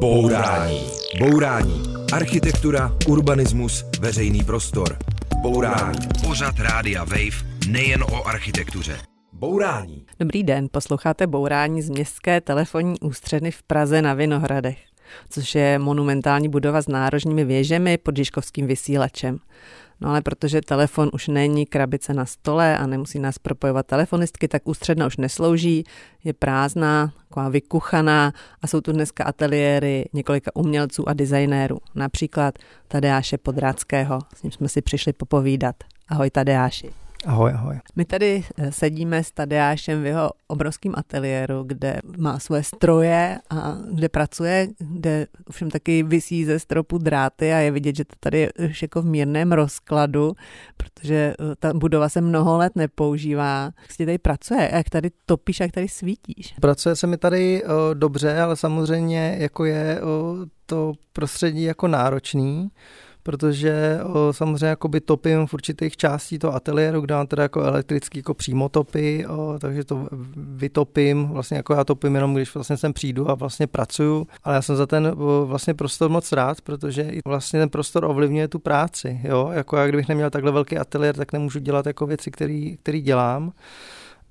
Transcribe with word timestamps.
Bourání. 0.00 0.80
Bourání. 1.18 1.82
Architektura, 2.12 2.96
urbanismus, 3.08 3.84
veřejný 4.00 4.44
prostor. 4.44 4.98
Bourání. 5.42 5.98
Pořad 6.26 6.54
Rádia 6.58 7.04
Wave 7.04 7.44
nejen 7.68 8.02
o 8.02 8.26
architektuře. 8.26 8.98
Bourání. 9.32 10.06
Dobrý 10.20 10.42
den, 10.42 10.68
posloucháte 10.70 11.26
Bourání 11.26 11.82
z 11.82 11.90
městské 11.90 12.40
telefonní 12.40 13.00
ústředny 13.00 13.50
v 13.50 13.62
Praze 13.62 14.02
na 14.02 14.14
Vinohradech, 14.14 14.78
což 15.30 15.54
je 15.54 15.78
monumentální 15.78 16.48
budova 16.48 16.82
s 16.82 16.88
nárožními 16.88 17.44
věžemi 17.44 17.98
pod 17.98 18.16
Žižkovským 18.16 18.66
vysílačem. 18.66 19.38
No 20.00 20.10
ale 20.10 20.22
protože 20.22 20.60
telefon 20.60 21.10
už 21.12 21.28
není 21.28 21.66
krabice 21.66 22.14
na 22.14 22.26
stole 22.26 22.78
a 22.78 22.86
nemusí 22.86 23.18
nás 23.18 23.38
propojovat 23.38 23.86
telefonistky, 23.86 24.48
tak 24.48 24.68
ústředna 24.68 25.06
už 25.06 25.16
neslouží, 25.16 25.84
je 26.24 26.32
prázdná, 26.32 27.12
taková 27.28 27.48
vykuchaná 27.48 28.32
a 28.62 28.66
jsou 28.66 28.80
tu 28.80 28.92
dneska 28.92 29.24
ateliéry 29.24 30.04
několika 30.12 30.50
umělců 30.54 31.08
a 31.08 31.12
designérů. 31.12 31.78
Například 31.94 32.54
Tadeáše 32.88 33.38
Podráckého, 33.38 34.18
s 34.36 34.42
ním 34.42 34.52
jsme 34.52 34.68
si 34.68 34.82
přišli 34.82 35.12
popovídat. 35.12 35.76
Ahoj 36.08 36.30
Tadeáši. 36.30 36.99
Ahoj, 37.26 37.52
ahoj. 37.52 37.80
My 37.96 38.04
tady 38.04 38.44
eh, 38.58 38.72
sedíme 38.72 39.24
s 39.24 39.30
Tadeášem 39.30 40.02
v 40.02 40.06
jeho 40.06 40.30
obrovském 40.46 40.92
ateliéru, 40.96 41.62
kde 41.66 42.00
má 42.18 42.38
svoje 42.38 42.62
stroje 42.62 43.38
a 43.50 43.76
kde 43.92 44.08
pracuje, 44.08 44.68
kde 44.78 45.26
všem 45.50 45.70
taky 45.70 46.02
vysí 46.02 46.44
ze 46.44 46.58
stropu 46.58 46.98
dráty 46.98 47.52
a 47.52 47.56
je 47.56 47.70
vidět, 47.70 47.96
že 47.96 48.04
to 48.04 48.14
tady 48.20 48.38
je 48.38 48.52
už 48.70 48.82
jako 48.82 49.02
v 49.02 49.04
mírném 49.04 49.52
rozkladu, 49.52 50.32
protože 50.76 51.34
eh, 51.40 51.56
ta 51.58 51.74
budova 51.74 52.08
se 52.08 52.20
mnoho 52.20 52.58
let 52.58 52.72
nepoužívá. 52.76 53.70
Jak 53.82 53.92
si 53.92 54.06
tady 54.06 54.18
pracuje? 54.18 54.70
Jak 54.72 54.90
tady 54.90 55.10
topíš, 55.26 55.60
jak 55.60 55.72
tady 55.72 55.88
svítíš? 55.88 56.54
Pracuje 56.60 56.96
se 56.96 57.06
mi 57.06 57.16
tady 57.16 57.64
o, 57.64 57.94
dobře, 57.94 58.40
ale 58.40 58.56
samozřejmě 58.56 59.36
jako 59.38 59.64
je 59.64 60.00
o, 60.02 60.36
to 60.66 60.92
prostředí 61.12 61.62
jako 61.62 61.88
náročný 61.88 62.70
protože 63.30 64.00
o, 64.04 64.32
samozřejmě 64.32 64.66
jakoby 64.66 65.00
topím 65.00 65.46
v 65.46 65.54
určitých 65.54 65.96
částí 65.96 66.38
toho 66.38 66.54
ateliéru, 66.54 67.00
kde 67.00 67.14
mám 67.14 67.26
teda 67.26 67.42
jako 67.42 67.62
elektrický 67.62 68.18
jako 68.18 68.34
přímotopy, 68.34 69.26
o, 69.26 69.58
takže 69.58 69.84
to 69.84 70.08
vytopím, 70.36 71.28
vlastně 71.28 71.56
jako 71.56 71.74
já 71.74 71.84
topím 71.84 72.14
jenom, 72.14 72.34
když 72.34 72.54
vlastně 72.54 72.76
sem 72.76 72.92
přijdu 72.92 73.30
a 73.30 73.34
vlastně 73.34 73.66
pracuju, 73.66 74.26
ale 74.44 74.54
já 74.54 74.62
jsem 74.62 74.76
za 74.76 74.86
ten 74.86 75.06
o, 75.06 75.46
vlastně 75.46 75.74
prostor 75.74 76.10
moc 76.10 76.32
rád, 76.32 76.60
protože 76.60 77.02
i 77.02 77.20
vlastně 77.26 77.60
ten 77.60 77.68
prostor 77.68 78.04
ovlivňuje 78.04 78.48
tu 78.48 78.58
práci, 78.58 79.20
jo, 79.24 79.50
jako 79.52 79.76
já 79.76 79.86
kdybych 79.86 80.08
neměl 80.08 80.30
takhle 80.30 80.52
velký 80.52 80.78
ateliér, 80.78 81.16
tak 81.16 81.32
nemůžu 81.32 81.58
dělat 81.58 81.86
jako 81.86 82.06
věci, 82.06 82.30
které 82.30 83.00
dělám. 83.00 83.52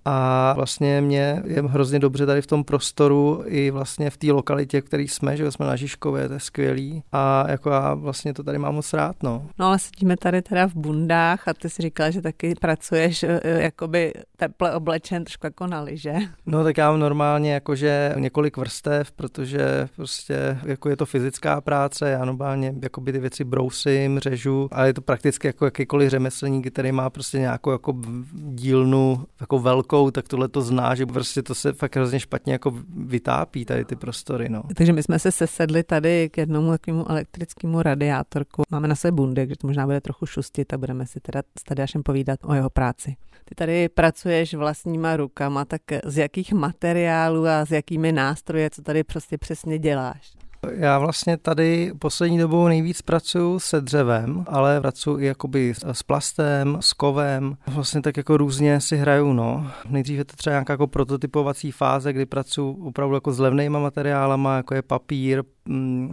A 0.06 0.54
vlastně 0.56 1.02
mě 1.02 1.42
je 1.46 1.62
hrozně 1.62 2.00
dobře 2.00 2.26
tady 2.26 2.42
v 2.42 2.48
tom 2.48 2.64
prostoru 2.64 3.44
i 3.46 3.72
vlastně 3.72 4.10
v 4.10 4.18
té 4.18 4.32
lokalitě, 4.32 4.82
v 4.82 4.84
které 4.84 5.04
jsme, 5.04 5.38
že 5.38 5.52
jsme 5.52 5.66
na 5.66 5.76
Žižkově, 5.76 6.28
to 6.28 6.34
je 6.34 6.40
skvělý. 6.40 7.04
A 7.12 7.52
jako 7.52 7.70
já 7.70 7.94
vlastně 7.94 8.34
to 8.34 8.44
tady 8.44 8.58
mám 8.58 8.76
moc 8.76 8.94
rád, 8.94 9.16
no. 9.24 9.48
No 9.60 9.66
ale 9.66 9.80
sedíme 9.80 10.18
tady 10.18 10.42
teda 10.42 10.68
v 10.68 10.76
bundách 10.76 11.48
a 11.48 11.54
ty 11.54 11.70
si 11.70 11.82
říkala, 11.82 12.10
že 12.10 12.22
taky 12.22 12.56
pracuješ 12.62 13.24
eh, 13.24 13.40
jakoby 13.44 14.14
teple 14.38 14.76
oblečen 14.76 15.24
trošku 15.24 15.46
jako 15.46 15.68
na 15.68 15.82
liže. 15.82 16.14
No 16.46 16.64
tak 16.64 16.78
já 16.78 16.92
mám 16.92 17.00
normálně 17.00 17.54
jakože 17.54 18.14
několik 18.18 18.58
vrstev, 18.58 19.12
protože 19.12 19.88
prostě 19.96 20.60
jako 20.66 20.90
je 20.90 20.96
to 20.96 21.06
fyzická 21.06 21.62
práce, 21.62 22.10
já 22.10 22.26
normálně 22.26 22.74
jakoby 22.82 23.12
ty 23.12 23.20
věci 23.20 23.44
brousím, 23.44 24.20
řežu, 24.20 24.70
ale 24.72 24.88
je 24.88 24.94
to 24.94 25.02
prakticky 25.02 25.48
jako 25.48 25.66
jakýkoliv 25.66 26.10
řemeslník, 26.10 26.72
který 26.72 26.92
má 26.92 27.10
prostě 27.10 27.40
nějakou 27.40 27.72
jako 27.72 27.94
dílnu 28.34 29.26
jako 29.40 29.60
velkou 29.60 29.89
rukou, 29.90 30.12
tak 30.12 30.28
tohle 30.28 30.48
to 30.48 30.62
zná, 30.62 30.96
že 30.96 31.06
prostě 31.06 31.44
to 31.44 31.56
se 31.56 31.74
fakt 31.74 31.96
hrozně 31.96 32.20
špatně 32.20 32.54
jako 32.54 32.74
vytápí 32.96 33.66
tady 33.66 33.86
ty 33.86 33.96
prostory. 33.96 34.50
No. 34.50 34.64
Takže 34.76 34.94
my 34.94 35.04
jsme 35.04 35.20
se 35.20 35.32
sesedli 35.32 35.84
tady 35.84 36.30
k 36.30 36.38
jednomu 36.38 36.72
takovému 36.72 37.12
elektrickému 37.12 37.82
radiátorku. 37.82 38.64
Máme 38.72 38.88
na 38.88 38.96
sebe 38.96 39.12
bundy, 39.12 39.42
takže 39.42 39.56
to 39.58 39.68
možná 39.68 39.86
bude 39.86 40.02
trochu 40.02 40.26
šustit 40.26 40.74
a 40.74 40.78
budeme 40.78 41.06
si 41.06 41.20
teda 41.20 41.42
s 41.60 41.64
Tadeášem 41.64 42.04
povídat 42.04 42.40
o 42.44 42.54
jeho 42.54 42.70
práci. 42.70 43.16
Ty 43.46 43.56
tady 43.56 43.90
pracuješ 43.90 44.54
vlastníma 44.54 45.18
rukama, 45.18 45.66
tak 45.66 45.82
z 46.06 46.18
jakých 46.18 46.54
materiálů 46.54 47.48
a 47.48 47.66
s 47.66 47.72
jakými 47.72 48.12
nástroje, 48.12 48.70
co 48.70 48.82
tady 48.82 49.04
prostě 49.04 49.38
přesně 49.38 49.80
děláš? 49.80 50.32
Já 50.72 51.00
vlastně 51.00 51.38
tady 51.38 51.92
poslední 52.00 52.38
dobou 52.38 52.68
nejvíc 52.68 53.02
pracuji 53.02 53.60
se 53.60 53.82
dřevem, 53.82 54.46
ale 54.48 54.82
pracuji 54.82 55.18
i 55.18 55.26
jakoby 55.26 55.74
s 55.92 56.04
plastem, 56.04 56.78
s 56.80 56.94
kovem. 56.94 57.58
Vlastně 57.68 58.02
tak 58.02 58.18
jako 58.18 58.38
různě 58.38 58.82
si 58.82 58.98
hraju, 58.98 59.34
no. 59.34 59.72
Nejdřív 59.90 60.18
je 60.18 60.26
to 60.26 60.36
třeba 60.36 60.52
nějaká 60.54 60.74
jako 60.74 60.88
prototypovací 60.88 61.72
fáze, 61.72 62.14
kdy 62.14 62.26
pracuji 62.26 62.78
opravdu 62.84 63.16
jako 63.16 63.34
s 63.34 63.40
levnejma 63.40 63.80
materiálama, 63.80 64.58
jako 64.58 64.76
je 64.76 64.82
papír, 64.82 65.44
mm, 65.66 66.12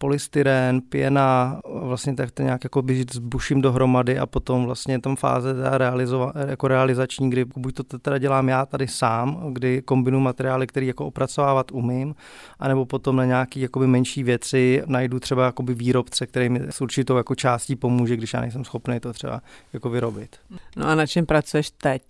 polystyren, 0.00 0.80
pěna, 0.80 1.60
vlastně 1.82 2.14
tak 2.14 2.30
to 2.30 2.42
nějak 2.42 2.64
jako 2.64 2.82
s 3.12 3.18
buším 3.18 3.60
dohromady 3.60 4.18
a 4.18 4.26
potom 4.26 4.64
vlastně 4.64 5.00
tam 5.00 5.16
fáze 5.16 5.54
realizova, 5.70 6.32
jako 6.48 6.68
realizační, 6.68 7.30
kdy 7.30 7.44
buď 7.44 7.74
to 7.74 7.98
teda 7.98 8.18
dělám 8.18 8.48
já 8.48 8.66
tady 8.66 8.88
sám, 8.88 9.52
kdy 9.52 9.82
kombinu 9.82 10.20
materiály, 10.20 10.66
které 10.66 10.86
jako 10.86 11.06
opracovávat 11.06 11.72
umím, 11.72 12.14
anebo 12.58 12.86
potom 12.86 13.16
na 13.16 13.24
nějaký 13.24 13.60
jakoby 13.60 13.86
menší 13.86 14.22
věci 14.22 14.82
najdu 14.86 15.20
třeba 15.20 15.44
jakoby 15.44 15.74
výrobce, 15.74 16.26
který 16.26 16.48
mi 16.48 16.60
s 16.70 16.80
určitou 16.80 17.16
jako 17.16 17.34
částí 17.34 17.76
pomůže, 17.76 18.16
když 18.16 18.32
já 18.32 18.40
nejsem 18.40 18.64
schopný 18.64 19.00
to 19.00 19.12
třeba 19.12 19.40
jako 19.72 19.90
vyrobit. 19.90 20.36
No 20.76 20.86
a 20.86 20.94
na 20.94 21.06
čem 21.06 21.26
pracuješ 21.26 21.70
teď? 21.70 22.02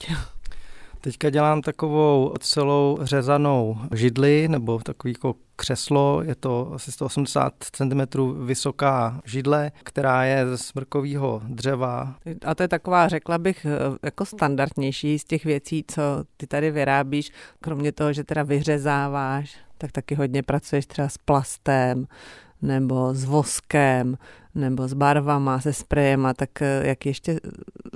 Teďka 1.00 1.30
dělám 1.30 1.62
takovou 1.62 2.34
celou 2.40 2.98
řezanou 3.02 3.78
židli 3.94 4.48
nebo 4.48 4.78
takový 4.78 5.12
jako 5.12 5.34
křeslo, 5.60 6.22
je 6.22 6.34
to 6.34 6.72
asi 6.74 6.92
180 6.92 7.52
cm 7.72 8.00
vysoká 8.44 9.20
židle, 9.24 9.72
která 9.82 10.24
je 10.24 10.46
ze 10.46 10.58
smrkového 10.58 11.42
dřeva. 11.44 12.14
A 12.46 12.54
to 12.54 12.62
je 12.62 12.68
taková, 12.68 13.08
řekla 13.08 13.38
bych, 13.38 13.66
jako 14.02 14.24
standardnější 14.24 15.18
z 15.18 15.24
těch 15.24 15.44
věcí, 15.44 15.84
co 15.88 16.02
ty 16.36 16.46
tady 16.46 16.70
vyrábíš, 16.70 17.32
kromě 17.60 17.92
toho, 17.92 18.12
že 18.12 18.24
teda 18.24 18.42
vyřezáváš, 18.42 19.56
tak 19.78 19.92
taky 19.92 20.14
hodně 20.14 20.42
pracuješ 20.42 20.86
třeba 20.86 21.08
s 21.08 21.18
plastem, 21.18 22.06
nebo 22.62 23.14
s 23.14 23.24
voskem, 23.24 24.16
nebo 24.54 24.88
s 24.88 24.94
barvama, 24.94 25.60
se 25.60 25.72
sprejema, 25.72 26.34
tak 26.34 26.62
eh, 26.62 26.82
jak 26.88 27.06
ještě 27.06 27.40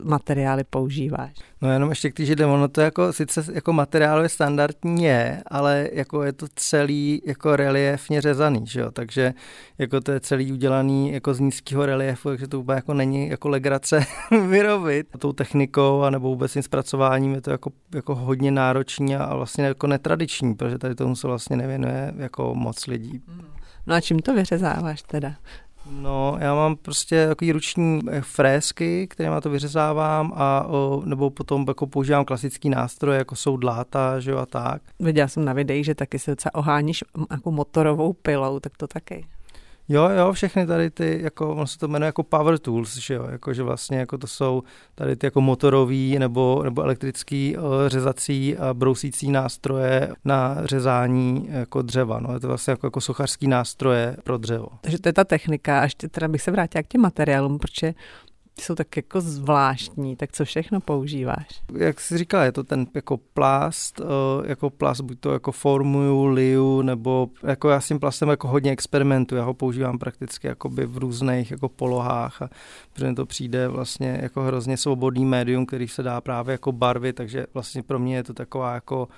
materiály 0.03 0.65
používáš? 0.65 1.33
No 1.63 1.73
jenom 1.73 1.91
ještě 1.91 2.11
k 2.11 2.15
týže 2.15 2.47
ono 2.47 2.69
to 2.69 2.81
jako, 2.81 3.13
sice 3.13 3.45
jako 3.53 3.73
materiálově 3.73 4.29
standardní 4.29 5.05
je, 5.05 5.43
ale 5.47 5.89
jako 5.93 6.23
je 6.23 6.33
to 6.33 6.47
celý 6.55 7.23
jako 7.25 7.57
reliefně 7.57 8.21
řezaný, 8.21 8.67
že 8.67 8.81
jo? 8.81 8.91
takže 8.91 9.35
jako 9.79 10.01
to 10.01 10.13
je 10.13 10.21
celý 10.21 10.53
udělaný 10.53 11.13
jako 11.13 11.35
z 11.35 11.41
nízkého 11.41 11.87
reliefu, 11.87 12.29
takže 12.29 12.49
to 12.49 12.57
vůbec 12.57 12.77
jako 12.77 12.95
není 12.95 13.29
jako 13.29 13.49
legrace 13.49 14.05
vyrobit 14.49 15.07
tou 15.19 15.33
technikou 15.33 16.03
a 16.03 16.11
nebo 16.11 16.29
vůbec 16.29 16.53
tím 16.53 16.63
zpracováním 16.63 17.35
je 17.35 17.41
to 17.41 17.51
jako, 17.51 17.71
jako 17.95 18.15
hodně 18.15 18.51
náročný 18.51 19.17
a 19.17 19.35
vlastně 19.35 19.65
jako 19.65 19.87
netradiční, 19.87 20.55
protože 20.55 20.79
tady 20.79 20.95
tomu 20.95 21.17
se 21.17 21.27
vlastně 21.27 21.57
nevěnuje 21.57 22.13
jako 22.17 22.55
moc 22.55 22.87
lidí. 22.87 23.23
Hmm. 23.29 23.45
No 23.87 23.95
a 23.95 24.01
čím 24.01 24.19
to 24.19 24.35
vyřezáváš 24.35 25.03
teda? 25.03 25.35
No, 25.91 26.37
já 26.41 26.55
mám 26.55 26.77
prostě 26.77 27.27
takový 27.27 27.53
ruční 27.53 28.01
eh, 28.11 28.21
frézky, 28.21 29.07
kterými 29.09 29.37
to 29.43 29.51
vyřezávám 29.51 30.33
a 30.37 30.65
o, 30.69 31.03
nebo 31.05 31.31
potom 31.31 31.65
jako 31.69 31.87
používám 31.87 32.25
klasický 32.25 32.71
nástroje, 32.71 33.19
jako 33.19 33.37
jsou 33.37 33.57
dláta, 33.57 34.21
že 34.21 34.31
jo, 34.31 34.39
a 34.39 34.47
tak. 34.47 34.83
Viděla 35.01 35.29
jsem 35.29 35.45
na 35.45 35.53
videích, 35.53 35.85
že 35.85 35.95
taky 35.95 36.19
se 36.19 36.31
docela 36.31 36.55
oháníš 36.55 37.05
jako 37.31 37.51
motorovou 37.51 38.13
pilou, 38.13 38.61
tak 38.61 38.77
to 38.77 38.87
taky. 38.87 39.27
Jo, 39.89 40.09
jo, 40.09 40.33
všechny 40.33 40.67
tady 40.67 40.91
ty, 40.91 41.21
jako, 41.23 41.55
on 41.55 41.67
se 41.67 41.79
to 41.79 41.89
jmenuje 41.89 42.07
jako 42.07 42.23
power 42.23 42.59
tools, 42.59 42.97
že 42.97 43.15
jo, 43.15 43.27
jako, 43.31 43.55
že 43.55 43.63
vlastně 43.63 43.99
jako 43.99 44.19
to 44.19 44.27
jsou 44.27 44.63
tady 44.95 45.17
ty 45.17 45.27
jako 45.27 45.41
motorový 45.41 46.19
nebo, 46.19 46.63
nebo 46.65 46.83
elektrický 46.83 47.57
uh, 47.57 47.65
řezací 47.87 48.57
a 48.57 48.75
brousící 48.75 49.31
nástroje 49.31 50.13
na 50.25 50.57
řezání 50.65 51.49
jako 51.51 51.83
dřeva, 51.83 52.21
no, 52.21 52.35
je 52.35 52.41
to 52.41 52.49
vlastně 52.49 52.71
jako, 52.71 52.87
jako 52.87 53.01
sochařský 53.01 53.49
nástroje 53.49 54.17
pro 54.25 54.39
dřevo. 54.39 54.69
Takže 54.81 54.99
to 54.99 55.09
je 55.09 55.13
ta 55.13 55.25
technika, 55.25 55.81
a 55.81 55.83
ještě 55.83 56.09
teda 56.09 56.29
bych 56.29 56.43
se 56.43 56.51
vrátila 56.51 56.83
k 56.83 56.89
těm 56.89 57.01
materiálům, 57.01 57.59
protože 57.59 57.95
ty 58.55 58.63
jsou 58.63 58.75
tak 58.75 58.97
jako 58.97 59.21
zvláštní, 59.21 60.17
tak 60.17 60.33
co 60.33 60.45
všechno 60.45 60.81
používáš? 60.81 61.47
Jak 61.79 62.01
jsi 62.01 62.19
říkal, 62.19 62.43
je 62.43 62.53
to 62.53 62.65
ten 62.65 62.87
jako 62.95 63.17
plast, 63.17 64.01
eh, 64.01 64.49
jako 64.49 64.71
plast, 64.71 65.01
buď 65.01 65.21
to 65.21 65.33
jako 65.33 65.53
formuju, 65.53 66.25
liu, 66.25 66.83
nebo 66.83 67.29
jako 67.43 67.69
já 67.69 67.81
s 67.81 67.89
tím 67.89 68.01
plastem 68.01 68.29
jako 68.29 68.49
hodně 68.49 68.71
experimentuji, 68.71 69.39
já 69.39 69.45
ho 69.45 69.55
používám 69.55 69.99
prakticky 69.99 70.47
jakoby 70.47 70.87
v 70.87 70.99
různých 70.99 71.51
jako 71.51 71.69
polohách 71.69 72.43
a 72.43 72.51
protože 72.93 73.13
to 73.13 73.27
přijde 73.27 73.69
vlastně 73.69 74.19
jako 74.23 74.43
hrozně 74.43 74.77
svobodný 74.77 75.25
médium, 75.25 75.67
který 75.67 75.89
se 75.89 76.03
dá 76.03 76.21
právě 76.21 76.53
jako 76.53 76.73
barvy, 76.73 77.13
takže 77.13 77.47
vlastně 77.55 77.83
pro 77.83 77.99
mě 77.99 78.17
je 78.17 78.25
to 78.25 78.35
taková 78.35 78.75
jako 78.75 79.09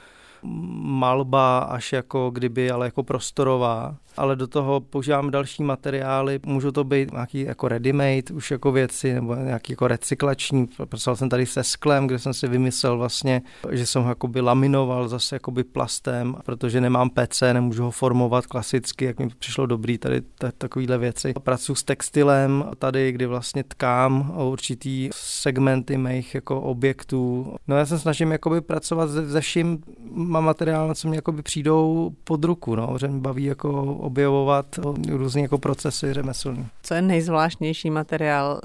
malba 0.83 1.59
až 1.59 1.93
jako 1.93 2.31
kdyby, 2.31 2.71
ale 2.71 2.87
jako 2.87 3.03
prostorová 3.03 3.97
ale 4.17 4.37
do 4.37 4.47
toho 4.47 4.81
používám 4.81 5.31
další 5.31 5.63
materiály, 5.63 6.41
můžou 6.47 6.71
to 6.71 6.85
být 6.85 7.13
nějaký 7.13 7.41
jako 7.41 7.69
ready-made 7.69 8.35
už 8.35 8.51
jako 8.51 8.73
věci, 8.73 9.15
nebo 9.15 9.35
nějaký 9.35 9.73
jako 9.73 9.89
recyklační. 9.89 10.69
Pracoval 10.89 11.17
jsem 11.17 11.29
tady 11.29 11.47
se 11.47 11.65
sklem, 11.65 12.07
kde 12.07 12.19
jsem 12.19 12.35
si 12.35 12.49
vymyslel 12.49 12.99
vlastně, 12.99 13.43
že 13.71 13.87
jsem 13.87 14.03
ho 14.03 14.09
jakoby 14.09 14.41
laminoval 14.41 15.09
zase 15.09 15.37
jakoby 15.37 15.65
plastem, 15.65 16.37
protože 16.45 16.81
nemám 16.81 17.11
PC, 17.11 17.41
nemůžu 17.53 17.83
ho 17.83 17.91
formovat 17.91 18.47
klasicky, 18.47 19.05
jak 19.05 19.19
mi 19.19 19.29
přišlo 19.39 19.67
dobrý 19.67 19.99
tady 19.99 20.23
takovýhle 20.59 20.99
věci. 20.99 21.35
Pracuji 21.43 21.75
s 21.75 21.83
textilem 21.83 22.65
tady, 22.79 23.13
kdy 23.13 23.27
vlastně 23.27 23.65
tkám 23.65 24.33
určitý 24.37 25.11
segmenty 25.13 25.99
mých 25.99 26.35
jako 26.35 26.61
objektů. 26.61 27.55
No 27.69 27.77
já 27.77 27.87
se 27.87 27.99
snažím 27.99 28.33
jakoby 28.33 28.61
pracovat 28.61 29.11
se, 29.11 29.31
se 29.31 29.41
vším 29.41 29.83
materiálem, 30.41 30.95
co 30.95 31.09
mě 31.09 31.19
jakoby 31.19 31.43
přijdou 31.43 32.11
pod 32.25 32.45
ruku, 32.45 32.75
no, 32.75 32.97
že 33.01 33.09
mě 33.09 33.21
baví 33.21 33.45
jako 33.45 33.83
objevovat 33.83 34.67
různé 35.09 35.41
jako 35.41 35.59
procesy 35.59 36.13
řemeslní. 36.13 36.67
Co 36.83 36.95
je 36.95 37.03
nejzvláštnější 37.03 37.91
materiál? 37.91 38.61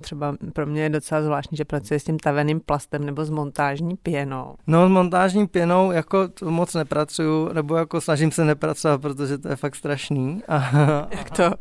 Třeba 0.00 0.36
pro 0.52 0.66
mě 0.66 0.82
je 0.82 0.88
docela 0.88 1.22
zvláštní, 1.22 1.56
že 1.56 1.64
pracuje 1.64 2.00
s 2.00 2.04
tím 2.04 2.18
taveným 2.18 2.60
plastem 2.60 3.04
nebo 3.06 3.24
s 3.24 3.30
montážní 3.30 3.96
pěnou. 3.96 4.54
No 4.66 4.88
s 4.88 4.90
montážní 4.90 5.46
pěnou 5.46 5.92
jako 5.92 6.28
moc 6.44 6.74
nepracuju, 6.74 7.52
nebo 7.52 7.76
jako 7.76 8.00
snažím 8.00 8.30
se 8.32 8.44
nepracovat, 8.44 9.00
protože 9.00 9.38
to 9.38 9.48
je 9.48 9.56
fakt 9.56 9.74
strašný. 9.76 10.42
A, 10.48 10.58
Jak 11.10 11.30
to? 11.30 11.50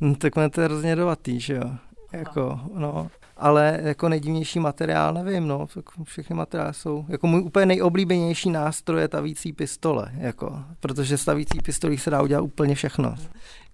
No, 0.00 0.14
tak 0.14 0.36
mě 0.36 0.50
to 0.50 0.60
je 0.60 0.64
hrozně 0.64 0.96
dovatý, 0.96 1.40
že 1.40 1.54
jo. 1.54 1.70
Jako, 2.12 2.60
no 2.74 3.10
ale 3.38 3.78
jako 3.82 4.08
nejdivnější 4.08 4.60
materiál 4.60 5.14
nevím, 5.14 5.48
no, 5.48 5.66
všechny 6.04 6.36
materiály 6.36 6.74
jsou, 6.74 7.04
jako 7.08 7.26
můj 7.26 7.40
úplně 7.40 7.66
nejoblíbenější 7.66 8.50
nástroj 8.50 9.00
je 9.00 9.08
tavící 9.08 9.52
pistole, 9.52 10.10
jako, 10.14 10.64
protože 10.80 11.18
stavící 11.18 11.58
pistolí 11.64 11.98
se 11.98 12.10
dá 12.10 12.22
udělat 12.22 12.42
úplně 12.42 12.74
všechno. 12.74 13.14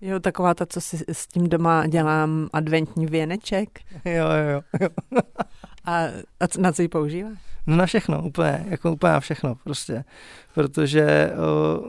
Jo, 0.01 0.21
taková 0.21 0.55
ta, 0.55 0.67
co 0.67 0.81
si 0.81 1.05
s 1.13 1.27
tím 1.27 1.49
doma 1.49 1.87
dělám 1.87 2.49
adventní 2.53 3.07
věneček. 3.07 3.69
Jo, 4.05 4.27
jo, 4.27 4.63
jo. 4.81 4.89
a, 5.85 5.99
a 6.41 6.47
na 6.59 6.73
co 6.73 6.83
ji 6.83 6.89
používáš? 6.89 7.39
No 7.67 7.77
na 7.77 7.87
všechno, 7.87 8.23
úplně, 8.23 8.67
jako 8.69 8.93
úplně 8.93 9.13
na 9.13 9.21
všechno 9.21 9.55
prostě, 9.55 10.05
protože 10.55 11.33
o, 11.33 11.83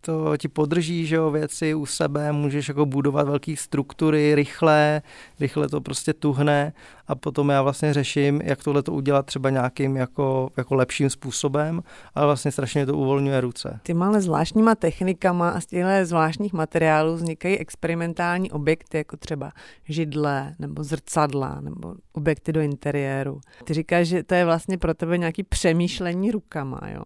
to 0.00 0.36
ti 0.36 0.48
podrží, 0.48 1.06
že 1.06 1.16
jo, 1.16 1.30
věci 1.30 1.74
u 1.74 1.86
sebe, 1.86 2.32
můžeš 2.32 2.68
jako 2.68 2.86
budovat 2.86 3.28
velké 3.28 3.54
struktury 3.56 4.34
rychle, 4.34 5.02
rychle 5.40 5.68
to 5.68 5.80
prostě 5.80 6.12
tuhne 6.12 6.72
a 7.08 7.14
potom 7.14 7.48
já 7.48 7.62
vlastně 7.62 7.94
řeším, 7.94 8.40
jak 8.44 8.64
tohle 8.64 8.82
to 8.82 8.92
udělat 8.92 9.26
třeba 9.26 9.50
nějakým 9.50 9.96
jako, 9.96 10.50
jako 10.56 10.74
lepším 10.74 11.10
způsobem, 11.10 11.82
ale 12.14 12.26
vlastně 12.26 12.52
strašně 12.52 12.86
to 12.86 12.96
uvolňuje 12.96 13.40
ruce. 13.40 13.80
Ty 13.82 13.92
ale 13.92 14.20
zvláštníma 14.20 14.74
technikama 14.74 15.50
a 15.50 15.60
z 15.60 15.66
těchto 15.66 15.88
zvláštních 16.02 16.52
materiálů 16.52 17.14
vznikají 17.14 17.58
experimentální 17.58 18.50
objekty, 18.50 18.96
jako 18.96 19.16
třeba 19.16 19.52
židle 19.84 20.54
nebo 20.58 20.84
zrcadla 20.84 21.60
nebo 21.60 21.94
objekty 22.12 22.52
do 22.52 22.60
interiéru. 22.60 23.40
Ty 23.64 23.74
říkáš, 23.74 24.06
že 24.06 24.22
to 24.22 24.34
je 24.34 24.44
vlastně 24.44 24.78
pro 24.78 24.94
tebe 24.94 25.18
nějaký 25.18 25.42
přemýšlení 25.42 26.30
rukama, 26.30 26.80
jo? 26.94 27.02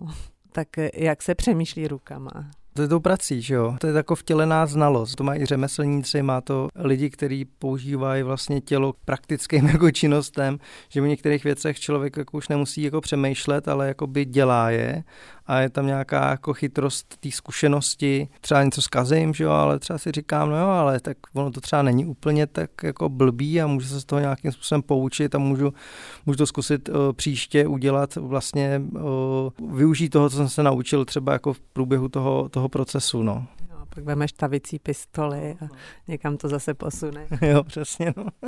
Tak 0.57 0.69
jak 0.95 1.23
se 1.23 1.35
přemýšlí 1.35 1.89
rukama? 1.89 2.31
To 2.75 2.83
je 2.83 2.89
tou 2.89 3.01
prací, 3.01 3.43
že 3.43 3.55
jo? 3.55 3.77
To 3.81 3.87
je 3.87 3.93
jako 3.93 4.15
vtělená 4.15 4.67
znalost. 4.67 5.15
To 5.15 5.25
mají 5.25 5.47
řemeslníci, 5.47 6.23
má 6.23 6.41
to 6.41 6.69
lidi, 6.75 7.11
kteří 7.11 7.45
používají 7.45 8.23
vlastně 8.23 8.61
tělo 8.61 8.93
k 8.93 8.97
praktickým 9.05 9.67
jako 9.73 9.91
činnostem, 9.91 10.59
že 10.89 11.01
v 11.01 11.07
některých 11.07 11.45
věcech 11.45 11.81
člověk 11.81 12.17
jako 12.17 12.37
už 12.37 12.49
nemusí 12.49 12.83
jako 12.83 13.01
přemýšlet, 13.01 13.69
ale 13.69 13.89
jako 13.89 14.07
by 14.07 14.25
dělá 14.25 14.71
je 14.71 15.05
a 15.47 15.61
je 15.61 15.71
tam 15.71 15.87
nějaká 15.87 16.31
jako 16.31 16.55
chytrost 16.55 17.17
té 17.21 17.31
zkušenosti. 17.31 18.29
Třeba 18.41 18.63
něco 18.63 18.83
zkazím, 18.83 19.35
že 19.35 19.45
jo, 19.45 19.51
ale 19.51 19.79
třeba 19.79 19.99
si 19.99 20.13
říkám, 20.13 20.51
no 20.51 20.59
jo, 20.59 20.67
ale 20.67 21.01
tak 21.01 21.17
ono 21.35 21.51
to 21.51 21.61
třeba 21.61 21.83
není 21.83 22.07
úplně 22.07 22.47
tak 22.47 22.71
jako 22.83 23.09
blbý 23.09 23.61
a 23.61 23.67
můžu 23.67 23.89
se 23.89 24.01
z 24.01 24.05
toho 24.05 24.21
nějakým 24.21 24.53
způsobem 24.53 24.83
poučit 24.83 25.35
a 25.35 25.39
můžu, 25.39 25.75
můžu 26.27 26.37
to 26.37 26.47
zkusit 26.47 26.89
uh, 26.89 26.95
příště 27.13 27.67
udělat 27.67 28.17
vlastně, 28.17 28.83
uh, 28.93 29.79
využít 29.79 30.09
toho, 30.09 30.31
co 30.31 30.37
jsem 30.37 30.49
se 30.49 30.63
naučil 30.63 31.05
třeba 31.05 31.33
jako 31.33 31.53
v 31.53 31.61
průběhu 31.61 32.09
toho, 32.09 32.49
toho 32.49 32.69
procesu, 32.69 33.23
no. 33.23 33.47
Jo, 33.71 33.77
pak 33.95 34.05
vemeš 34.05 34.33
tavicí 34.33 34.79
pistoli 34.79 35.57
a 35.61 35.69
někam 36.09 36.37
to 36.37 36.49
zase 36.49 36.75
posune. 36.75 37.27
jo, 37.43 37.65
přesně, 37.65 38.15
no. 38.17 38.27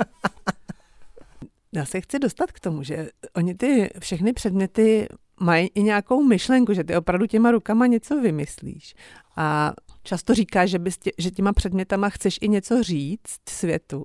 Já 1.73 1.85
se 1.85 2.01
chci 2.01 2.19
dostat 2.19 2.51
k 2.51 2.59
tomu, 2.59 2.83
že 2.83 3.09
oni 3.35 3.55
ty 3.55 3.89
všechny 3.99 4.33
předměty 4.33 5.07
mají 5.39 5.69
i 5.75 5.83
nějakou 5.83 6.23
myšlenku, 6.23 6.73
že 6.73 6.83
ty 6.83 6.95
opravdu 6.95 7.25
těma 7.25 7.51
rukama 7.51 7.87
něco 7.87 8.21
vymyslíš. 8.21 8.95
A 9.35 9.73
často 10.03 10.33
říkáš, 10.33 10.69
že, 10.69 10.79
bys 10.79 10.97
tě, 10.97 11.11
že 11.17 11.31
těma 11.31 11.53
předmětama 11.53 12.09
chceš 12.09 12.37
i 12.41 12.49
něco 12.49 12.83
říct 12.83 13.39
světu. 13.49 14.03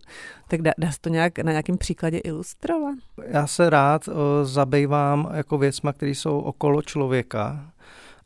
Tak 0.48 0.62
dá, 0.62 0.72
dá 0.78 0.92
se 0.92 1.00
to 1.00 1.08
nějak 1.08 1.38
na 1.38 1.52
nějakém 1.52 1.78
příkladě 1.78 2.18
ilustrovat? 2.18 2.94
Já 3.26 3.46
se 3.46 3.70
rád 3.70 4.08
o, 4.08 4.44
zabývám 4.44 5.30
jako 5.34 5.58
věcma, 5.58 5.92
které 5.92 6.10
jsou 6.10 6.38
okolo 6.38 6.82
člověka 6.82 7.72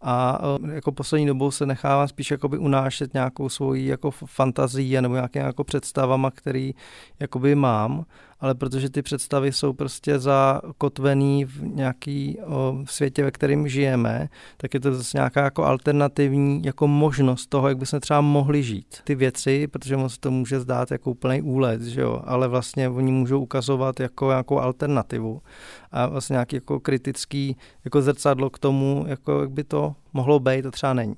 a 0.02 0.40
jako 0.72 0.92
poslední 0.92 1.26
dobou 1.26 1.50
se 1.50 1.66
nechávám 1.66 2.08
spíš 2.08 2.30
jakoby 2.30 2.58
unášet 2.58 3.14
nějakou 3.14 3.48
svoji 3.48 3.86
jako 3.86 4.10
fantazii 4.10 5.00
nebo 5.00 5.14
nějaké 5.14 5.38
jako 5.38 5.64
představama, 5.64 6.30
který 6.30 6.74
jakoby 7.20 7.54
mám 7.54 8.04
ale 8.40 8.54
protože 8.54 8.90
ty 8.90 9.02
představy 9.02 9.52
jsou 9.52 9.72
prostě 9.72 10.18
zakotvený 10.18 11.44
v 11.44 11.62
nějaký 11.62 12.38
o, 12.46 12.78
světě, 12.84 13.24
ve 13.24 13.30
kterém 13.30 13.68
žijeme, 13.68 14.28
tak 14.56 14.74
je 14.74 14.80
to 14.80 14.94
zase 14.94 15.18
nějaká 15.18 15.44
jako 15.44 15.64
alternativní 15.64 16.62
jako 16.64 16.88
možnost 16.88 17.46
toho, 17.46 17.68
jak 17.68 17.78
bychom 17.78 18.00
třeba 18.00 18.20
mohli 18.20 18.62
žít. 18.62 18.96
Ty 19.04 19.14
věci, 19.14 19.66
protože 19.66 19.96
se 20.06 20.20
to 20.20 20.30
může 20.30 20.60
zdát 20.60 20.90
jako 20.90 21.10
úplný 21.10 21.42
úlet, 21.42 21.82
že 21.82 22.00
jo, 22.00 22.22
ale 22.24 22.48
vlastně 22.48 22.88
oni 22.88 23.12
můžou 23.12 23.40
ukazovat 23.40 24.00
jako 24.00 24.28
nějakou 24.28 24.58
alternativu 24.58 25.42
a 25.92 26.06
vlastně 26.06 26.34
nějaký 26.34 26.56
jako 26.56 26.80
kritický 26.80 27.56
jako 27.84 28.02
zrcadlo 28.02 28.50
k 28.50 28.58
tomu, 28.58 29.04
jako 29.08 29.40
jak 29.40 29.50
by 29.50 29.64
to 29.64 29.94
mohlo 30.16 30.40
být, 30.40 30.62
to 30.62 30.70
třeba 30.70 30.94
není. 30.94 31.14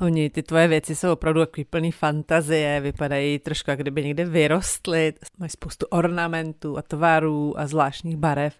Oni, 0.00 0.30
ty 0.30 0.42
tvoje 0.42 0.68
věci 0.68 0.94
jsou 0.94 1.12
opravdu 1.12 1.40
takový 1.40 1.64
plný 1.64 1.92
fantazie, 1.92 2.80
vypadají 2.80 3.38
trošku, 3.38 3.70
jak 3.70 3.80
kdyby 3.80 4.04
někde 4.04 4.24
vyrostly, 4.24 5.12
mají 5.38 5.50
spoustu 5.50 5.86
ornamentů 5.86 6.78
a 6.78 6.82
tvarů 6.82 7.58
a 7.58 7.66
zvláštních 7.66 8.16
barev, 8.16 8.54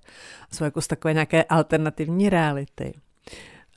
jsou 0.53 0.65
jako 0.65 0.81
z 0.81 0.87
takové 0.87 1.15
nějaké 1.15 1.45
alternativní 1.45 2.29
reality. 2.29 2.93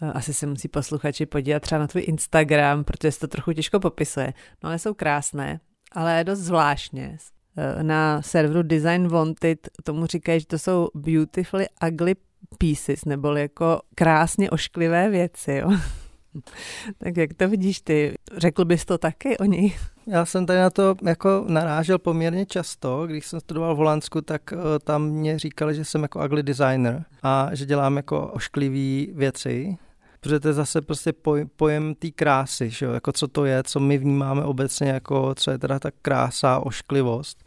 Eh, 0.02 0.12
asi 0.12 0.34
se 0.34 0.46
musí 0.46 0.68
posluchači 0.68 1.26
podívat 1.26 1.62
třeba 1.62 1.80
na 1.80 1.88
tvůj 1.88 2.04
Instagram, 2.08 2.84
protože 2.84 3.12
se 3.12 3.20
to 3.20 3.28
trochu 3.28 3.54
těžko 3.54 3.80
popisuje. 3.80 4.34
No 4.64 4.70
ale 4.70 4.80
jsou 4.80 4.94
krásné, 4.94 5.60
ale 5.92 6.24
dost 6.24 6.40
zvláštně. 6.40 7.18
Eh, 7.58 7.84
na 7.84 8.22
serveru 8.22 8.64
Design 8.64 9.08
Wanted 9.08 9.70
tomu 9.84 10.06
říkají, 10.06 10.40
že 10.40 10.48
to 10.48 10.60
jsou 10.60 10.90
beautifully 10.96 11.66
ugly 11.88 12.16
pieces, 12.58 13.06
nebo 13.06 13.36
jako 13.36 13.82
krásně 13.96 14.50
ošklivé 14.50 15.10
věci. 15.10 15.54
Jo. 15.54 15.72
tak 16.98 17.18
jak 17.18 17.34
to 17.34 17.50
vidíš 17.50 17.82
ty? 17.82 18.14
Řekl 18.38 18.66
bys 18.66 18.86
to 18.86 18.98
taky 18.98 19.38
o 19.38 19.46
ní? 19.46 19.76
Já 20.08 20.26
jsem 20.26 20.46
tady 20.46 20.60
na 20.60 20.70
to 20.70 20.96
jako 21.06 21.46
narážel 21.48 22.00
poměrně 22.00 22.46
často. 22.46 23.08
Když 23.08 23.26
jsem 23.26 23.40
studoval 23.40 23.76
v 23.76 23.78
Holandsku, 23.78 24.22
tak 24.22 24.42
uh, 24.54 24.60
tam 24.84 25.04
mě 25.04 25.40
říkali, 25.40 25.76
že 25.76 25.86
jsem 25.86 26.02
jako 26.02 26.26
ugly 26.26 26.44
designer 26.44 27.06
a 27.24 27.50
že 27.54 27.66
dělám 27.66 27.98
jako 27.98 28.28
ošklivý 28.28 29.12
věci 29.14 29.78
protože 30.26 30.40
to 30.40 30.48
je 30.48 30.54
zase 30.54 30.82
prostě 30.82 31.14
poj, 31.14 31.46
pojem 31.56 31.96
té 31.96 32.12
krásy, 32.12 32.70
že 32.70 32.86
jo? 32.86 32.92
jako 32.92 33.12
co 33.12 33.28
to 33.28 33.46
je, 33.46 33.64
co 33.64 33.80
my 33.80 33.98
vnímáme 33.98 34.44
obecně 34.44 34.90
jako, 34.90 35.36
co 35.36 35.52
je 35.52 35.58
teda 35.58 35.80
ta 35.80 35.92
krása, 36.02 36.60
ošklivost. 36.60 37.44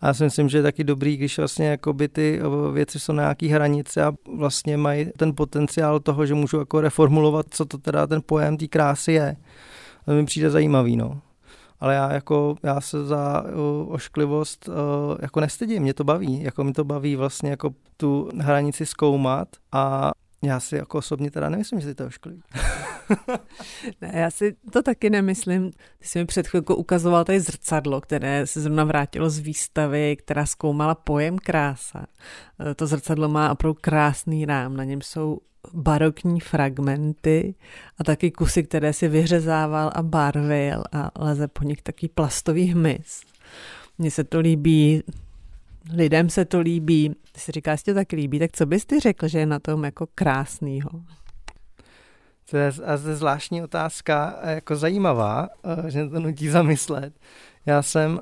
A 0.00 0.06
já 0.06 0.14
si 0.14 0.24
myslím, 0.24 0.48
že 0.48 0.58
je 0.58 0.62
taky 0.62 0.84
dobrý, 0.84 1.16
když 1.16 1.38
vlastně 1.38 1.66
jakoby 1.66 2.08
ty 2.08 2.40
věci 2.72 3.00
jsou 3.00 3.12
na 3.12 3.22
nějaký 3.22 3.48
hranice 3.48 4.04
a 4.04 4.12
vlastně 4.36 4.76
mají 4.76 5.06
ten 5.16 5.34
potenciál 5.34 6.00
toho, 6.00 6.26
že 6.26 6.34
můžu 6.34 6.58
jako 6.58 6.80
reformulovat, 6.80 7.46
co 7.50 7.64
to 7.64 7.78
teda 7.78 8.06
ten 8.06 8.20
pojem 8.26 8.56
té 8.56 8.68
krásy 8.68 9.12
je. 9.12 9.36
To 10.04 10.12
mi 10.12 10.24
přijde 10.24 10.50
zajímavý, 10.50 10.96
no 10.96 11.20
ale 11.80 11.94
já 11.94 12.12
jako, 12.12 12.56
já 12.62 12.80
se 12.80 13.04
za 13.04 13.42
uh, 13.42 13.94
ošklivost 13.94 14.68
uh, 14.68 14.74
jako 15.22 15.40
nestydím, 15.40 15.82
mě 15.82 15.94
to 15.94 16.04
baví, 16.04 16.42
jako 16.42 16.64
mi 16.64 16.72
to 16.72 16.84
baví 16.84 17.16
vlastně 17.16 17.50
jako 17.50 17.70
tu 17.96 18.28
hranici 18.38 18.86
zkoumat 18.86 19.48
a 19.72 20.12
já 20.42 20.60
si 20.60 20.76
jako 20.76 20.98
osobně 20.98 21.30
teda 21.30 21.48
nemyslím, 21.48 21.80
že 21.80 21.86
si 21.86 21.94
to 21.94 22.06
ošklivý. 22.06 22.42
ne, 24.00 24.10
já 24.14 24.30
si 24.30 24.56
to 24.72 24.82
taky 24.82 25.10
nemyslím. 25.10 25.70
Ty 25.98 26.08
jsi 26.08 26.18
mi 26.18 26.24
před 26.24 26.46
chvilkou 26.46 26.74
ukazoval 26.74 27.24
tady 27.24 27.40
zrcadlo, 27.40 28.00
které 28.00 28.46
se 28.46 28.60
zrovna 28.60 28.84
vrátilo 28.84 29.30
z 29.30 29.38
výstavy, 29.38 30.16
která 30.16 30.46
zkoumala 30.46 30.94
pojem 30.94 31.38
krása. 31.38 32.06
E, 32.70 32.74
to 32.74 32.86
zrcadlo 32.86 33.28
má 33.28 33.52
opravdu 33.52 33.78
krásný 33.80 34.44
rám, 34.44 34.76
na 34.76 34.84
něm 34.84 35.00
jsou 35.02 35.38
barokní 35.72 36.40
fragmenty 36.40 37.54
a 37.98 38.04
taky 38.04 38.30
kusy, 38.30 38.62
které 38.62 38.92
si 38.92 39.08
vyřezával 39.08 39.90
a 39.94 40.02
barvil 40.02 40.84
a 40.92 41.10
leze 41.18 41.48
po 41.48 41.64
nich 41.64 41.82
taký 41.82 42.08
plastový 42.08 42.64
hmyz. 42.64 43.20
Mně 43.98 44.10
se 44.10 44.24
to 44.24 44.40
líbí, 44.40 45.02
lidem 45.94 46.30
se 46.30 46.44
to 46.44 46.60
líbí. 46.60 47.14
Ty 47.32 47.40
si 47.40 47.52
říkáš, 47.52 47.80
že 47.80 47.84
to 47.84 47.94
tak 47.94 48.12
líbí, 48.12 48.38
tak 48.38 48.50
co 48.52 48.66
bys 48.66 48.84
ty 48.84 49.00
řekl, 49.00 49.28
že 49.28 49.38
je 49.38 49.46
na 49.46 49.58
tom 49.58 49.84
jako 49.84 50.06
krásnýho? 50.14 50.90
To 52.50 52.56
je, 52.56 52.72
a 52.86 52.98
to 52.98 53.08
je 53.08 53.16
zvláštní 53.16 53.62
otázka, 53.62 54.38
jako 54.44 54.76
zajímavá, 54.76 55.48
uh, 55.62 55.86
že 55.86 56.08
to 56.08 56.20
nutí 56.20 56.48
zamyslet. 56.48 57.14
Já 57.66 57.82
jsem, 57.82 58.12
uh, 58.12 58.20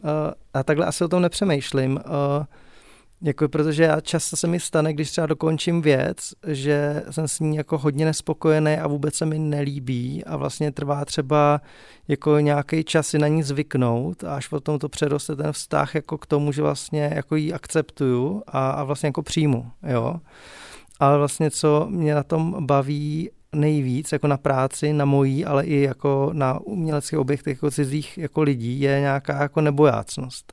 a 0.55 0.63
takhle 0.63 0.87
asi 0.87 1.05
o 1.05 1.09
tom 1.09 1.23
nepřemýšlím, 1.23 2.01
jako 3.23 3.49
protože 3.49 3.83
já 3.83 4.01
často 4.01 4.37
se 4.37 4.47
mi 4.47 4.61
stane, 4.61 4.93
když 4.93 5.11
třeba 5.11 5.27
dokončím 5.27 5.83
věc, 5.83 6.17
že 6.47 7.03
jsem 7.11 7.29
s 7.29 7.41
ní 7.41 7.57
jako 7.57 7.79
hodně 7.79 8.05
nespokojený 8.05 8.75
a 8.77 8.87
vůbec 8.87 9.15
se 9.15 9.27
mi 9.27 9.39
nelíbí 9.39 10.25
a 10.25 10.37
vlastně 10.37 10.73
trvá 10.73 11.05
třeba 11.05 11.61
jako 12.09 12.39
nějaký 12.39 12.85
čas 12.85 13.07
si 13.07 13.19
na 13.19 13.29
ní 13.29 13.43
zvyknout 13.43 14.25
a 14.25 14.35
až 14.35 14.49
potom 14.49 14.79
to 14.79 14.89
přeroste 14.89 15.37
ten 15.37 15.53
vztah 15.53 15.95
jako 15.95 16.19
k 16.19 16.27
tomu, 16.27 16.53
že 16.53 16.63
vlastně 16.63 17.13
jako 17.15 17.37
ji 17.37 17.53
akceptuju 17.53 18.43
a, 18.47 18.71
a 18.71 18.85
vlastně 18.85 19.07
jako 19.07 19.23
přijmu, 19.23 19.67
jo. 19.89 20.17
Ale 21.01 21.19
vlastně 21.19 21.51
co 21.51 21.87
mě 21.91 22.15
na 22.15 22.23
tom 22.23 22.67
baví 22.67 23.31
nejvíc 23.53 24.13
jako 24.13 24.27
na 24.27 24.37
práci, 24.37 24.93
na 24.93 25.05
mojí, 25.05 25.45
ale 25.45 25.65
i 25.65 25.81
jako 25.81 26.31
na 26.33 26.61
uměleckých 26.61 27.19
objektech 27.19 27.57
jako 27.57 27.71
cizích 27.71 28.19
jako 28.19 28.43
lidí 28.43 28.81
je 28.81 29.01
nějaká 29.01 29.43
jako 29.43 29.61
nebojácnost 29.61 30.53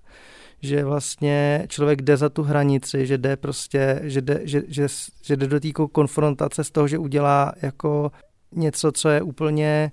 že 0.62 0.86
vlastně 0.86 1.66
člověk 1.68 2.02
jde 2.02 2.18
za 2.18 2.30
tu 2.30 2.44
hranici, 2.44 3.08
že 3.08 3.18
jde 3.18 3.38
prostě, 3.38 4.00
že 4.04 4.22
jde, 4.22 4.42
že, 4.44 4.62
že, 4.68 4.88
že 5.24 5.36
jde 5.36 5.48
do 5.48 5.60
té 5.60 5.72
konfrontace 5.92 6.64
z 6.64 6.72
toho, 6.72 6.88
že 6.88 6.98
udělá 6.98 7.54
jako 7.62 8.12
něco, 8.52 8.92
co 8.92 9.10
je 9.10 9.22
úplně 9.22 9.92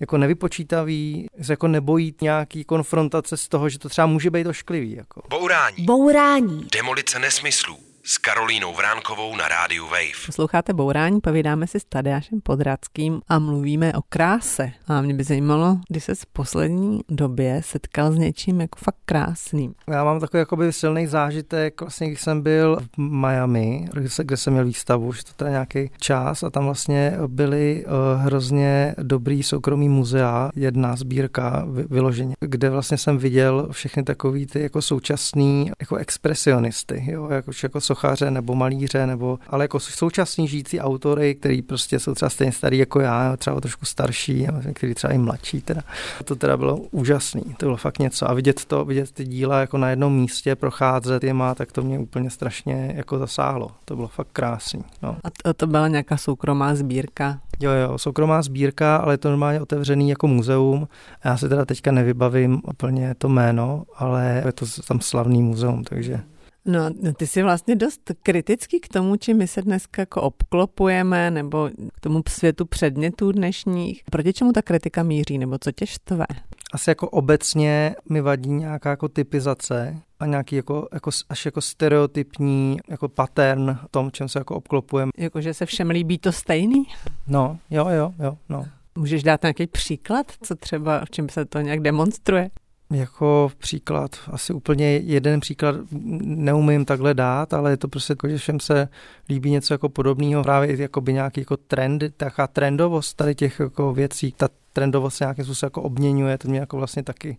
jako 0.00 0.18
nevypočítavý, 0.18 1.26
se 1.42 1.52
jako 1.52 1.68
nebojí 1.68 2.14
nějaký 2.20 2.64
konfrontace 2.64 3.36
z 3.36 3.48
toho, 3.48 3.68
že 3.68 3.78
to 3.78 3.88
třeba 3.88 4.06
může 4.06 4.30
být 4.30 4.46
ošklivý. 4.46 4.92
Jako. 4.92 5.22
Bourání. 5.30 5.84
Bourání. 5.84 6.66
Demolice 6.72 7.18
nesmyslů 7.18 7.93
s 8.06 8.18
Karolínou 8.18 8.74
Vránkovou 8.74 9.36
na 9.36 9.48
rádiu 9.48 9.84
Wave. 9.84 10.26
Posloucháte 10.26 10.72
Bourání, 10.72 11.20
povídáme 11.20 11.66
si 11.66 11.80
s 11.80 11.84
Tadeášem 11.84 12.40
Podradským 12.40 13.20
a 13.28 13.38
mluvíme 13.38 13.92
o 13.92 14.02
kráse. 14.08 14.72
A 14.86 15.00
mě 15.00 15.14
by 15.14 15.24
zajímalo, 15.24 15.78
kdy 15.88 16.00
se 16.00 16.14
v 16.14 16.26
poslední 16.26 17.00
době 17.08 17.60
setkal 17.64 18.12
s 18.12 18.16
něčím 18.16 18.60
jako 18.60 18.78
fakt 18.78 18.96
krásným. 19.04 19.74
Já 19.90 20.04
mám 20.04 20.20
takový 20.20 20.38
jakoby 20.38 20.72
silný 20.72 21.06
zážitek, 21.06 21.80
vlastně 21.80 22.06
když 22.06 22.20
jsem 22.20 22.42
byl 22.42 22.78
v 22.96 22.98
Miami, 22.98 23.88
kde, 23.92 24.08
se, 24.08 24.24
kde 24.24 24.36
jsem 24.36 24.52
měl 24.52 24.64
výstavu, 24.64 25.12
že 25.12 25.24
to 25.24 25.32
teda 25.36 25.50
nějaký 25.50 25.90
čas 25.98 26.42
a 26.42 26.50
tam 26.50 26.64
vlastně 26.64 27.12
byly 27.26 27.84
uh, 27.86 28.22
hrozně 28.22 28.94
dobrý 29.02 29.42
soukromý 29.42 29.88
muzea, 29.88 30.50
jedna 30.56 30.96
sbírka 30.96 31.66
vyloženě, 31.68 32.34
kde 32.40 32.70
vlastně 32.70 32.98
jsem 32.98 33.18
viděl 33.18 33.68
všechny 33.70 34.02
takový 34.02 34.46
ty 34.46 34.60
jako 34.60 34.82
současný 34.82 35.70
jako 35.80 35.96
expresionisty, 35.96 37.04
jo, 37.10 37.28
jako, 37.30 37.50
jako 37.62 37.80
sochaře 37.94 38.30
nebo 38.30 38.54
malíře, 38.54 39.06
nebo, 39.06 39.38
ale 39.48 39.64
jako 39.64 39.80
současní 39.80 40.48
žijící 40.48 40.80
autory, 40.80 41.34
který 41.34 41.62
prostě 41.62 41.98
jsou 41.98 42.14
třeba 42.14 42.30
stejně 42.30 42.52
starý 42.52 42.78
jako 42.78 43.00
já, 43.00 43.36
třeba 43.36 43.60
trošku 43.60 43.84
starší, 43.86 44.46
který 44.72 44.94
třeba 44.94 45.12
i 45.12 45.18
mladší. 45.18 45.60
Teda. 45.60 45.82
To 46.24 46.36
teda 46.36 46.56
bylo 46.56 46.76
úžasný, 46.76 47.42
to 47.56 47.66
bylo 47.66 47.76
fakt 47.76 47.98
něco. 47.98 48.30
A 48.30 48.34
vidět 48.34 48.64
to, 48.64 48.84
vidět 48.84 49.12
ty 49.12 49.24
díla 49.24 49.60
jako 49.60 49.78
na 49.78 49.90
jednom 49.90 50.14
místě, 50.14 50.56
procházet 50.56 51.24
je 51.24 51.34
má, 51.34 51.54
tak 51.54 51.72
to 51.72 51.82
mě 51.82 51.98
úplně 51.98 52.30
strašně 52.30 52.92
jako 52.96 53.18
zasáhlo. 53.18 53.70
To 53.84 53.96
bylo 53.96 54.08
fakt 54.08 54.28
krásný. 54.32 54.84
No. 55.02 55.16
A 55.24 55.28
to, 55.42 55.54
to 55.54 55.66
byla 55.66 55.88
nějaká 55.88 56.16
soukromá 56.16 56.74
sbírka? 56.74 57.38
Jo, 57.60 57.70
jo, 57.70 57.98
soukromá 57.98 58.42
sbírka, 58.42 58.96
ale 58.96 59.14
je 59.14 59.18
to 59.18 59.28
normálně 59.28 59.60
otevřený 59.60 60.08
jako 60.10 60.26
muzeum. 60.26 60.88
Já 61.24 61.36
si 61.36 61.48
teda 61.48 61.64
teďka 61.64 61.92
nevybavím 61.92 62.62
úplně 62.64 63.14
to 63.18 63.28
jméno, 63.28 63.84
ale 63.96 64.42
je 64.46 64.52
to 64.52 64.66
tam 64.88 65.00
slavný 65.00 65.42
muzeum, 65.42 65.84
takže 65.84 66.20
No, 66.66 66.90
no, 67.02 67.12
ty 67.12 67.26
jsi 67.26 67.42
vlastně 67.42 67.76
dost 67.76 68.12
kritický 68.22 68.80
k 68.80 68.88
tomu, 68.88 69.16
čím 69.16 69.36
my 69.36 69.48
se 69.48 69.62
dneska 69.62 70.02
jako 70.02 70.22
obklopujeme, 70.22 71.30
nebo 71.30 71.70
k 71.94 72.00
tomu 72.00 72.22
světu 72.28 72.66
předmětů 72.66 73.32
dnešních. 73.32 74.02
Proti 74.10 74.32
čemu 74.32 74.52
ta 74.52 74.62
kritika 74.62 75.02
míří, 75.02 75.38
nebo 75.38 75.58
co 75.60 75.72
tě 75.72 75.86
štve? 75.86 76.24
Asi 76.72 76.90
jako 76.90 77.08
obecně 77.08 77.96
mi 78.10 78.20
vadí 78.20 78.50
nějaká 78.50 78.90
jako 78.90 79.08
typizace 79.08 79.96
a 80.20 80.26
nějaký 80.26 80.56
jako, 80.56 80.88
jako 80.92 81.10
až 81.28 81.44
jako 81.44 81.60
stereotypní 81.60 82.78
jako 82.88 83.08
pattern 83.08 83.78
v 83.84 83.88
tom, 83.90 84.10
čem 84.10 84.28
se 84.28 84.38
jako 84.38 84.54
obklopujeme. 84.56 85.10
Jako, 85.18 85.40
že 85.40 85.54
se 85.54 85.66
všem 85.66 85.90
líbí 85.90 86.18
to 86.18 86.32
stejný? 86.32 86.84
No, 87.26 87.58
jo, 87.70 87.88
jo, 87.88 88.14
jo, 88.18 88.38
no. 88.48 88.66
Můžeš 88.94 89.22
dát 89.22 89.42
nějaký 89.42 89.66
příklad, 89.66 90.32
co 90.42 90.54
třeba, 90.54 91.04
v 91.04 91.10
čem 91.10 91.28
se 91.28 91.44
to 91.44 91.60
nějak 91.60 91.80
demonstruje? 91.80 92.50
Jako 92.92 93.50
příklad, 93.58 94.16
asi 94.26 94.52
úplně 94.52 94.96
jeden 94.96 95.40
příklad 95.40 95.76
neumím 96.22 96.84
takhle 96.84 97.14
dát, 97.14 97.54
ale 97.54 97.70
je 97.70 97.76
to 97.76 97.88
prostě 97.88 98.12
jako, 98.12 98.28
že 98.28 98.38
všem 98.38 98.60
se 98.60 98.88
líbí 99.28 99.50
něco 99.50 99.74
jako 99.74 99.88
podobného, 99.88 100.42
právě 100.42 100.80
jako 100.82 101.00
by 101.00 101.12
nějaký 101.12 101.40
jako 101.40 101.56
trend, 101.56 102.02
taká 102.16 102.46
trendovost 102.46 103.16
tady 103.16 103.34
těch 103.34 103.60
jako 103.60 103.92
věcí, 103.92 104.32
ta 104.36 104.48
trendovost 104.72 105.20
nějakým 105.20 105.44
způsobem 105.44 105.66
jako 105.66 105.82
obměňuje, 105.82 106.38
to 106.38 106.48
mě 106.48 106.58
jako 106.58 106.76
vlastně 106.76 107.02
taky 107.02 107.38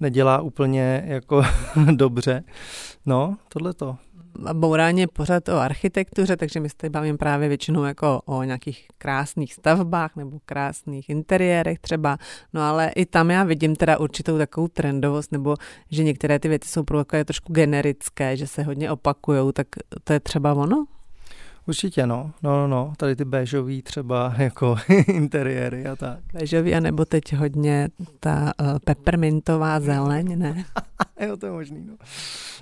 nedělá 0.00 0.40
úplně 0.40 1.04
jako 1.06 1.42
dobře. 1.94 2.44
No, 3.06 3.36
tohle 3.48 3.74
to 3.74 3.96
bourání 4.52 5.00
je 5.00 5.06
pořád 5.06 5.48
o 5.48 5.56
architektuře, 5.56 6.36
takže 6.36 6.60
my 6.60 6.68
se 6.68 6.76
tady 6.76 6.90
bavíme 6.90 7.18
právě 7.18 7.48
většinou 7.48 7.84
jako 7.84 8.22
o 8.24 8.42
nějakých 8.42 8.86
krásných 8.98 9.54
stavbách 9.54 10.16
nebo 10.16 10.38
krásných 10.46 11.08
interiérech 11.08 11.78
třeba, 11.78 12.18
no 12.52 12.62
ale 12.62 12.88
i 12.88 13.06
tam 13.06 13.30
já 13.30 13.44
vidím 13.44 13.76
teda 13.76 13.98
určitou 13.98 14.38
takovou 14.38 14.68
trendovost, 14.68 15.32
nebo 15.32 15.56
že 15.90 16.04
některé 16.04 16.38
ty 16.38 16.48
věci 16.48 16.68
jsou 16.68 16.82
pro 16.82 17.04
trošku 17.04 17.52
generické, 17.52 18.36
že 18.36 18.46
se 18.46 18.62
hodně 18.62 18.90
opakujou, 18.90 19.52
tak 19.52 19.66
to 20.04 20.12
je 20.12 20.20
třeba 20.20 20.54
ono? 20.54 20.86
Určitě, 21.66 22.06
no. 22.06 22.30
No, 22.42 22.50
no, 22.50 22.66
no. 22.66 22.92
Tady 22.96 23.16
ty 23.16 23.24
béžový 23.24 23.82
třeba 23.82 24.34
jako 24.38 24.76
interiéry 25.06 25.86
a 25.86 25.96
tak. 25.96 26.18
Béžový, 26.32 26.74
anebo 26.74 27.04
teď 27.04 27.32
hodně 27.32 27.88
ta 28.20 28.52
uh, 28.60 28.78
peppermintová 28.84 29.80
zeleň, 29.80 30.38
ne? 30.38 30.64
jo, 31.26 31.36
to 31.36 31.46
je 31.46 31.52
možný, 31.52 31.84
no. 31.86 31.96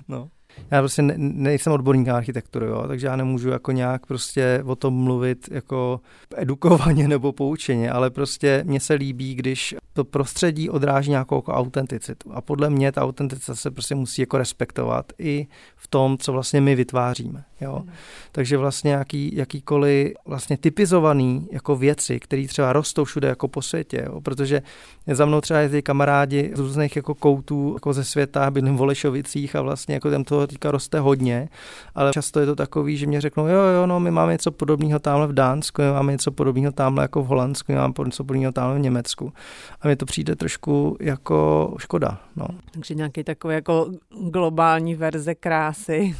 no 0.07 0.29
já 0.71 0.81
prostě 0.81 1.01
ne, 1.01 1.13
nejsem 1.17 1.73
odborník 1.73 2.07
na 2.07 2.15
architekturu, 2.15 2.65
jo, 2.65 2.87
takže 2.87 3.07
já 3.07 3.15
nemůžu 3.15 3.49
jako 3.49 3.71
nějak 3.71 4.05
prostě 4.05 4.63
o 4.65 4.75
tom 4.75 4.93
mluvit 4.93 5.49
jako 5.51 5.99
edukovaně 6.35 7.07
nebo 7.17 7.31
poučeně, 7.31 7.91
ale 7.91 8.09
prostě 8.09 8.63
mně 8.67 8.79
se 8.79 8.93
líbí, 8.93 9.35
když 9.35 9.75
to 9.93 10.05
prostředí 10.05 10.69
odráží 10.69 11.09
nějakou 11.09 11.35
jako 11.35 11.53
autenticitu. 11.53 12.33
A 12.33 12.41
podle 12.41 12.69
mě 12.69 12.91
ta 12.91 13.03
autenticita 13.03 13.55
se 13.55 13.71
prostě 13.71 13.95
musí 13.95 14.21
jako 14.21 14.37
respektovat 14.37 15.13
i 15.19 15.47
v 15.75 15.87
tom, 15.87 16.17
co 16.17 16.31
vlastně 16.31 16.61
my 16.61 16.75
vytváříme. 16.75 17.43
Jo? 17.61 17.75
Hmm. 17.75 17.93
Takže 18.31 18.57
vlastně 18.57 18.91
jaký, 18.91 19.35
jakýkoliv 19.35 20.13
vlastně 20.25 20.57
typizovaný 20.57 21.47
jako 21.51 21.75
věci, 21.75 22.19
které 22.19 22.47
třeba 22.47 22.73
rostou 22.73 23.03
všude 23.03 23.27
jako 23.27 23.47
po 23.47 23.61
světě, 23.61 24.03
jo? 24.05 24.21
protože 24.21 24.61
za 25.07 25.25
mnou 25.25 25.41
třeba 25.41 25.59
jezdí 25.59 25.81
kamarádi 25.81 26.51
z 26.55 26.59
různých 26.59 26.95
jako 26.95 27.15
koutů 27.15 27.73
jako 27.73 27.93
ze 27.93 28.03
světa, 28.03 28.51
bydlím 28.51 28.75
v 28.75 28.77
Volešovicích 28.77 29.55
a 29.55 29.61
vlastně 29.61 29.93
jako 29.93 30.11
tam 30.11 30.23
toho 30.47 30.53
teďka 30.53 30.71
roste 30.71 30.99
hodně, 30.99 31.49
ale 31.95 32.11
často 32.13 32.39
je 32.39 32.45
to 32.45 32.55
takový, 32.55 32.97
že 32.97 33.07
mě 33.07 33.21
řeknou, 33.21 33.47
jo, 33.47 33.59
jo, 33.59 33.87
no, 33.87 33.99
my 33.99 34.11
máme 34.11 34.31
něco 34.31 34.51
podobného 34.51 34.99
tamhle 34.99 35.27
v 35.27 35.33
Dánsku, 35.33 35.81
my 35.81 35.91
máme 35.91 36.11
něco 36.11 36.31
podobného 36.31 36.71
tamhle 36.71 37.03
jako 37.03 37.23
v 37.23 37.27
Holandsku, 37.27 37.71
my 37.71 37.77
máme 37.77 37.93
něco 38.05 38.23
podobného 38.23 38.51
tamhle 38.51 38.75
v 38.75 38.81
Německu. 38.81 39.33
A 39.81 39.87
mi 39.87 39.95
to 39.95 40.05
přijde 40.05 40.35
trošku 40.35 40.97
jako 40.99 41.73
škoda. 41.77 42.21
No. 42.35 42.47
Takže 42.71 42.95
nějaký 42.95 43.23
takový 43.23 43.53
jako 43.53 43.87
globální 44.29 44.95
verze 44.95 45.35
krásy. 45.35 46.15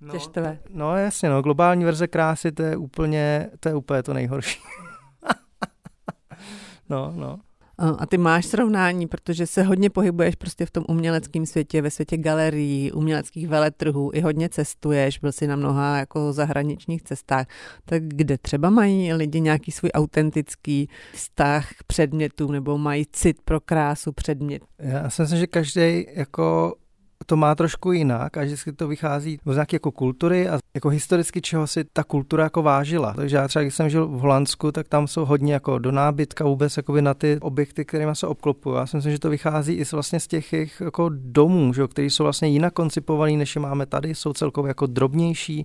No, 0.00 0.12
no 0.70 0.96
jasně, 0.96 1.28
no, 1.28 1.42
globální 1.42 1.84
verze 1.84 2.06
krásy, 2.06 2.52
to 2.52 2.62
je 2.62 2.76
úplně, 2.76 3.50
to 3.60 3.68
je 3.68 3.74
úplně 3.74 4.02
to 4.02 4.14
nejhorší. 4.14 4.60
no, 6.88 7.12
no. 7.16 7.38
A 7.98 8.06
ty 8.06 8.18
máš 8.18 8.46
srovnání, 8.46 9.06
protože 9.06 9.46
se 9.46 9.62
hodně 9.62 9.90
pohybuješ 9.90 10.34
prostě 10.34 10.66
v 10.66 10.70
tom 10.70 10.84
uměleckém 10.88 11.46
světě, 11.46 11.82
ve 11.82 11.90
světě 11.90 12.16
galerií, 12.16 12.92
uměleckých 12.92 13.48
veletrhů, 13.48 14.10
i 14.14 14.20
hodně 14.20 14.48
cestuješ, 14.48 15.18
byl 15.18 15.32
jsi 15.32 15.46
na 15.46 15.56
mnoha 15.56 15.98
jako 15.98 16.32
zahraničních 16.32 17.02
cestách. 17.02 17.46
Tak 17.84 18.02
kde 18.02 18.38
třeba 18.38 18.70
mají 18.70 19.12
lidi 19.12 19.40
nějaký 19.40 19.72
svůj 19.72 19.90
autentický 19.94 20.88
vztah 21.12 21.70
k 21.70 21.84
předmětům 21.86 22.52
nebo 22.52 22.78
mají 22.78 23.06
cit 23.12 23.36
pro 23.44 23.60
krásu 23.60 24.12
předmět? 24.12 24.62
Já 24.78 25.10
si 25.10 25.22
myslím, 25.22 25.38
že 25.38 25.46
každý 25.46 26.06
jako 26.14 26.74
to 27.26 27.36
má 27.36 27.54
trošku 27.54 27.92
jinak 27.92 28.36
a 28.36 28.42
vždycky 28.42 28.72
to 28.72 28.88
vychází 28.88 29.38
z 29.46 29.54
nějaké 29.54 29.74
jako 29.74 29.90
kultury 29.90 30.48
a 30.48 30.58
jako 30.74 30.88
historicky 30.88 31.40
čeho 31.40 31.66
si 31.66 31.84
ta 31.84 32.04
kultura 32.04 32.44
jako 32.44 32.62
vážila. 32.62 33.14
Takže 33.14 33.36
já 33.36 33.48
třeba, 33.48 33.62
když 33.62 33.74
jsem 33.74 33.88
žil 33.88 34.06
v 34.08 34.20
Holandsku, 34.20 34.72
tak 34.72 34.88
tam 34.88 35.06
jsou 35.06 35.24
hodně 35.24 35.52
jako 35.52 35.78
do 35.78 35.92
nábytka 35.92 36.44
vůbec 36.44 36.78
na 37.00 37.14
ty 37.14 37.38
objekty, 37.40 37.84
kterými 37.84 38.16
se 38.16 38.26
obklopují. 38.26 38.76
Já 38.76 38.86
si 38.86 38.96
myslím, 38.96 39.12
že 39.12 39.18
to 39.18 39.30
vychází 39.30 39.74
i 39.74 39.84
z 39.84 39.92
vlastně 39.92 40.20
z 40.20 40.26
těch 40.26 40.52
jejich 40.52 40.82
jako 40.84 41.10
domů, 41.12 41.72
že, 41.74 41.86
které 41.86 42.06
jsou 42.06 42.24
vlastně 42.24 42.48
jinak 42.48 42.72
koncipované, 42.72 43.32
než 43.32 43.54
je 43.54 43.60
máme 43.60 43.86
tady, 43.86 44.14
jsou 44.14 44.32
celkově 44.32 44.70
jako 44.70 44.86
drobnější, 44.86 45.62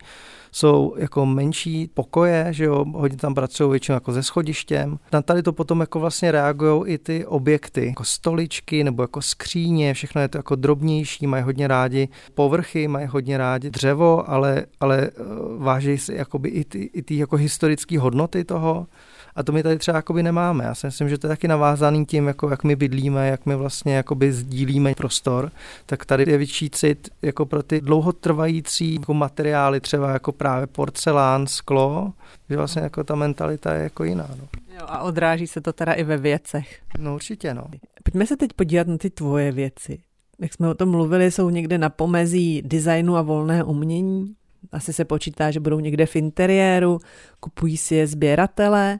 jsou 0.51 0.95
jako 0.97 1.25
menší 1.25 1.89
pokoje, 1.93 2.47
že 2.51 2.65
jo, 2.65 2.85
hodně 2.93 3.17
tam 3.17 3.35
pracují 3.35 3.69
většinou 3.71 3.95
jako 3.95 4.11
ze 4.11 4.23
schodištěm. 4.23 4.99
Na 5.13 5.21
tady 5.21 5.43
to 5.43 5.53
potom 5.53 5.79
jako 5.79 5.99
vlastně 5.99 6.31
reagují 6.31 6.93
i 6.93 6.97
ty 6.97 7.25
objekty, 7.25 7.85
jako 7.85 8.03
stoličky 8.03 8.83
nebo 8.83 9.03
jako 9.03 9.21
skříně, 9.21 9.93
všechno 9.93 10.21
je 10.21 10.27
to 10.27 10.37
jako 10.37 10.55
drobnější, 10.55 11.27
mají 11.27 11.44
hodně 11.45 11.67
rádi 11.67 12.09
povrchy, 12.33 12.87
mají 12.87 13.07
hodně 13.07 13.37
rádi 13.37 13.69
dřevo, 13.69 14.29
ale, 14.29 14.65
ale 14.79 14.97
eh, 15.01 15.11
váží 15.57 15.97
si 15.97 16.13
jakoby 16.13 16.49
i 16.49 16.63
ty, 16.65 16.89
i 16.93 17.01
ty 17.01 17.17
jako 17.17 17.35
historické 17.35 17.99
hodnoty 17.99 18.43
toho 18.43 18.87
A 19.35 19.43
to 19.43 19.51
my 19.51 19.63
tady 19.63 19.77
třeba 19.77 19.97
jakoby 19.97 20.23
nemáme. 20.23 20.63
Já 20.63 20.75
si 20.75 20.87
myslím, 20.87 21.09
že 21.09 21.17
to 21.17 21.27
je 21.27 21.29
taky 21.29 21.47
navázaný 21.47 22.05
tím, 22.05 22.27
jako 22.27 22.49
jak 22.49 22.63
my 22.63 22.75
bydlíme, 22.75 23.27
jak 23.27 23.45
my 23.45 23.55
vlastně 23.55 23.95
jakoby 23.95 24.33
sdílíme 24.33 24.95
prostor, 24.95 25.51
tak 25.85 26.05
tady 26.05 26.31
je 26.31 26.37
větší 26.37 26.69
cit 26.69 27.09
jako 27.21 27.45
pro 27.45 27.63
ty 27.63 27.81
dlouhotrvající 27.81 28.95
jako 28.95 29.13
materiály, 29.13 29.79
třeba 29.79 30.11
jako 30.11 30.31
právě 30.31 30.67
porcelán, 30.67 31.47
sklo, 31.47 32.13
že 32.49 32.57
vlastně 32.57 32.81
jako 32.81 33.03
ta 33.03 33.15
mentalita 33.15 33.73
je 33.73 33.83
jako 33.83 34.03
jiná. 34.03 34.29
No. 34.39 34.47
Jo, 34.75 34.85
a 34.87 35.03
odráží 35.03 35.47
se 35.47 35.61
to 35.61 35.73
teda 35.73 35.93
i 35.93 36.03
ve 36.03 36.17
věcech. 36.17 36.79
No 36.99 37.15
určitě, 37.15 37.53
no. 37.53 37.67
Pojďme 38.03 38.25
se 38.25 38.37
teď 38.37 38.53
podívat 38.53 38.87
na 38.87 38.97
ty 38.97 39.09
tvoje 39.09 39.51
věci. 39.51 39.99
Jak 40.39 40.53
jsme 40.53 40.69
o 40.69 40.73
tom 40.73 40.89
mluvili, 40.89 41.31
jsou 41.31 41.49
někde 41.49 41.77
na 41.77 41.89
pomezí 41.89 42.61
designu 42.61 43.17
a 43.17 43.21
volné 43.21 43.63
umění. 43.63 44.35
Asi 44.71 44.93
se 44.93 45.05
počítá, 45.05 45.51
že 45.51 45.59
budou 45.59 45.79
někde 45.79 46.05
v 46.05 46.15
interiéru, 46.15 46.99
kupují 47.39 47.77
si 47.77 47.95
je 47.95 48.07
sběratele 48.07 48.99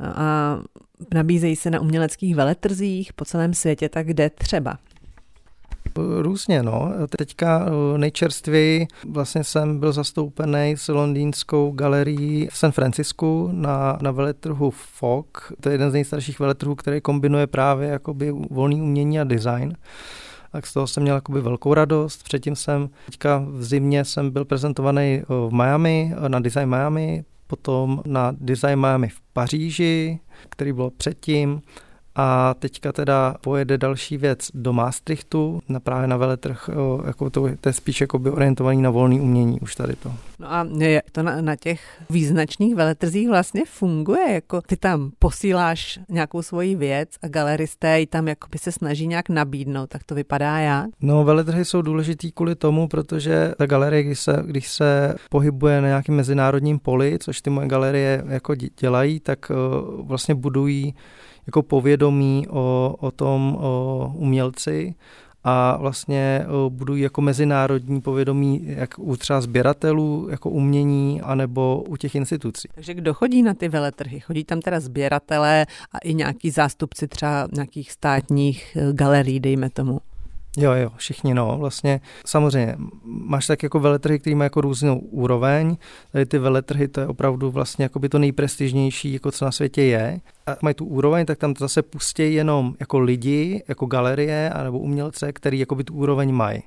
a 0.00 0.58
nabízejí 1.14 1.56
se 1.56 1.70
na 1.70 1.80
uměleckých 1.80 2.36
veletrzích 2.36 3.12
po 3.12 3.24
celém 3.24 3.54
světě, 3.54 3.88
tak 3.88 4.06
kde 4.06 4.30
třeba? 4.30 4.78
Různě, 6.18 6.62
no. 6.62 6.92
Teďka 7.18 7.66
eh, 7.66 7.98
nejčerstvěji 7.98 8.86
vlastně 9.08 9.44
jsem 9.44 9.80
byl 9.80 9.92
zastoupený 9.92 10.74
s 10.76 10.88
londýnskou 10.88 11.70
galerií 11.70 12.48
v 12.52 12.58
San 12.58 12.72
Francisku 12.72 13.50
na, 13.52 13.98
na 14.02 14.10
veletrhu 14.10 14.70
FOG. 14.70 15.52
To 15.60 15.68
je 15.68 15.74
jeden 15.74 15.90
z 15.90 15.94
nejstarších 15.94 16.40
veletrhů, 16.40 16.74
který 16.74 17.00
kombinuje 17.00 17.46
právě 17.46 17.88
jakoby 17.88 18.32
volný 18.50 18.82
umění 18.82 19.20
a 19.20 19.24
design 19.24 19.76
tak 20.52 20.66
z 20.66 20.72
toho 20.72 20.86
jsem 20.86 21.02
měl 21.02 21.14
jakoby 21.14 21.40
velkou 21.40 21.74
radost. 21.74 22.22
Předtím 22.22 22.56
jsem, 22.56 22.88
teďka 23.06 23.44
v 23.48 23.64
zimě 23.64 24.04
jsem 24.04 24.30
byl 24.30 24.44
prezentovaný 24.44 25.02
eh, 25.02 25.24
v 25.28 25.50
Miami, 25.52 26.14
eh, 26.24 26.28
na 26.28 26.40
Design 26.40 26.68
Miami, 26.68 27.24
potom 27.46 28.02
na 28.06 28.32
Design 28.40 28.80
Miami 28.80 29.08
v 29.08 29.20
Paříži, 29.32 30.18
který 30.48 30.72
byl 30.72 30.90
předtím 30.90 31.62
a 32.16 32.54
teďka 32.58 32.92
teda 32.92 33.34
pojede 33.40 33.78
další 33.78 34.16
věc 34.16 34.48
do 34.54 34.72
Maastrichtu, 34.72 35.60
na 35.68 35.80
právě 35.80 36.08
na 36.08 36.16
veletrh, 36.16 36.70
jako 37.06 37.30
to, 37.30 37.48
to 37.60 37.68
je 37.68 37.72
spíš 37.72 38.00
jako 38.00 38.18
by 38.18 38.30
orientovaný 38.30 38.82
na 38.82 38.90
volný 38.90 39.20
umění 39.20 39.60
už 39.60 39.74
tady 39.74 39.96
to. 39.96 40.12
No 40.38 40.52
a 40.52 40.66
je 40.78 41.02
to 41.12 41.22
na, 41.22 41.40
na 41.40 41.56
těch 41.56 42.02
význačných 42.10 42.74
veletrzích 42.74 43.28
vlastně 43.28 43.62
funguje, 43.66 44.32
jako 44.32 44.60
ty 44.60 44.76
tam 44.76 45.10
posíláš 45.18 45.98
nějakou 46.08 46.42
svoji 46.42 46.76
věc 46.76 47.08
a 47.22 47.28
galeristé 47.28 48.00
ji 48.00 48.06
tam 48.06 48.28
jako 48.28 48.48
by 48.52 48.58
se 48.58 48.72
snaží 48.72 49.06
nějak 49.06 49.28
nabídnout, 49.28 49.90
tak 49.90 50.04
to 50.04 50.14
vypadá 50.14 50.58
já? 50.58 50.86
No 51.00 51.24
veletrhy 51.24 51.64
jsou 51.64 51.82
důležitý 51.82 52.32
kvůli 52.32 52.54
tomu, 52.54 52.88
protože 52.88 53.52
ta 53.58 53.66
galerie, 53.66 54.02
když 54.02 54.20
se, 54.20 54.42
když 54.46 54.68
se 54.68 55.14
pohybuje 55.30 55.80
na 55.80 55.88
nějakém 55.88 56.14
mezinárodním 56.14 56.78
poli, 56.78 57.18
což 57.20 57.40
ty 57.40 57.50
moje 57.50 57.68
galerie 57.68 58.24
jako 58.28 58.54
dělají, 58.54 59.20
tak 59.20 59.52
vlastně 60.02 60.34
budují 60.34 60.94
jako 61.46 61.62
povědomí 61.62 62.46
o, 62.50 62.94
o 63.00 63.10
tom 63.10 63.56
o 63.60 64.12
umělci 64.14 64.94
a 65.48 65.76
vlastně 65.76 66.46
budují 66.68 67.02
jako 67.02 67.20
mezinárodní 67.20 68.00
povědomí 68.00 68.60
jak 68.64 68.98
u 68.98 69.16
třeba 69.16 69.40
sběratelů, 69.40 70.28
jako 70.30 70.50
umění, 70.50 71.22
anebo 71.22 71.84
u 71.88 71.96
těch 71.96 72.14
institucí. 72.14 72.68
Takže 72.74 72.94
kdo 72.94 73.14
chodí 73.14 73.42
na 73.42 73.54
ty 73.54 73.68
veletrhy? 73.68 74.20
Chodí 74.20 74.44
tam 74.44 74.60
teda 74.60 74.80
sběratelé 74.80 75.66
a 75.92 75.98
i 75.98 76.14
nějaký 76.14 76.50
zástupci 76.50 77.08
třeba 77.08 77.48
nějakých 77.52 77.92
státních 77.92 78.76
e, 78.76 78.92
galerií, 78.92 79.40
dejme 79.40 79.70
tomu? 79.70 80.00
Jo, 80.58 80.72
jo, 80.72 80.90
všichni 80.96 81.34
no, 81.34 81.56
vlastně 81.58 82.00
samozřejmě 82.26 82.76
máš 83.04 83.46
tak 83.46 83.62
jako 83.62 83.80
veletrhy, 83.80 84.18
který 84.18 84.34
má 84.34 84.44
jako 84.44 84.60
různou 84.60 84.98
úroveň, 84.98 85.76
tady 86.12 86.26
ty 86.26 86.38
veletrhy 86.38 86.88
to 86.88 87.00
je 87.00 87.06
opravdu 87.06 87.50
vlastně 87.50 87.82
jako 87.82 87.98
by 87.98 88.08
to 88.08 88.18
nejprestižnější, 88.18 89.12
jako 89.12 89.32
co 89.32 89.44
na 89.44 89.52
světě 89.52 89.82
je 89.82 90.20
a 90.46 90.56
mají 90.62 90.74
tu 90.74 90.84
úroveň, 90.84 91.26
tak 91.26 91.38
tam 91.38 91.54
to 91.54 91.64
zase 91.64 91.82
pustí 91.82 92.34
jenom 92.34 92.74
jako 92.80 92.98
lidi, 92.98 93.62
jako 93.68 93.86
galerie 93.86 94.52
nebo 94.64 94.78
umělce, 94.78 95.32
který 95.32 95.58
jako 95.58 95.74
by 95.74 95.84
tu 95.84 95.94
úroveň 95.94 96.32
mají. 96.32 96.62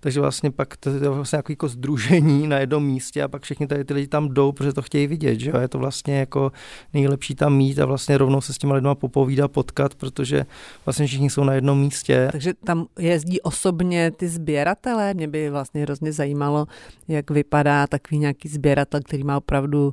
Takže 0.00 0.20
vlastně 0.20 0.50
pak 0.50 0.76
to 0.76 0.90
je 0.90 1.08
vlastně 1.08 1.36
jako, 1.36 1.52
jako 1.52 1.68
združení 1.68 2.46
na 2.46 2.58
jednom 2.58 2.84
místě 2.84 3.22
a 3.22 3.28
pak 3.28 3.42
všichni 3.42 3.66
tady 3.66 3.84
ty 3.84 3.94
lidi 3.94 4.06
tam 4.06 4.28
jdou, 4.28 4.52
protože 4.52 4.72
to 4.72 4.82
chtějí 4.82 5.06
vidět, 5.06 5.40
že 5.40 5.52
je 5.60 5.68
to 5.68 5.78
vlastně 5.78 6.18
jako 6.18 6.52
nejlepší 6.94 7.34
tam 7.34 7.56
mít 7.56 7.78
a 7.78 7.86
vlastně 7.86 8.18
rovnou 8.18 8.40
se 8.40 8.52
s 8.52 8.58
těma 8.58 8.74
lidma 8.74 8.94
popovídat, 8.94 9.50
potkat, 9.50 9.94
protože 9.94 10.46
vlastně 10.86 11.06
všichni 11.06 11.30
jsou 11.30 11.44
na 11.44 11.52
jednom 11.52 11.80
místě. 11.80 12.28
Takže 12.32 12.54
tam 12.54 12.86
jezdí 12.98 13.40
osobně 13.40 14.10
ty 14.10 14.28
sběratelé, 14.28 15.14
mě 15.14 15.28
by 15.28 15.50
vlastně 15.50 15.82
hrozně 15.82 16.12
zajímalo, 16.12 16.66
jak 17.08 17.30
vypadá 17.30 17.86
takový 17.86 18.18
nějaký 18.18 18.48
sběratel, 18.48 19.00
který 19.00 19.24
má 19.24 19.36
opravdu 19.36 19.92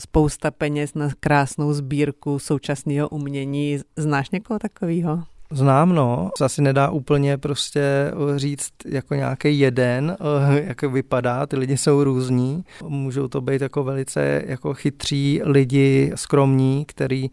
spousta 0.00 0.50
peněz 0.50 0.94
na 0.94 1.08
krásnou 1.20 1.72
sbírku 1.72 2.38
současného 2.38 3.08
umění. 3.08 3.78
Znáš 3.96 4.30
někoho 4.30 4.58
takového? 4.58 5.22
Znám, 5.52 5.94
no. 5.94 6.30
Asi 6.40 6.62
nedá 6.62 6.90
úplně 6.90 7.38
prostě 7.38 7.80
eh, 7.80 8.38
říct 8.38 8.72
jako 8.86 9.14
nějaký 9.14 9.58
jeden, 9.58 10.16
eh, 10.20 10.62
jak 10.66 10.82
vypadá, 10.82 11.46
ty 11.46 11.56
lidi 11.56 11.76
jsou 11.76 12.04
různí. 12.04 12.64
Můžou 12.88 13.28
to 13.28 13.40
být 13.40 13.62
jako 13.62 13.84
velice 13.84 14.42
jako 14.46 14.74
chytří 14.74 15.40
lidi, 15.44 16.12
skromní, 16.14 16.84
který 16.84 17.30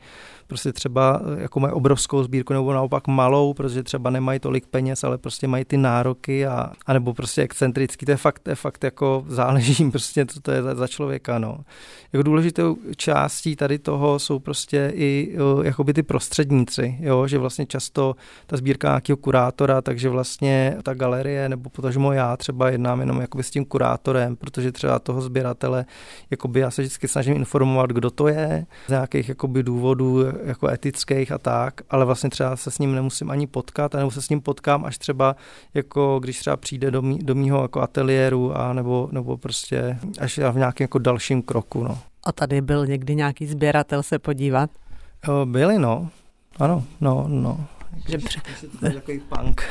prostě 0.47 0.73
třeba 0.73 1.21
eh, 1.37 1.41
jako 1.41 1.59
mají 1.59 1.73
obrovskou 1.73 2.23
sbírku 2.23 2.53
nebo 2.53 2.73
naopak 2.73 3.07
malou, 3.07 3.53
protože 3.53 3.83
třeba 3.83 4.09
nemají 4.09 4.39
tolik 4.39 4.65
peněz, 4.67 5.03
ale 5.03 5.17
prostě 5.17 5.47
mají 5.47 5.65
ty 5.65 5.77
nároky 5.77 6.47
a, 6.47 6.71
a 6.85 6.93
nebo 6.93 7.13
prostě 7.13 7.41
excentrický, 7.41 8.05
to 8.05 8.11
je 8.11 8.17
fakt, 8.17 8.39
to 8.39 8.49
je 8.49 8.55
fakt 8.55 8.83
jako 8.83 9.25
záleží 9.27 9.91
prostě, 9.91 10.25
co 10.25 10.41
to 10.41 10.51
je 10.51 10.63
za, 10.63 10.75
za 10.75 10.87
člověka, 10.87 11.39
no. 11.39 11.59
Jako 12.13 12.23
důležitou 12.23 12.77
částí 12.95 13.55
tady 13.55 13.79
toho 13.79 14.19
jsou 14.19 14.39
prostě 14.39 14.91
i 14.95 15.37
jakoby 15.63 15.93
ty 15.93 16.03
prostředníci, 16.03 16.97
jo, 16.99 17.27
že 17.27 17.37
vlastně 17.37 17.65
často 17.65 18.15
ta 18.47 18.57
sbírka 18.57 18.87
nějakého 18.87 19.17
kurátora, 19.17 19.81
takže 19.81 20.09
vlastně 20.09 20.77
ta 20.83 20.93
galerie 20.93 21.49
nebo 21.49 21.69
potažmo 21.69 22.13
já 22.13 22.37
třeba 22.37 22.69
jednám 22.69 22.99
jenom 22.99 23.21
jakoby 23.21 23.43
s 23.43 23.51
tím 23.51 23.65
kurátorem, 23.65 24.35
protože 24.35 24.71
třeba 24.71 24.99
toho 24.99 25.21
sběratele, 25.21 25.85
jakoby 26.31 26.59
já 26.59 26.71
se 26.71 26.81
vždycky 26.81 27.07
snažím 27.07 27.35
informovat, 27.35 27.89
kdo 27.89 28.09
to 28.09 28.27
je, 28.27 28.65
z 28.87 28.89
nějakých 28.89 29.29
jakoby 29.29 29.63
důvodů, 29.63 30.23
jako 30.45 30.67
etických 30.67 31.31
a 31.31 31.37
tak, 31.37 31.81
ale 31.89 32.05
vlastně 32.05 32.29
třeba 32.29 32.55
se 32.55 32.71
s 32.71 32.79
ním 32.79 32.95
nemusím 32.95 33.31
ani 33.31 33.47
potkat, 33.47 33.93
nebo 33.93 34.11
se 34.11 34.21
s 34.21 34.29
ním 34.29 34.41
potkám 34.41 34.85
až 34.85 34.97
třeba, 34.97 35.35
jako 35.73 36.19
když 36.19 36.39
třeba 36.39 36.57
přijde 36.57 36.91
do, 36.91 37.01
mý, 37.01 37.19
do 37.19 37.35
mýho 37.35 37.61
jako 37.61 37.81
ateliéru 37.81 38.57
a 38.57 38.73
nebo, 38.73 39.09
nebo 39.11 39.37
prostě 39.37 39.99
až 40.19 40.37
v 40.37 40.57
nějakém 40.57 40.83
jako 40.85 40.99
dalším 40.99 41.41
kroku, 41.41 41.83
no. 41.83 41.99
A 42.23 42.31
tady 42.31 42.61
byl 42.61 42.85
někdy 42.87 43.15
nějaký 43.15 43.45
sběratel 43.45 44.03
se 44.03 44.19
podívat? 44.19 44.69
Byli, 45.45 45.79
no. 45.79 46.09
Ano, 46.59 46.83
no, 47.01 47.25
no. 47.27 47.65
Že 48.07 48.17
pře- 48.17 48.41
takový 48.93 49.19
punk. 49.19 49.61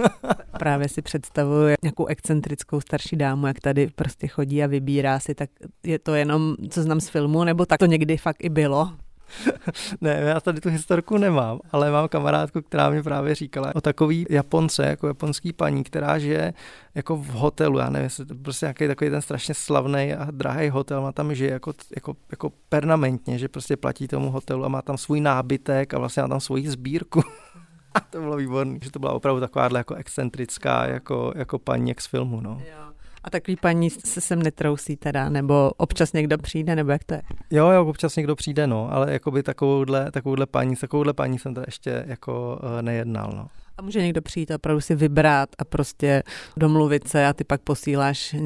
Právě 0.58 0.88
si 0.88 1.02
představuji 1.02 1.74
nějakou 1.82 2.06
excentrickou 2.06 2.80
starší 2.80 3.16
dámu, 3.16 3.46
jak 3.46 3.60
tady 3.60 3.86
prostě 3.94 4.28
chodí 4.28 4.64
a 4.64 4.66
vybírá 4.66 5.20
si, 5.20 5.34
tak 5.34 5.50
je 5.82 5.98
to 5.98 6.14
jenom, 6.14 6.54
co 6.70 6.82
znám 6.82 7.00
z 7.00 7.08
filmu, 7.08 7.44
nebo 7.44 7.66
tak 7.66 7.78
to 7.78 7.86
někdy 7.86 8.16
fakt 8.16 8.44
i 8.44 8.48
bylo? 8.48 8.92
ne, 10.00 10.20
já 10.20 10.40
tady 10.40 10.60
tu 10.60 10.68
historku 10.68 11.18
nemám, 11.18 11.60
ale 11.72 11.90
mám 11.90 12.08
kamarádku, 12.08 12.62
která 12.62 12.90
mi 12.90 13.02
právě 13.02 13.34
říkala 13.34 13.74
o 13.74 13.80
takový 13.80 14.26
Japonce, 14.30 14.86
jako 14.86 15.06
japonský 15.06 15.52
paní, 15.52 15.84
která 15.84 16.18
žije 16.18 16.54
jako 16.94 17.16
v 17.16 17.28
hotelu, 17.28 17.78
já 17.78 17.90
nevím, 17.90 18.04
jestli 18.04 18.26
to 18.26 18.34
prostě 18.34 18.66
nějaký 18.66 18.86
takový 18.86 19.10
ten 19.10 19.22
strašně 19.22 19.54
slavný 19.54 20.14
a 20.14 20.28
drahý 20.30 20.68
hotel, 20.68 21.02
má 21.02 21.12
tam 21.12 21.34
žije 21.34 21.50
jako, 21.50 21.72
jako, 21.96 22.16
jako 22.30 22.52
permanentně, 22.68 23.38
že 23.38 23.48
prostě 23.48 23.76
platí 23.76 24.08
tomu 24.08 24.30
hotelu 24.30 24.64
a 24.64 24.68
má 24.68 24.82
tam 24.82 24.98
svůj 24.98 25.20
nábytek 25.20 25.94
a 25.94 25.98
vlastně 25.98 26.22
má 26.22 26.28
tam 26.28 26.40
svoji 26.40 26.70
sbírku. 26.70 27.22
a 27.94 28.00
to 28.00 28.20
bylo 28.20 28.36
výborné, 28.36 28.78
že 28.82 28.90
to 28.90 28.98
byla 28.98 29.12
opravdu 29.12 29.40
taková 29.40 29.68
jako 29.76 29.94
excentrická 29.94 30.86
jako, 30.86 31.32
jako 31.36 31.58
paní 31.58 31.88
jak 31.88 32.00
z 32.00 32.06
filmu. 32.06 32.40
No. 32.40 32.62
Jo. 32.70 32.92
A 33.24 33.30
takový 33.30 33.56
paní 33.56 33.90
se 33.90 34.20
sem 34.20 34.42
netrousí 34.42 34.96
teda, 34.96 35.28
nebo 35.28 35.70
občas 35.76 36.12
někdo 36.12 36.38
přijde, 36.38 36.76
nebo 36.76 36.90
jak 36.90 37.04
to 37.04 37.14
je? 37.14 37.22
Jo, 37.50 37.68
jo, 37.70 37.86
občas 37.86 38.16
někdo 38.16 38.36
přijde, 38.36 38.66
no, 38.66 38.92
ale 38.92 39.12
jakoby 39.12 39.42
takovouhle, 39.42 40.10
takovouhle 40.10 40.46
paní, 40.46 40.76
takovouhle 40.76 41.12
paní 41.12 41.38
jsem 41.38 41.54
teda 41.54 41.64
ještě 41.68 42.04
jako 42.06 42.60
uh, 42.62 42.82
nejednal, 42.82 43.32
no. 43.36 43.46
Může 43.82 44.02
někdo 44.02 44.22
přijít 44.22 44.50
a 44.50 44.54
opravdu 44.54 44.80
si 44.80 44.94
vybrat 44.94 45.48
a 45.58 45.64
prostě 45.64 46.22
domluvit 46.56 47.08
se 47.08 47.26
a 47.26 47.32
ty 47.32 47.44
pak 47.44 47.60
posíláš 47.60 48.36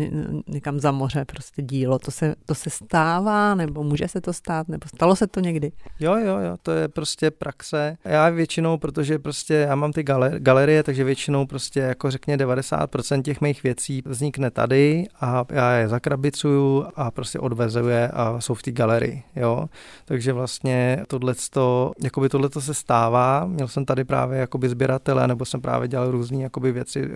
někam 0.49 0.81
za 0.81 0.91
moře 0.91 1.25
prostě 1.25 1.63
dílo. 1.63 1.99
To 1.99 2.11
se, 2.11 2.35
to 2.47 2.55
se 2.55 2.71
stává, 2.71 3.55
nebo 3.55 3.83
může 3.83 4.09
se 4.09 4.21
to 4.21 4.33
stát, 4.33 4.69
nebo 4.69 4.89
stalo 4.95 5.17
se 5.17 5.27
to 5.27 5.41
někdy? 5.41 5.73
Jo, 6.01 6.17
jo, 6.17 6.39
jo, 6.39 6.57
to 6.63 6.73
je 6.73 6.89
prostě 6.89 7.31
praxe. 7.31 7.97
Já 8.05 8.29
většinou, 8.31 8.79
protože 8.79 9.19
prostě 9.19 9.55
já 9.55 9.75
mám 9.75 9.93
ty 9.93 10.05
galerie, 10.39 10.83
takže 10.83 11.05
většinou 11.05 11.47
prostě 11.47 11.81
jako 11.81 12.11
řekně 12.11 12.37
90% 12.37 13.23
těch 13.23 13.41
mých 13.41 13.63
věcí 13.63 14.03
vznikne 14.07 14.51
tady 14.51 15.07
a 15.21 15.45
já 15.51 15.73
je 15.73 15.89
zakrabicuju 15.89 16.87
a 16.97 17.11
prostě 17.11 17.39
odvezu 17.39 17.89
je 17.89 18.09
a 18.09 18.41
jsou 18.41 18.55
v 18.55 18.63
té 18.63 18.73
galerii, 18.73 19.23
jo. 19.37 19.67
Takže 20.05 20.33
vlastně 20.33 21.05
tohleto, 21.09 21.93
jakoby 22.03 22.29
tohleto 22.29 22.61
se 22.61 22.75
stává. 22.75 23.47
Měl 23.47 23.69
jsem 23.69 23.85
tady 23.85 24.05
právě 24.05 24.39
jakoby 24.39 24.69
sběratel 24.69 25.26
nebo 25.27 25.45
jsem 25.45 25.61
právě 25.61 25.89
dělal 25.89 26.11
různé 26.11 26.49
věci, 26.61 27.09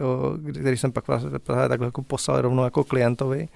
které 0.60 0.76
jsem 0.76 0.92
pak 0.92 1.04
právě 1.42 1.68
takhle 1.68 1.86
jako 1.86 2.02
poslal 2.02 2.40
rovnou 2.40 2.64
jako 2.64 2.84
klientovi. 2.84 3.48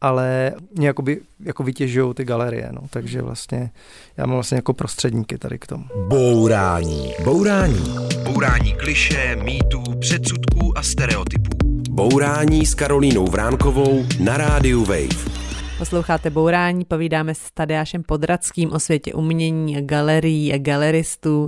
ale 0.00 0.52
mě 0.72 0.86
jakoby, 0.86 1.20
jako 1.40 1.62
vytěžují 1.62 2.14
ty 2.14 2.24
galerie, 2.24 2.68
no. 2.72 2.80
takže 2.90 3.22
vlastně 3.22 3.70
já 4.16 4.26
mám 4.26 4.36
vlastně 4.36 4.56
jako 4.56 4.72
prostředníky 4.72 5.38
tady 5.38 5.58
k 5.58 5.66
tomu. 5.66 5.84
Bourání. 6.08 7.12
Bourání. 7.24 7.96
Bourání 8.24 8.72
kliše, 8.72 9.36
mýtů, 9.36 9.82
předsudků 10.00 10.78
a 10.78 10.82
stereotypů. 10.82 11.56
Bourání 11.90 12.66
s 12.66 12.74
Karolínou 12.74 13.26
Vránkovou 13.26 14.04
na 14.20 14.36
rádiu 14.36 14.84
Wave. 14.84 15.36
Posloucháte 15.78 16.30
Bourání, 16.30 16.84
povídáme 16.84 17.34
s 17.34 17.50
Tadeášem 17.54 18.02
Podradským 18.02 18.72
o 18.72 18.80
světě 18.80 19.14
umění, 19.14 19.86
galerií 19.86 20.52
a 20.52 20.58
galeristů, 20.58 21.46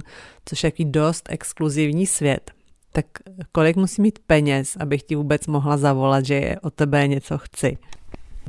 což 0.48 0.64
je 0.64 0.66
jaký 0.66 0.84
dost 0.84 1.28
exkluzivní 1.30 2.06
svět. 2.06 2.50
Tak 2.92 3.06
kolik 3.52 3.76
musí 3.76 4.02
mít 4.02 4.18
peněz, 4.26 4.76
abych 4.80 5.02
ti 5.02 5.16
vůbec 5.16 5.46
mohla 5.46 5.76
zavolat, 5.76 6.24
že 6.24 6.34
je 6.34 6.60
o 6.60 6.70
tebe 6.70 7.08
něco 7.08 7.38
chci? 7.38 7.78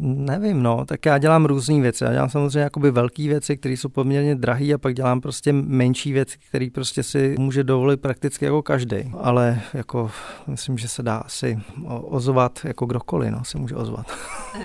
Nevím, 0.02 0.64
no, 0.64 0.86
tak 0.86 1.06
já 1.06 1.18
dělám 1.18 1.46
různé 1.46 1.82
věci. 1.82 2.04
Já 2.04 2.12
dělám 2.12 2.30
samozřejmě 2.30 2.60
jakoby 2.60 2.92
velké 2.92 3.24
věci, 3.24 3.58
které 3.58 3.74
jsou 3.74 3.90
poměrně 3.90 4.36
drahé 4.36 4.74
a 4.74 4.78
pak 4.78 4.94
dělám 4.96 5.22
prostě 5.22 5.54
menší 5.54 6.14
věci, 6.14 6.38
které 6.50 6.68
prostě 6.74 7.04
si 7.04 7.36
může 7.40 7.64
dovolit 7.64 8.02
prakticky 8.02 8.46
jako 8.46 8.62
každý. 8.62 8.98
Ale 9.18 9.62
jako 9.74 10.12
myslím, 10.48 10.78
že 10.78 10.88
se 10.88 11.04
dá 11.04 11.18
asi 11.18 11.60
ozvat 11.88 12.60
jako 12.64 12.86
kdokoliv, 12.86 13.32
no, 13.32 13.44
se 13.44 13.58
může 13.58 13.76
ozvat. 13.76 14.08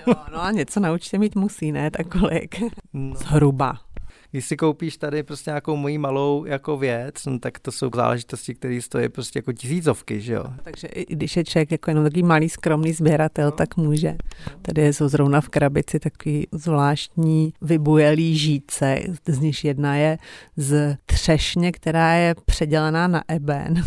Jo, 0.07 0.15
no 0.33 0.43
a 0.43 0.51
něco 0.51 0.81
naučit 0.81 1.19
mít 1.19 1.37
musí, 1.37 1.73
ne? 1.73 1.91
Tak 1.91 2.19
kolik? 2.19 2.63
No. 2.93 3.15
Zhruba 3.17 3.79
když 4.35 4.47
si 4.47 4.57
koupíš 4.57 4.97
tady 4.97 5.23
prostě 5.23 5.51
nějakou 5.51 5.77
mojí 5.77 5.99
malou 5.99 6.45
jako 6.45 6.77
věc, 6.77 7.27
no, 7.27 7.39
tak 7.39 7.59
to 7.59 7.73
jsou 7.73 7.91
záležitosti, 7.95 8.55
které 8.55 8.83
stojí 8.83 9.09
prostě 9.09 9.39
jako 9.39 9.53
tisícovky, 9.53 10.21
že 10.21 10.33
jo. 10.33 10.45
Takže 10.63 10.87
i 10.87 11.15
když 11.15 11.37
je 11.37 11.45
člověk 11.45 11.71
jako 11.71 11.91
jenom 11.91 12.05
takový 12.05 12.23
malý 12.23 12.49
skromný 12.49 12.93
sběratel, 12.93 13.47
no. 13.47 13.53
tak 13.53 13.77
může. 13.77 14.17
Tady 14.63 14.93
jsou 14.93 15.09
zrovna 15.09 15.41
v 15.41 15.49
krabici 15.49 16.01
takový 16.01 16.47
zvláštní 16.53 17.53
vybujelý 17.63 18.39
žíce, 18.39 19.01
z 19.27 19.39
nich 19.39 19.65
jedna 19.65 19.97
je 19.97 20.19
z 20.57 20.97
třešně, 21.07 21.73
která 21.73 22.15
je 22.15 22.35
předělaná 22.45 23.09
na 23.09 23.23
eben 23.29 23.85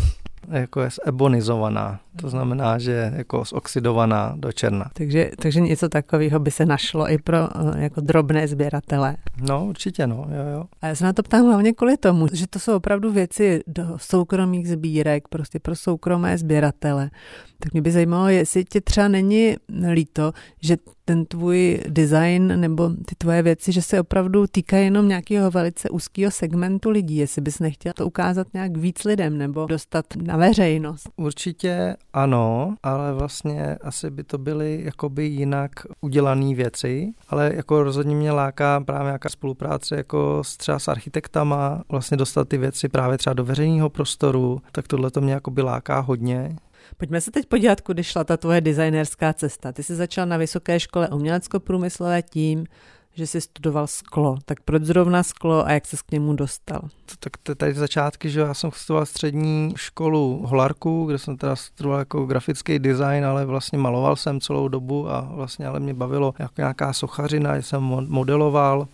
jako 0.50 0.80
je 0.80 0.88
ebonizovaná. 1.06 2.00
To 2.20 2.28
znamená, 2.28 2.78
že 2.78 2.92
je 2.92 3.12
jako 3.16 3.44
zoxidovaná 3.44 4.34
do 4.36 4.52
černa. 4.52 4.90
Takže, 4.92 5.30
takže 5.42 5.60
něco 5.60 5.88
takového 5.88 6.40
by 6.40 6.50
se 6.50 6.66
našlo 6.66 7.10
i 7.10 7.18
pro 7.18 7.38
eh, 7.38 7.82
jako 7.82 8.00
drobné 8.00 8.48
sběratele. 8.48 9.16
No, 9.48 9.66
určitě, 9.66 10.06
no, 10.06 10.16
jo, 10.16 10.54
jo. 10.54 10.64
A 10.82 10.86
já 10.86 10.94
se 10.94 11.04
na 11.04 11.12
to 11.12 11.22
ptám 11.22 11.46
hlavně 11.46 11.72
kvůli 11.72 11.96
tomu, 11.96 12.26
že 12.32 12.46
to 12.46 12.58
jsou 12.58 12.76
opravdu 12.76 13.12
věci 13.12 13.60
do 13.66 13.84
soukromých 13.96 14.68
sbírek, 14.68 15.28
prostě 15.28 15.58
pro 15.60 15.76
soukromé 15.76 16.38
sběratele. 16.38 17.10
Tak 17.58 17.72
mě 17.72 17.82
by 17.82 17.90
zajímalo, 17.90 18.28
jestli 18.28 18.64
ti 18.64 18.80
třeba 18.80 19.08
není 19.08 19.56
líto, 19.92 20.32
že 20.62 20.76
ten 21.08 21.26
tvůj 21.26 21.80
design 21.88 22.60
nebo 22.60 22.90
ty 22.90 23.14
tvoje 23.18 23.42
věci, 23.42 23.72
že 23.72 23.82
se 23.82 24.00
opravdu 24.00 24.46
týkají 24.46 24.84
jenom 24.84 25.08
nějakého 25.08 25.50
velice 25.50 25.90
úzkého 25.90 26.30
segmentu 26.30 26.90
lidí, 26.90 27.16
jestli 27.16 27.42
bys 27.42 27.58
nechtěl 27.58 27.92
to 27.96 28.06
ukázat 28.06 28.46
nějak 28.54 28.76
víc 28.76 29.04
lidem 29.04 29.38
nebo 29.38 29.66
dostat 29.66 30.04
na 30.22 30.36
veřejnost. 30.36 31.08
Určitě 31.16 31.96
ano, 32.12 32.74
ale 32.82 33.12
vlastně 33.12 33.76
asi 33.82 34.10
by 34.10 34.24
to 34.24 34.38
byly 34.38 34.80
jakoby 34.84 35.26
jinak 35.26 35.70
udělané 36.00 36.54
věci, 36.54 37.12
ale 37.28 37.52
jako 37.54 37.82
rozhodně 37.82 38.16
mě 38.16 38.32
láká 38.32 38.80
právě 38.80 39.04
nějaká 39.04 39.28
spolupráce 39.28 39.96
jako 39.96 40.44
s 40.44 40.56
třeba 40.56 40.78
s 40.78 40.88
architektama, 40.88 41.82
vlastně 41.88 42.16
dostat 42.16 42.48
ty 42.48 42.58
věci 42.58 42.88
právě 42.88 43.18
třeba 43.18 43.34
do 43.34 43.44
veřejného 43.44 43.90
prostoru, 43.90 44.60
tak 44.72 44.88
tohle 44.88 45.10
to 45.10 45.20
mě 45.20 45.32
jakoby 45.32 45.62
láká 45.62 46.00
hodně. 46.00 46.56
Pojďme 46.96 47.20
se 47.20 47.30
teď 47.30 47.46
podívat, 47.46 47.80
kudy 47.80 48.04
šla 48.04 48.24
ta 48.24 48.36
tvoje 48.36 48.60
designerská 48.60 49.32
cesta. 49.32 49.72
Ty 49.72 49.82
jsi 49.82 49.94
začal 49.94 50.26
na 50.26 50.36
Vysoké 50.36 50.80
škole 50.80 51.08
umělecko-průmyslové 51.08 52.22
tím, 52.22 52.66
že 53.14 53.26
jsi 53.26 53.40
studoval 53.40 53.86
sklo. 53.86 54.38
Tak 54.44 54.60
proč 54.60 54.82
zrovna 54.82 55.22
sklo 55.22 55.66
a 55.66 55.72
jak 55.72 55.86
se 55.86 55.96
k 56.06 56.12
němu 56.12 56.32
dostal? 56.32 56.80
Tak 57.20 57.32
tady 57.56 57.74
začátky, 57.74 58.30
že 58.30 58.40
já 58.40 58.54
jsem 58.54 58.70
studoval 58.74 59.06
střední 59.06 59.74
školu 59.76 60.42
Holarku, 60.46 61.04
kde 61.06 61.18
jsem 61.18 61.36
teda 61.36 61.56
studoval 61.56 61.98
jako 61.98 62.26
grafický 62.26 62.78
design, 62.78 63.24
ale 63.24 63.44
vlastně 63.44 63.78
maloval 63.78 64.16
jsem 64.16 64.40
celou 64.40 64.68
dobu 64.68 65.10
a 65.10 65.20
vlastně 65.20 65.66
ale 65.66 65.80
mě 65.80 65.94
bavilo 65.94 66.34
jako 66.38 66.54
nějaká 66.56 66.92
sochařina, 66.92 67.56
jsem 67.56 67.82
modeloval. 68.08 68.88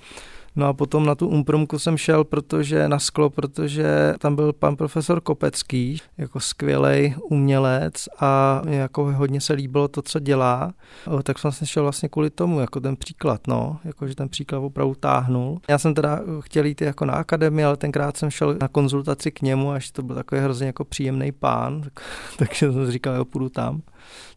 No 0.56 0.66
a 0.66 0.72
potom 0.72 1.06
na 1.06 1.14
tu 1.14 1.28
umprumku 1.28 1.78
jsem 1.78 1.96
šel, 1.96 2.24
protože 2.24 2.88
na 2.88 2.98
sklo, 2.98 3.30
protože 3.30 4.14
tam 4.18 4.36
byl 4.36 4.52
pan 4.52 4.76
profesor 4.76 5.20
Kopecký, 5.20 5.98
jako 6.18 6.40
skvělý 6.40 7.14
umělec 7.30 7.94
a 8.20 8.62
jako 8.66 9.12
hodně 9.12 9.40
se 9.40 9.52
líbilo 9.52 9.88
to, 9.88 10.02
co 10.02 10.18
dělá. 10.18 10.72
Tak 11.22 11.38
jsem 11.38 11.52
se 11.52 11.66
šel 11.66 11.82
vlastně 11.82 12.08
kvůli 12.08 12.30
tomu, 12.30 12.60
jako 12.60 12.80
ten 12.80 12.96
příklad, 12.96 13.40
no, 13.48 13.78
jako 13.84 14.08
že 14.08 14.14
ten 14.14 14.28
příklad 14.28 14.58
opravdu 14.58 14.94
táhnul. 14.94 15.60
Já 15.68 15.78
jsem 15.78 15.94
teda 15.94 16.20
chtěl 16.40 16.64
jít 16.64 16.80
jako 16.80 17.04
na 17.04 17.14
akademii, 17.14 17.64
ale 17.64 17.76
tenkrát 17.76 18.16
jsem 18.16 18.30
šel 18.30 18.56
na 18.60 18.68
konzultaci 18.68 19.30
k 19.30 19.42
němu, 19.42 19.70
až 19.70 19.90
to 19.90 20.02
byl 20.02 20.14
takový 20.14 20.40
hrozně 20.40 20.66
jako 20.66 20.84
příjemný 20.84 21.32
pán, 21.32 21.82
tak, 21.82 22.00
takže 22.38 22.72
jsem 22.72 22.90
říkal, 22.90 23.14
jo, 23.14 23.24
půjdu 23.24 23.48
tam. 23.48 23.82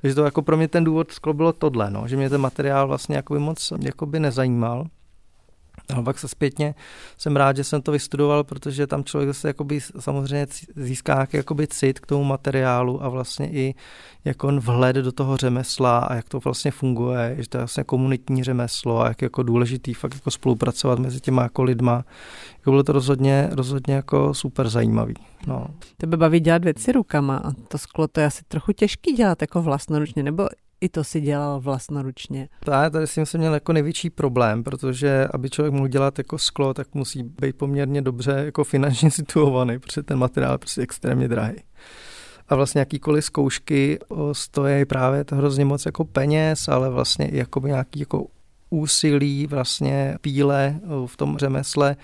Takže 0.01 0.15
to 0.15 0.25
jako 0.25 0.41
pro 0.41 0.58
mě 0.58 0.67
ten 0.67 0.84
důvod 0.84 1.12
sklo 1.12 1.34
bylo 1.34 1.53
tohle, 1.53 1.91
no, 1.91 2.08
že 2.08 2.17
mě 2.17 2.30
ten 2.30 2.41
materiál 2.41 2.88
vlastně 2.88 3.15
jakoby 3.15 3.39
moc 3.39 3.73
jakoby 3.80 4.19
nezajímal. 4.19 4.86
Ale 5.93 6.04
pak 6.04 6.19
se 6.19 6.28
zpětně 6.28 6.76
jsem 7.17 7.36
rád, 7.36 7.58
že 7.58 7.63
jsem 7.63 7.82
to 7.82 7.91
vystudoval, 7.91 8.43
protože 8.43 8.88
tam 8.88 9.04
člověk 9.04 9.30
zase 9.30 9.47
jakoby 9.47 9.80
samozřejmě 10.00 10.47
získá 10.76 11.28
jakoby 11.34 11.67
cit 11.67 12.00
k 12.00 12.06
tomu 12.06 12.23
materiálu 12.23 13.04
a 13.04 13.10
vlastně 13.10 13.52
i 13.52 13.76
jako 14.26 14.47
vhled 14.60 14.95
do 14.95 15.12
toho 15.12 15.38
řemesla 15.38 16.00
a 16.00 16.15
jak 16.15 16.30
to 16.30 16.39
vlastně 16.39 16.71
funguje, 16.71 17.36
že 17.39 17.50
to 17.50 17.58
je 17.58 17.60
vlastně 17.60 17.84
komunitní 17.84 18.43
řemeslo 18.43 19.02
a 19.02 19.08
jak 19.08 19.21
jako 19.21 19.43
důležitý 19.43 19.93
fakt 19.93 20.13
jako 20.13 20.32
spolupracovat 20.32 21.00
mezi 21.00 21.19
těma 21.19 21.43
jako 21.43 21.63
lidma. 21.63 22.06
Jako 22.58 22.71
bylo 22.71 22.84
to 22.84 22.91
rozhodně, 22.91 23.50
rozhodně 23.52 23.93
jako 23.93 24.34
super 24.34 24.69
zajímavý. 24.69 25.13
No. 25.47 25.67
Tebe 25.97 26.17
baví 26.17 26.39
dělat 26.39 26.63
věci 26.63 26.91
rukama 26.91 27.38
a 27.38 27.52
to 27.67 27.78
sklo 27.78 28.08
to 28.08 28.19
je 28.19 28.26
asi 28.26 28.43
trochu 28.47 28.71
těžký 28.71 29.13
dělat 29.13 29.41
jako 29.41 29.62
vlastnoručně, 29.62 30.23
nebo 30.23 30.47
i 30.82 30.90
to 30.90 31.04
si 31.04 31.22
dělal 31.22 31.60
vlastnoručně. 31.60 32.50
Já 32.72 32.90
tady 32.90 33.08
si 33.08 33.20
myslím, 33.20 33.40
měl 33.40 33.54
jako 33.54 33.74
největší 33.74 34.10
problém, 34.10 34.63
protože 34.63 35.28
aby 35.34 35.50
člověk 35.50 35.74
mohl 35.74 35.88
dělat 35.88 36.18
jako 36.18 36.38
sklo, 36.38 36.74
tak 36.74 36.88
musí 36.94 37.24
být 37.24 37.56
poměrně 37.56 38.02
dobře 38.02 38.32
jako 38.46 38.63
finančně 38.63 39.12
situovaný, 39.22 39.80
protože 39.80 40.04
ten 40.04 40.20
materiál 40.20 40.54
je 40.54 40.58
prostě 40.58 40.82
extrémně 40.82 41.28
drahý. 41.28 41.56
A 42.50 42.56
vlastně 42.56 42.80
jakýkoliv 42.80 43.26
zkoušky 43.26 44.00
stojí 44.32 44.86
právě 44.86 45.24
to 45.24 45.36
hrozně 45.36 45.66
moc 45.66 45.86
jako 45.86 46.06
peněz, 46.06 46.68
ale 46.68 46.90
vlastně 46.90 47.30
i 47.30 47.38
jako 47.38 47.60
nějaký 47.68 48.00
jako 48.00 48.26
úsilí 48.70 49.48
vlastně 49.48 50.18
píle 50.22 50.80
v 51.06 51.18
tom 51.18 51.38
řemesle 51.38 51.96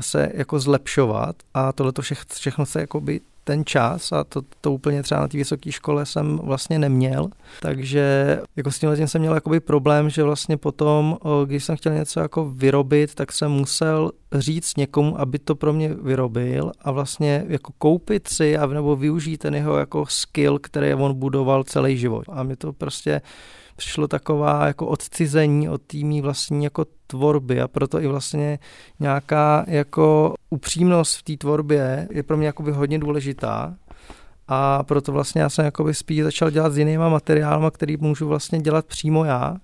se 0.00 0.32
jako 0.34 0.60
zlepšovat 0.60 1.36
a 1.54 1.72
tohle 1.72 1.92
to 1.92 2.02
všechno 2.34 2.66
se 2.66 2.80
jako 2.80 3.00
by 3.00 3.20
ten 3.50 3.64
čas 3.64 4.12
a 4.12 4.24
to, 4.24 4.42
to 4.60 4.72
úplně 4.72 5.02
třeba 5.02 5.20
na 5.20 5.28
té 5.28 5.36
vysoké 5.36 5.72
škole 5.72 6.06
jsem 6.06 6.38
vlastně 6.38 6.78
neměl, 6.78 7.28
takže 7.60 8.38
jako 8.56 8.70
s 8.70 8.78
tím 8.78 9.06
jsem 9.06 9.20
měl 9.20 9.34
jakoby 9.34 9.60
problém, 9.60 10.10
že 10.10 10.22
vlastně 10.22 10.56
potom, 10.56 11.18
když 11.44 11.64
jsem 11.64 11.76
chtěl 11.76 11.94
něco 11.94 12.20
jako 12.20 12.44
vyrobit, 12.44 13.14
tak 13.14 13.32
jsem 13.32 13.50
musel 13.50 14.10
říct 14.32 14.76
někomu, 14.76 15.20
aby 15.20 15.38
to 15.38 15.54
pro 15.54 15.72
mě 15.72 15.94
vyrobil 15.94 16.72
a 16.80 16.90
vlastně 16.90 17.44
jako 17.48 17.72
koupit 17.78 18.28
si 18.28 18.56
a 18.56 18.66
nebo 18.66 18.96
využít 18.96 19.38
ten 19.38 19.54
jeho 19.54 19.76
jako 19.76 20.06
skill, 20.06 20.58
který 20.58 20.94
on 20.94 21.14
budoval 21.14 21.64
celý 21.64 21.96
život. 21.96 22.24
A 22.28 22.42
mi 22.42 22.56
to 22.56 22.72
prostě 22.72 23.20
přišlo 23.80 24.08
taková 24.08 24.66
jako 24.66 24.86
odcizení 24.86 25.68
od 25.68 25.82
týmí 25.86 26.20
vlastní 26.20 26.64
jako 26.64 26.86
tvorby 27.06 27.60
a 27.60 27.68
proto 27.68 28.00
i 28.00 28.06
vlastně 28.06 28.58
nějaká 29.00 29.64
jako 29.68 30.34
upřímnost 30.50 31.18
v 31.18 31.22
té 31.22 31.36
tvorbě 31.36 32.08
je 32.10 32.22
pro 32.22 32.36
mě 32.36 32.46
jakoby 32.46 32.72
hodně 32.72 32.98
důležitá. 32.98 33.76
A 34.48 34.82
proto 34.82 35.12
vlastně 35.12 35.40
já 35.42 35.48
jsem 35.48 35.64
jakoby 35.64 35.94
spíš 35.94 36.22
začal 36.22 36.50
dělat 36.50 36.72
s 36.72 36.78
jinýma 36.78 37.08
materiálama, 37.08 37.70
který 37.70 37.96
můžu 37.96 38.28
vlastně 38.28 38.60
dělat 38.60 38.86
přímo 38.86 39.24
já, 39.24 39.56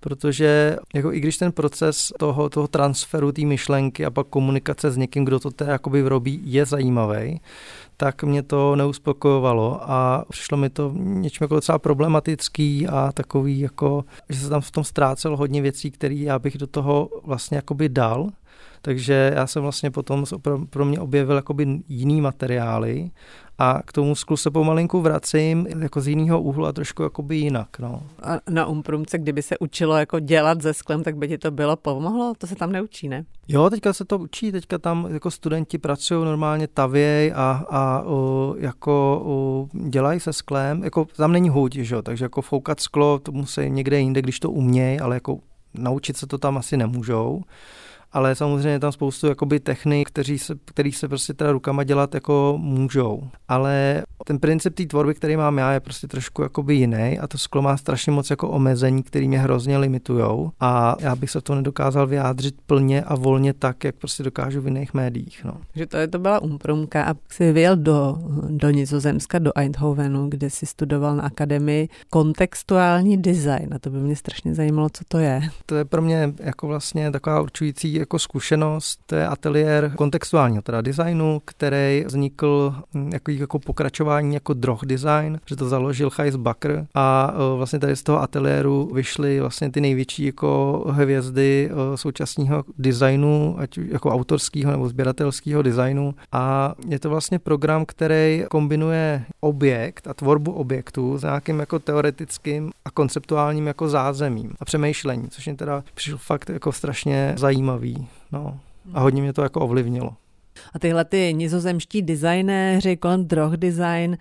protože 0.00 0.76
jako 0.94 1.12
i 1.12 1.20
když 1.20 1.38
ten 1.38 1.52
proces 1.52 2.12
toho, 2.18 2.48
toho 2.48 2.68
transferu 2.68 3.32
té 3.32 3.42
myšlenky 3.42 4.04
a 4.04 4.10
pak 4.10 4.26
komunikace 4.26 4.90
s 4.90 4.96
někým, 4.96 5.24
kdo 5.24 5.40
to 5.40 5.50
teda 5.50 5.72
jakoby 5.72 6.02
vyrobí, 6.02 6.40
je 6.44 6.66
zajímavý, 6.66 7.40
tak 7.96 8.22
mě 8.22 8.42
to 8.42 8.76
neuspokojovalo 8.76 9.80
a 9.82 10.24
přišlo 10.30 10.56
mi 10.56 10.70
to 10.70 10.92
něčím 10.96 11.44
jako 11.44 11.54
docela 11.54 11.78
problematický 11.78 12.88
a 12.88 13.12
takový 13.12 13.60
jako, 13.60 14.04
že 14.28 14.38
se 14.38 14.48
tam 14.48 14.60
v 14.60 14.70
tom 14.70 14.84
ztrácel 14.84 15.36
hodně 15.36 15.62
věcí, 15.62 15.90
které 15.90 16.14
já 16.14 16.38
bych 16.38 16.58
do 16.58 16.66
toho 16.66 17.10
vlastně 17.24 17.56
jakoby 17.56 17.88
dal. 17.88 18.30
Takže 18.86 19.32
já 19.34 19.46
jsem 19.46 19.62
vlastně 19.62 19.90
potom 19.90 20.24
pro 20.70 20.84
mě 20.84 21.00
objevil 21.00 21.36
jakoby 21.36 21.80
jiný 21.88 22.20
materiály 22.20 23.10
a 23.58 23.82
k 23.84 23.92
tomu 23.92 24.14
sklu 24.14 24.36
se 24.36 24.50
pomalinku 24.50 25.00
vracím 25.00 25.66
jako 25.78 26.00
z 26.00 26.08
jiného 26.08 26.42
úhlu 26.42 26.66
a 26.66 26.72
trošku 26.72 27.02
jakoby 27.02 27.36
jinak. 27.36 27.78
No. 27.78 28.02
A 28.22 28.38
na 28.50 28.66
Umprumce, 28.66 29.18
kdyby 29.18 29.42
se 29.42 29.58
učilo 29.58 29.96
jako 29.96 30.20
dělat 30.20 30.62
ze 30.62 30.74
sklem, 30.74 31.02
tak 31.02 31.16
by 31.16 31.28
ti 31.28 31.38
to 31.38 31.50
bylo 31.50 31.76
pomohlo? 31.76 32.32
To 32.38 32.46
se 32.46 32.56
tam 32.56 32.72
neučí, 32.72 33.08
ne? 33.08 33.24
Jo, 33.48 33.70
teďka 33.70 33.92
se 33.92 34.04
to 34.04 34.18
učí, 34.18 34.52
teďka 34.52 34.78
tam 34.78 35.08
jako 35.10 35.30
studenti 35.30 35.78
pracují 35.78 36.24
normálně 36.24 36.68
tavěj 36.68 37.32
a, 37.34 37.64
a 37.70 38.02
o, 38.02 38.54
jako 38.58 39.22
o, 39.24 39.68
dělají 39.88 40.20
se 40.20 40.32
sklem, 40.32 40.84
jako 40.84 41.04
tam 41.16 41.32
není 41.32 41.48
huť, 41.48 41.74
že 41.74 41.94
jo, 41.94 42.02
takže 42.02 42.24
jako 42.24 42.42
foukat 42.42 42.80
sklo, 42.80 43.18
to 43.18 43.32
musí 43.32 43.70
někde 43.70 44.00
jinde, 44.00 44.22
když 44.22 44.40
to 44.40 44.50
umějí, 44.50 45.00
ale 45.00 45.16
jako 45.16 45.38
naučit 45.74 46.16
se 46.16 46.26
to 46.26 46.38
tam 46.38 46.58
asi 46.58 46.76
nemůžou 46.76 47.42
ale 48.16 48.34
samozřejmě 48.34 48.68
je 48.68 48.78
tam 48.78 48.92
spoustu 48.92 49.26
jakoby 49.26 49.60
technik, 49.60 50.08
kteří 50.08 50.38
se, 50.38 50.54
který 50.64 50.92
se 50.92 51.08
prostě 51.08 51.34
teda 51.34 51.52
rukama 51.52 51.84
dělat 51.84 52.14
jako 52.14 52.54
můžou. 52.58 53.28
Ale 53.48 54.02
ten 54.26 54.38
princip 54.38 54.74
té 54.74 54.86
tvorby, 54.86 55.14
který 55.14 55.36
mám 55.36 55.58
já, 55.58 55.72
je 55.72 55.80
prostě 55.80 56.08
trošku 56.08 56.42
jakoby 56.42 56.74
jiný 56.74 57.18
a 57.18 57.26
to 57.26 57.38
sklo 57.38 57.62
má 57.62 57.76
strašně 57.76 58.12
moc 58.12 58.30
jako 58.30 58.48
omezení, 58.48 59.02
které 59.02 59.28
mě 59.28 59.38
hrozně 59.38 59.78
limitujou 59.78 60.50
a 60.60 60.96
já 61.00 61.16
bych 61.16 61.30
se 61.30 61.40
to 61.40 61.54
nedokázal 61.54 62.06
vyjádřit 62.06 62.54
plně 62.66 63.02
a 63.02 63.14
volně 63.14 63.52
tak, 63.52 63.84
jak 63.84 63.94
prostě 63.94 64.22
dokážu 64.22 64.60
v 64.60 64.66
jiných 64.66 64.94
médiích. 64.94 65.44
No. 65.44 65.56
Že 65.74 65.86
to, 65.86 65.96
je, 65.96 66.08
to 66.08 66.18
byla 66.18 66.42
umprumka 66.42 67.04
a 67.04 67.14
jsi 67.28 67.52
vyjel 67.52 67.76
do, 67.76 68.18
do 68.48 68.70
Nizozemska, 68.70 69.38
do 69.38 69.52
Eindhovenu, 69.54 70.28
kde 70.28 70.50
si 70.50 70.66
studoval 70.66 71.16
na 71.16 71.22
akademii 71.22 71.88
kontextuální 72.10 73.22
design 73.22 73.74
a 73.74 73.78
to 73.78 73.90
by 73.90 73.98
mě 73.98 74.16
strašně 74.16 74.54
zajímalo, 74.54 74.88
co 74.92 75.04
to 75.08 75.18
je. 75.18 75.40
To 75.66 75.74
je 75.74 75.84
pro 75.84 76.02
mě 76.02 76.34
jako 76.40 76.66
vlastně 76.66 77.10
taková 77.10 77.40
určující 77.40 77.94
jako 78.06 78.18
zkušenost, 78.18 79.12
ateliér 79.28 79.92
kontextuálního 79.96 80.62
teda 80.62 80.80
designu, 80.80 81.42
který 81.44 82.04
vznikl 82.06 82.74
hm, 82.94 83.10
jako, 83.12 83.30
jako 83.30 83.58
pokračování 83.58 84.34
jako 84.34 84.54
droh 84.54 84.80
design, 84.84 85.40
že 85.46 85.56
to 85.56 85.68
založil 85.68 86.10
Chais 86.10 86.36
Bakr 86.36 86.86
a 86.94 87.34
e, 87.34 87.56
vlastně 87.56 87.78
tady 87.78 87.96
z 87.96 88.02
toho 88.02 88.22
ateliéru 88.22 88.90
vyšly 88.94 89.40
vlastně 89.40 89.70
ty 89.70 89.80
největší 89.80 90.24
jako 90.24 90.84
hvězdy 90.88 91.70
e, 91.70 91.96
současného 91.96 92.64
designu, 92.78 93.56
ať 93.58 93.78
jako 93.78 94.10
autorského 94.10 94.70
nebo 94.70 94.88
sběratelského 94.88 95.62
designu 95.62 96.14
a 96.32 96.74
je 96.88 96.98
to 96.98 97.10
vlastně 97.10 97.38
program, 97.38 97.84
který 97.86 98.44
kombinuje 98.50 99.24
objekt 99.40 100.06
a 100.06 100.14
tvorbu 100.14 100.52
objektu 100.52 101.18
s 101.18 101.22
nějakým 101.22 101.60
jako 101.60 101.78
teoretickým 101.78 102.70
a 102.84 102.90
konceptuálním 102.90 103.66
jako 103.66 103.88
zázemím 103.88 104.52
a 104.60 104.64
přemýšlení, 104.64 105.28
což 105.28 105.46
mě 105.46 105.54
teda 105.54 105.84
přišlo 105.94 106.18
fakt 106.18 106.50
jako 106.50 106.72
strašně 106.72 107.34
zajímavý. 107.36 107.95
No. 108.32 108.60
A 108.94 109.00
hodně 109.00 109.22
mě 109.22 109.32
to 109.32 109.42
jako 109.42 109.60
ovlivnilo. 109.60 110.10
A 110.74 110.78
tyhle 110.78 111.04
ty 111.04 111.34
nizozemští 111.34 112.02
designéři, 112.02 112.96
kolem 112.96 113.26
droh 113.26 113.52
design, 113.52 114.18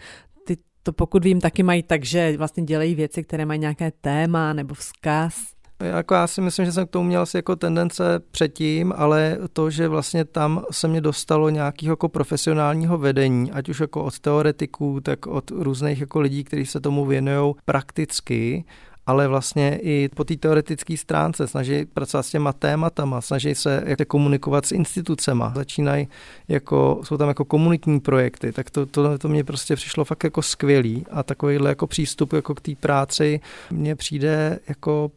ty 0.47 0.57
to 0.83 0.93
pokud 0.93 1.23
vím, 1.23 1.41
taky 1.41 1.63
mají 1.63 1.83
tak, 1.83 2.05
že 2.05 2.38
vlastně 2.38 2.63
dělají 2.63 2.95
věci, 2.95 3.23
které 3.23 3.45
mají 3.45 3.59
nějaké 3.59 3.91
téma 4.01 4.53
nebo 4.53 4.73
vzkaz. 4.73 5.55
Jako 5.79 6.13
já 6.13 6.27
si 6.27 6.41
myslím, 6.41 6.65
že 6.65 6.71
jsem 6.71 6.88
k 6.88 6.89
tomu 6.89 7.07
měl 7.07 7.21
asi 7.21 7.38
jako 7.38 7.55
tendence 7.55 8.03
předtím, 8.31 8.93
ale 8.95 9.38
to, 9.53 9.69
že 9.69 9.88
vlastně 9.88 10.25
tam 10.25 10.63
se 10.71 10.88
mě 10.88 11.01
dostalo 11.01 11.49
nějakého 11.49 11.91
jako 11.91 12.09
profesionálního 12.09 12.97
vedení, 12.97 13.51
ať 13.51 13.69
už 13.69 13.79
jako 13.79 14.03
od 14.03 14.19
teoretiků, 14.19 15.01
tak 15.01 15.27
od 15.27 15.51
různých 15.51 15.99
jako 15.99 16.19
lidí, 16.19 16.43
kteří 16.43 16.65
se 16.65 16.79
tomu 16.79 17.05
věnují 17.05 17.53
prakticky, 17.65 18.65
ale 19.05 19.27
vlastně 19.27 19.79
i 19.81 20.09
po 20.15 20.23
té 20.23 20.37
teoretické 20.37 20.97
stránce 20.97 21.47
snaží 21.47 21.85
pracovat 21.85 22.23
s 22.23 22.29
těma 22.29 22.53
tématama, 22.53 23.21
snaží 23.21 23.55
se 23.55 23.83
jak 23.85 24.07
komunikovat 24.07 24.65
s 24.65 24.71
institucema, 24.71 25.53
začínají 25.55 26.07
jako, 26.47 27.01
jsou 27.03 27.17
tam 27.17 27.27
jako 27.27 27.45
komunitní 27.45 27.99
projekty, 27.99 28.51
tak 28.51 28.69
to, 28.69 28.85
to, 28.85 29.17
to 29.17 29.27
mě 29.27 29.43
prostě 29.43 29.75
přišlo 29.75 30.05
fakt 30.05 30.23
jako 30.23 30.41
skvělý 30.41 31.05
a 31.11 31.23
takovýhle 31.23 31.69
jako 31.69 31.87
přístup 31.87 32.33
jako 32.33 32.55
k 32.55 32.61
té 32.61 32.75
práci 32.75 33.39
mně 33.71 33.95
přijde 33.95 34.59
jako 34.67 35.11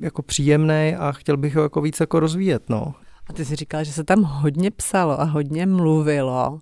jako 0.00 0.22
příjemný 0.22 0.94
a 0.98 1.12
chtěl 1.12 1.36
bych 1.36 1.56
ho 1.56 1.62
jako 1.62 1.80
víc 1.80 2.00
jako 2.00 2.20
rozvíjet, 2.20 2.62
no. 2.68 2.94
A 3.26 3.32
ty 3.32 3.44
jsi 3.44 3.56
říkal, 3.56 3.84
že 3.84 3.92
se 3.92 4.04
tam 4.04 4.22
hodně 4.22 4.70
psalo 4.70 5.20
a 5.20 5.24
hodně 5.24 5.66
mluvilo. 5.66 6.60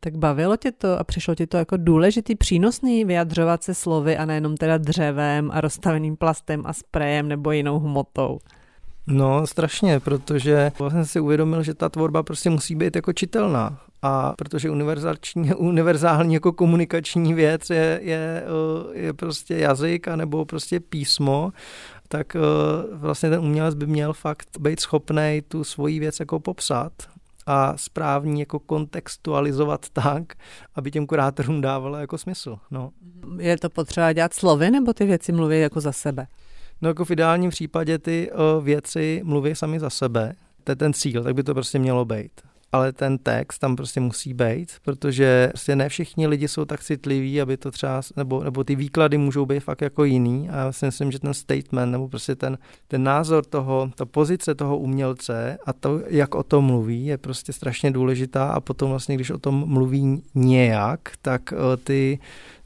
Tak 0.00 0.16
bavilo 0.16 0.56
tě 0.56 0.72
to 0.72 0.98
a 1.00 1.04
přišlo 1.04 1.34
ti 1.34 1.46
to 1.46 1.56
jako 1.56 1.76
důležitý, 1.76 2.36
přínosný 2.36 3.04
vyjadřovat 3.04 3.62
se 3.62 3.74
slovy 3.74 4.16
a 4.16 4.24
nejenom 4.24 4.56
teda 4.56 4.78
dřevem 4.78 5.50
a 5.52 5.60
rozstaveným 5.60 6.16
plastem 6.16 6.62
a 6.66 6.72
sprejem 6.72 7.28
nebo 7.28 7.52
jinou 7.52 7.78
hmotou? 7.78 8.38
No, 9.06 9.46
strašně, 9.46 10.00
protože 10.00 10.72
vlastně 10.78 11.04
si 11.04 11.20
uvědomil, 11.20 11.62
že 11.62 11.74
ta 11.74 11.88
tvorba 11.88 12.22
prostě 12.22 12.50
musí 12.50 12.74
být 12.74 12.96
jako 12.96 13.12
čitelná. 13.12 13.80
A 14.02 14.34
protože 14.38 14.70
univerzální, 14.70 15.54
univerzální 15.56 16.34
jako 16.34 16.52
komunikační 16.52 17.34
věc 17.34 17.70
je, 17.70 18.00
je, 18.02 18.44
je 18.92 19.12
prostě 19.12 19.56
jazyk 19.56 20.08
a 20.08 20.16
nebo 20.16 20.44
prostě 20.44 20.80
písmo, 20.80 21.52
tak 22.08 22.36
vlastně 22.92 23.30
ten 23.30 23.40
umělec 23.40 23.74
by 23.74 23.86
měl 23.86 24.12
fakt 24.12 24.48
být 24.60 24.80
schopný 24.80 25.42
tu 25.48 25.64
svoji 25.64 26.00
věc 26.00 26.20
jako 26.20 26.40
popsat 26.40 26.92
a 27.52 27.76
správně 27.76 28.42
jako 28.42 28.58
kontextualizovat 28.58 29.88
tak, 29.92 30.32
aby 30.74 30.90
těm 30.90 31.06
kurátorům 31.06 31.60
dávalo 31.60 31.96
jako 31.96 32.18
smysl. 32.18 32.58
No. 32.70 32.90
Je 33.38 33.58
to 33.58 33.70
potřeba 33.70 34.12
dělat 34.12 34.34
slovy, 34.34 34.70
nebo 34.70 34.92
ty 34.92 35.06
věci 35.06 35.32
mluví 35.32 35.60
jako 35.60 35.80
za 35.80 35.92
sebe? 35.92 36.26
No 36.82 36.88
jako 36.88 37.04
v 37.04 37.10
ideálním 37.10 37.50
případě 37.50 37.98
ty 37.98 38.30
o, 38.32 38.60
věci 38.60 39.20
mluví 39.24 39.54
sami 39.54 39.80
za 39.80 39.90
sebe. 39.90 40.34
To 40.64 40.72
je 40.72 40.76
ten 40.76 40.92
cíl, 40.92 41.24
tak 41.24 41.34
by 41.34 41.42
to 41.42 41.54
prostě 41.54 41.78
mělo 41.78 42.04
být 42.04 42.40
ale 42.72 42.92
ten 42.92 43.18
text 43.18 43.58
tam 43.58 43.76
prostě 43.76 44.00
musí 44.00 44.34
být, 44.34 44.72
protože 44.82 45.48
prostě 45.48 45.76
ne 45.76 45.88
všichni 45.88 46.26
lidi 46.26 46.48
jsou 46.48 46.64
tak 46.64 46.82
citliví, 46.82 47.40
aby 47.40 47.56
to 47.56 47.70
třeba, 47.70 48.00
nebo, 48.16 48.44
nebo 48.44 48.64
ty 48.64 48.76
výklady 48.76 49.18
můžou 49.18 49.46
být 49.46 49.60
fakt 49.60 49.82
jako 49.82 50.04
jiný 50.04 50.50
a 50.50 50.56
já 50.56 50.72
si 50.72 50.86
myslím, 50.86 51.12
že 51.12 51.18
ten 51.18 51.34
statement 51.34 51.92
nebo 51.92 52.08
prostě 52.08 52.34
ten, 52.34 52.58
ten 52.88 53.02
názor 53.02 53.44
toho, 53.44 53.90
ta 53.94 54.04
pozice 54.04 54.54
toho 54.54 54.78
umělce 54.78 55.58
a 55.66 55.72
to, 55.72 56.00
jak 56.06 56.34
o 56.34 56.42
tom 56.42 56.64
mluví, 56.64 57.06
je 57.06 57.18
prostě 57.18 57.52
strašně 57.52 57.90
důležitá 57.90 58.48
a 58.48 58.60
potom 58.60 58.90
vlastně, 58.90 59.14
když 59.14 59.30
o 59.30 59.38
tom 59.38 59.64
mluví 59.66 60.22
nějak, 60.34 61.00
tak 61.22 61.52
eh, 61.52 61.76
ty 61.76 62.18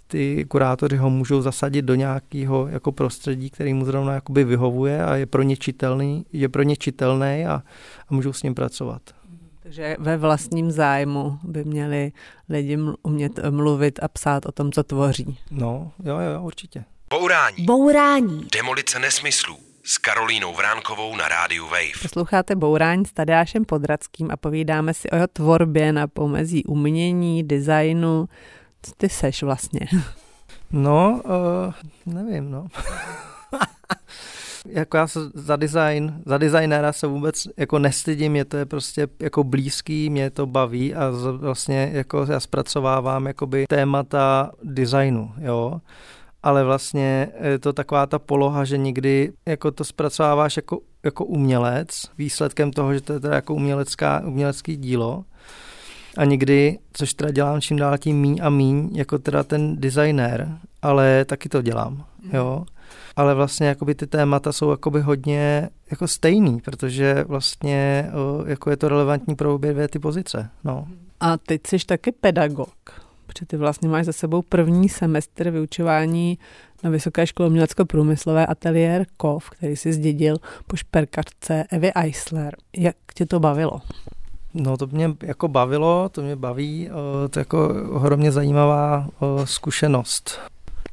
ty 0.06 0.44
kurátoři 0.48 0.96
ho 0.96 1.10
můžou 1.10 1.42
zasadit 1.42 1.82
do 1.82 1.94
nějakého 1.94 2.68
jako 2.68 2.92
prostředí, 2.92 3.50
který 3.50 3.74
mu 3.74 3.84
zrovna 3.84 4.14
jakoby 4.14 4.44
vyhovuje 4.44 5.04
a 5.04 5.16
je 5.16 5.26
pro 5.26 5.42
ně 5.42 5.56
čitelný, 5.56 6.26
je 6.32 6.48
pro 6.48 6.62
ně 6.62 6.76
čitelný 6.76 7.46
a, 7.46 7.62
a 8.08 8.14
můžou 8.14 8.32
s 8.32 8.42
ním 8.42 8.54
pracovat. 8.54 9.02
Takže 9.64 9.96
ve 9.98 10.16
vlastním 10.16 10.70
zájmu 10.70 11.38
by 11.42 11.64
měli 11.64 12.12
lidi 12.48 12.78
umět 13.02 13.40
mluvit 13.50 13.98
a 14.02 14.08
psát 14.08 14.46
o 14.46 14.52
tom, 14.52 14.72
co 14.72 14.82
tvoří. 14.82 15.38
No, 15.50 15.92
jo, 16.04 16.18
jo, 16.18 16.42
určitě. 16.42 16.84
Bourání. 17.10 17.64
Bourání. 17.64 18.48
Demolice 18.52 18.98
nesmyslů 18.98 19.56
s 19.84 19.98
Karolínou 19.98 20.54
Vránkovou 20.54 21.16
na 21.16 21.28
rádiu 21.28 21.64
Wave. 21.64 22.02
Posloucháte 22.02 22.56
Bourání 22.56 23.06
s 23.06 23.12
Tadášem 23.12 23.64
Podradským 23.64 24.30
a 24.30 24.36
povídáme 24.36 24.94
si 24.94 25.10
o 25.10 25.14
jeho 25.14 25.26
tvorbě 25.26 25.92
na 25.92 26.06
pomezí 26.06 26.64
umění, 26.64 27.42
designu. 27.42 28.28
Co 28.82 28.92
ty 28.96 29.08
seš 29.08 29.42
vlastně? 29.42 29.80
No, 30.72 31.22
uh, 31.24 32.14
nevím, 32.14 32.50
no. 32.50 32.66
Jako 34.68 34.96
já 34.96 35.06
se 35.06 35.20
za 35.34 35.56
design, 35.56 36.22
za 36.26 36.38
designéra 36.38 36.92
se 36.92 37.06
vůbec 37.06 37.48
jako 37.56 37.78
nestydím, 37.78 38.32
mě 38.32 38.44
to 38.44 38.56
je 38.56 38.66
prostě 38.66 39.08
jako 39.20 39.44
blízký, 39.44 40.10
mě 40.10 40.30
to 40.30 40.46
baví 40.46 40.94
a 40.94 41.10
vlastně 41.36 41.90
jako 41.92 42.26
já 42.30 42.40
zpracovávám 42.40 43.26
jakoby 43.26 43.64
témata 43.68 44.50
designu, 44.62 45.32
jo. 45.38 45.80
Ale 46.42 46.64
vlastně 46.64 47.28
je 47.42 47.58
to 47.58 47.72
taková 47.72 48.06
ta 48.06 48.18
poloha, 48.18 48.64
že 48.64 48.78
někdy 48.78 49.32
jako 49.46 49.70
to 49.70 49.84
zpracováváš 49.84 50.56
jako, 50.56 50.80
jako 51.02 51.24
umělec, 51.24 51.88
výsledkem 52.18 52.70
toho, 52.70 52.94
že 52.94 53.00
to 53.00 53.12
je 53.12 53.20
teda 53.20 53.34
jako 53.34 53.54
umělecká, 53.54 54.22
umělecký 54.26 54.76
dílo, 54.76 55.24
a 56.16 56.24
někdy, 56.24 56.78
což 56.92 57.14
teda 57.14 57.30
dělám 57.30 57.60
čím 57.60 57.76
dál 57.76 57.98
tím 57.98 58.20
míň 58.20 58.40
a 58.42 58.50
míň, 58.50 58.90
jako 58.92 59.18
teda 59.18 59.42
ten 59.42 59.76
designér, 59.76 60.58
ale 60.82 61.24
taky 61.24 61.48
to 61.48 61.62
dělám, 61.62 62.04
jo 62.32 62.64
ale 63.16 63.34
vlastně 63.34 63.66
jakoby 63.66 63.94
ty 63.94 64.06
témata 64.06 64.52
jsou 64.52 64.70
jakoby 64.70 65.00
hodně 65.00 65.68
jako 65.90 66.08
stejný, 66.08 66.60
protože 66.60 67.24
vlastně 67.28 68.10
jako 68.46 68.70
je 68.70 68.76
to 68.76 68.88
relevantní 68.88 69.34
pro 69.34 69.54
obě 69.54 69.72
dvě 69.72 69.88
ty 69.88 69.98
pozice. 69.98 70.50
No. 70.64 70.86
A 71.20 71.36
teď 71.36 71.60
jsi 71.66 71.78
taky 71.86 72.12
pedagog, 72.12 72.74
protože 73.26 73.46
ty 73.46 73.56
vlastně 73.56 73.88
máš 73.88 74.06
za 74.06 74.12
sebou 74.12 74.42
první 74.42 74.88
semestr 74.88 75.50
vyučování 75.50 76.38
na 76.82 76.90
Vysoké 76.90 77.26
škole 77.26 77.48
umělecko-průmyslové 77.48 78.46
ateliér 78.46 79.06
KOV, 79.16 79.50
který 79.50 79.76
si 79.76 79.92
zdědil 79.92 80.36
po 80.66 80.76
šperkačce 80.76 81.64
Evy 81.70 81.92
Eisler. 81.92 82.56
Jak 82.76 82.96
tě 83.14 83.26
to 83.26 83.40
bavilo? 83.40 83.80
No 84.54 84.76
to 84.76 84.86
mě 84.86 85.10
jako 85.22 85.48
bavilo, 85.48 86.08
to 86.08 86.22
mě 86.22 86.36
baví, 86.36 86.90
to 87.30 87.38
je 87.38 87.40
jako 87.40 87.68
ohromně 87.90 88.32
zajímavá 88.32 89.08
zkušenost. 89.44 90.40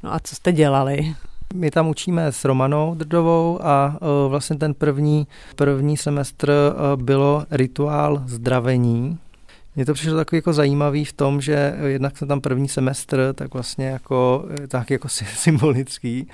No 0.04 0.14
a 0.14 0.20
co 0.20 0.36
jste 0.36 0.52
dělali? 0.52 1.16
My 1.54 1.72
tam 1.72 1.90
učíme 1.90 2.32
s 2.32 2.46
Romanou 2.46 2.96
Drdovou 2.96 3.60
a 3.62 3.98
vlastně 4.28 4.56
ten 4.56 4.74
první, 4.74 5.28
první 5.56 5.98
semestr 5.98 6.54
bylo 6.96 7.46
rituál 7.52 8.24
zdravení, 8.26 9.18
mně 9.76 9.86
to 9.86 9.94
přišlo 9.94 10.18
takový 10.18 10.38
jako 10.38 10.54
zajímavý 10.54 11.06
v 11.06 11.14
tom, 11.14 11.42
že 11.42 11.76
jednak 11.86 12.18
jsem 12.18 12.28
tam 12.28 12.42
první 12.42 12.68
semestr, 12.68 13.34
tak 13.36 13.54
vlastně 13.54 13.88
jako, 13.88 14.46
tak 14.68 14.92
jako 14.92 15.10
symbolický, 15.36 16.28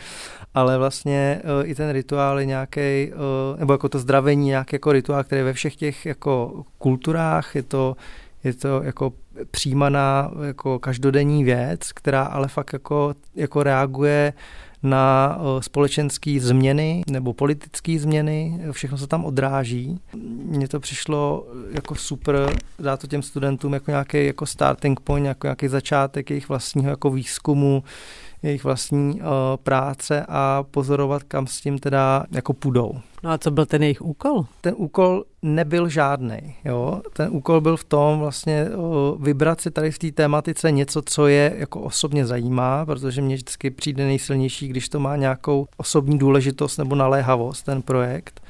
ale 0.54 0.78
vlastně 0.78 1.42
i 1.64 1.76
ten 1.76 1.90
rituál 1.90 2.40
je 2.40 2.46
nějaký, 2.46 3.12
nebo 3.58 3.74
jako 3.74 3.90
to 3.90 4.00
zdravení, 4.00 4.46
nějaký 4.46 4.76
jako 4.76 4.92
rituál, 4.92 5.24
který 5.24 5.42
ve 5.42 5.54
všech 5.54 5.76
těch 5.76 6.06
jako 6.06 6.64
kulturách 6.78 7.56
je 7.56 7.64
to, 7.64 7.96
je 8.44 8.54
to 8.54 8.84
jako 8.84 9.14
přijímaná 9.52 10.32
jako 10.44 10.80
každodenní 10.80 11.44
věc, 11.44 11.92
která 11.92 12.24
ale 12.24 12.48
fakt 12.48 12.74
jako, 12.74 13.14
jako 13.36 13.64
reaguje 13.64 14.34
na 14.84 15.40
společenské 15.60 16.40
změny 16.40 17.04
nebo 17.10 17.34
politické 17.34 18.00
změny, 18.00 18.60
všechno 18.72 18.98
se 18.98 19.08
tam 19.08 19.26
odráží. 19.26 20.00
Mně 20.44 20.68
to 20.68 20.80
přišlo 20.80 21.48
jako 21.72 21.96
super, 21.96 22.56
dá 22.80 22.98
to 22.98 23.08
těm 23.08 23.22
studentům 23.22 23.74
jako 23.74 23.92
nějaký 23.92 24.26
jako 24.26 24.46
starting 24.46 25.00
point, 25.00 25.26
jako 25.26 25.48
nějaký 25.48 25.68
začátek 25.68 26.30
jejich 26.30 26.50
vlastního 26.50 26.90
jako 26.90 27.10
výzkumu, 27.10 27.84
jejich 28.44 28.64
vlastní 28.64 29.14
uh, 29.14 29.28
práce 29.64 30.26
a 30.30 30.64
pozorovat, 30.72 31.24
kam 31.24 31.48
s 31.48 31.62
tím 31.62 31.80
teda 31.80 32.26
jako 32.32 32.54
půjdou. 32.54 32.94
No 33.24 33.32
a 33.32 33.38
co 33.38 33.52
byl 33.52 33.66
ten 33.66 33.84
jejich 33.84 34.02
úkol? 34.02 34.46
Ten 34.62 34.74
úkol 34.78 35.24
nebyl 35.42 35.90
žádný. 35.90 36.56
Jo? 36.66 37.02
Ten 37.14 37.30
úkol 37.32 37.62
byl 37.62 37.78
v 37.78 37.84
tom 37.84 38.20
vlastně 38.20 38.66
uh, 38.70 39.24
vybrat 39.24 39.62
si 39.62 39.72
tady 39.72 39.92
v 39.92 40.00
té 40.00 40.12
tématice 40.12 40.72
něco, 40.72 41.02
co 41.02 41.28
je 41.28 41.56
jako 41.58 41.82
osobně 41.82 42.26
zajímá, 42.26 42.86
protože 42.86 43.22
mě 43.22 43.36
vždycky 43.36 43.72
přijde 43.72 44.06
nejsilnější, 44.06 44.68
když 44.68 44.90
to 44.90 45.00
má 45.00 45.16
nějakou 45.16 45.68
osobní 45.78 46.18
důležitost 46.18 46.78
nebo 46.78 46.96
naléhavost, 46.96 47.66
ten 47.66 47.82
projekt 47.82 48.42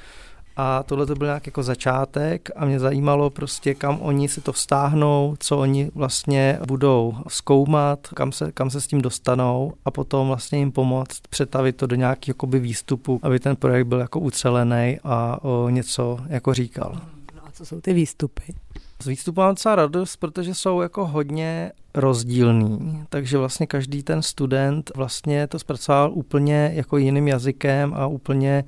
a 0.59 0.83
tohle 0.83 1.05
to 1.05 1.15
byl 1.15 1.27
nějak 1.27 1.45
jako 1.45 1.63
začátek 1.63 2.49
a 2.55 2.65
mě 2.65 2.79
zajímalo 2.79 3.29
prostě, 3.29 3.75
kam 3.75 3.99
oni 4.01 4.29
si 4.29 4.41
to 4.41 4.53
vztáhnou, 4.53 5.35
co 5.39 5.57
oni 5.57 5.91
vlastně 5.95 6.59
budou 6.67 7.15
zkoumat, 7.27 8.07
kam 8.07 8.31
se, 8.31 8.51
kam 8.51 8.69
se 8.69 8.81
s 8.81 8.87
tím 8.87 9.01
dostanou 9.01 9.73
a 9.85 9.91
potom 9.91 10.27
vlastně 10.27 10.59
jim 10.59 10.71
pomoct 10.71 11.21
přetavit 11.29 11.77
to 11.77 11.87
do 11.87 11.95
nějakého 11.95 12.31
jakoby 12.31 12.59
výstupu, 12.59 13.19
aby 13.23 13.39
ten 13.39 13.55
projekt 13.55 13.87
byl 13.87 13.99
jako 13.99 14.19
ucelený 14.19 14.99
a 15.03 15.43
o 15.43 15.69
něco 15.69 16.19
jako 16.27 16.53
říkal. 16.53 16.91
No 17.35 17.41
a 17.45 17.51
co 17.51 17.65
jsou 17.65 17.81
ty 17.81 17.93
výstupy? 17.93 18.53
Z 19.01 19.07
výstupu 19.07 19.41
mám 19.41 19.51
docela 19.51 19.75
radost, 19.75 20.15
protože 20.15 20.53
jsou 20.53 20.81
jako 20.81 21.05
hodně 21.05 21.71
rozdílný, 21.95 23.03
takže 23.09 23.37
vlastně 23.37 23.67
každý 23.67 24.03
ten 24.03 24.21
student 24.21 24.91
vlastně 24.95 25.47
to 25.47 25.59
zpracoval 25.59 26.11
úplně 26.13 26.71
jako 26.73 26.97
jiným 26.97 27.27
jazykem 27.27 27.93
a 27.93 28.07
úplně 28.07 28.63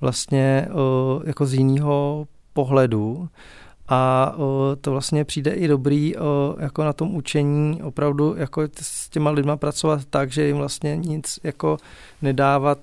vlastně 0.00 0.68
jako 1.24 1.46
z 1.46 1.54
jiného 1.54 2.26
pohledu. 2.52 3.28
A 3.88 4.34
to 4.80 4.90
vlastně 4.90 5.24
přijde 5.24 5.50
i 5.50 5.68
dobrý 5.68 6.14
jako 6.58 6.84
na 6.84 6.92
tom 6.92 7.14
učení 7.14 7.82
opravdu 7.82 8.34
jako 8.36 8.62
s 8.80 9.08
těma 9.08 9.30
lidma 9.30 9.56
pracovat 9.56 10.04
tak, 10.10 10.32
že 10.32 10.46
jim 10.46 10.56
vlastně 10.56 10.96
nic 10.96 11.40
jako 11.44 11.76
nedávat 12.22 12.78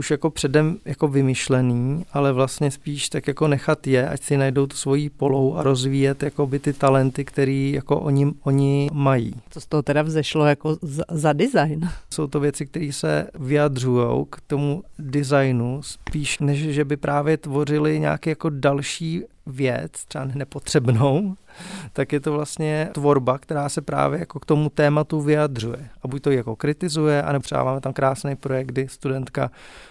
už 0.00 0.10
jako 0.10 0.30
předem 0.30 0.78
jako 0.84 1.08
vymyšlený, 1.08 2.04
ale 2.12 2.32
vlastně 2.32 2.70
spíš 2.70 3.08
tak 3.08 3.28
jako 3.28 3.48
nechat 3.48 3.86
je, 3.86 4.08
ať 4.08 4.22
si 4.22 4.36
najdou 4.36 4.66
tu 4.66 4.76
svoji 4.76 5.10
polou 5.10 5.54
a 5.54 5.62
rozvíjet 5.62 6.22
jako 6.22 6.46
by 6.46 6.58
ty 6.58 6.72
talenty, 6.72 7.24
které 7.24 7.70
jako 7.74 8.00
oni, 8.00 8.32
oni 8.42 8.90
mají. 8.92 9.34
Co 9.50 9.60
z 9.60 9.66
toho 9.66 9.82
teda 9.82 10.02
vzešlo 10.02 10.46
jako 10.46 10.76
za, 10.82 11.04
za 11.10 11.32
design? 11.32 11.88
Jsou 12.14 12.26
to 12.26 12.40
věci, 12.40 12.66
které 12.66 12.92
se 12.92 13.26
vyjadřují 13.38 14.26
k 14.30 14.40
tomu 14.46 14.82
designu 14.98 15.82
spíš, 15.82 16.38
než 16.38 16.58
že 16.58 16.84
by 16.84 16.96
právě 16.96 17.36
tvořili 17.36 18.00
nějaký 18.00 18.30
jako 18.30 18.50
další 18.50 19.22
věc, 19.46 19.92
třeba 20.08 20.24
nepotřebnou, 20.24 21.34
tak 21.92 22.12
je 22.12 22.20
to 22.20 22.32
vlastně 22.32 22.88
tvorba, 22.92 23.38
která 23.38 23.68
se 23.68 23.80
právě 23.80 24.20
jako 24.20 24.40
k 24.40 24.46
tomu 24.46 24.68
tématu 24.68 25.20
vyjadřuje. 25.20 25.88
A 26.02 26.08
buď 26.08 26.22
to 26.22 26.30
jako 26.30 26.56
kritizuje, 26.56 27.22
anebo 27.22 27.42
třeba 27.42 27.64
máme 27.64 27.80
tam 27.80 27.92
krásný 27.92 28.36
projekt, 28.36 28.66
kdy 28.66 28.88
studentka 28.88 29.50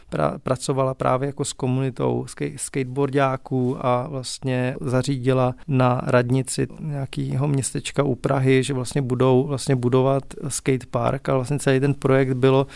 pra, 0.09 0.37
pracovala 0.43 0.93
právě 0.93 1.27
jako 1.27 1.45
s 1.45 1.53
komunitou 1.53 2.25
skateboardáků 2.55 3.85
a 3.85 4.07
vlastně 4.07 4.75
zařídila 4.81 5.55
na 5.67 6.01
radnici 6.05 6.67
nějakého 6.79 7.47
městečka 7.47 8.03
u 8.03 8.15
Prahy, 8.15 8.63
že 8.63 8.73
vlastně 8.73 9.01
budou 9.01 9.47
vlastně 9.47 9.75
budovat 9.75 10.23
skatepark 10.47 11.29
a 11.29 11.35
vlastně 11.35 11.59
celý 11.59 11.79
ten 11.79 11.93
projekt 11.93 12.33
bylo 12.33 12.67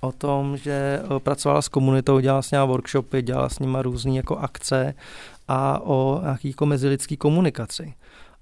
o 0.00 0.12
tom, 0.12 0.56
že 0.56 1.00
pracovala 1.18 1.62
s 1.62 1.68
komunitou, 1.68 2.20
dělala 2.20 2.42
s 2.42 2.50
nimi 2.50 2.66
workshopy, 2.66 3.22
dělala 3.22 3.48
s 3.48 3.58
nimi 3.58 3.78
různé 3.80 4.12
jako 4.12 4.36
akce 4.36 4.94
a 5.48 5.80
o 5.80 6.20
nějaký 6.22 6.48
jako 6.48 6.66
mezilidský 6.66 7.16
komunikaci. 7.16 7.94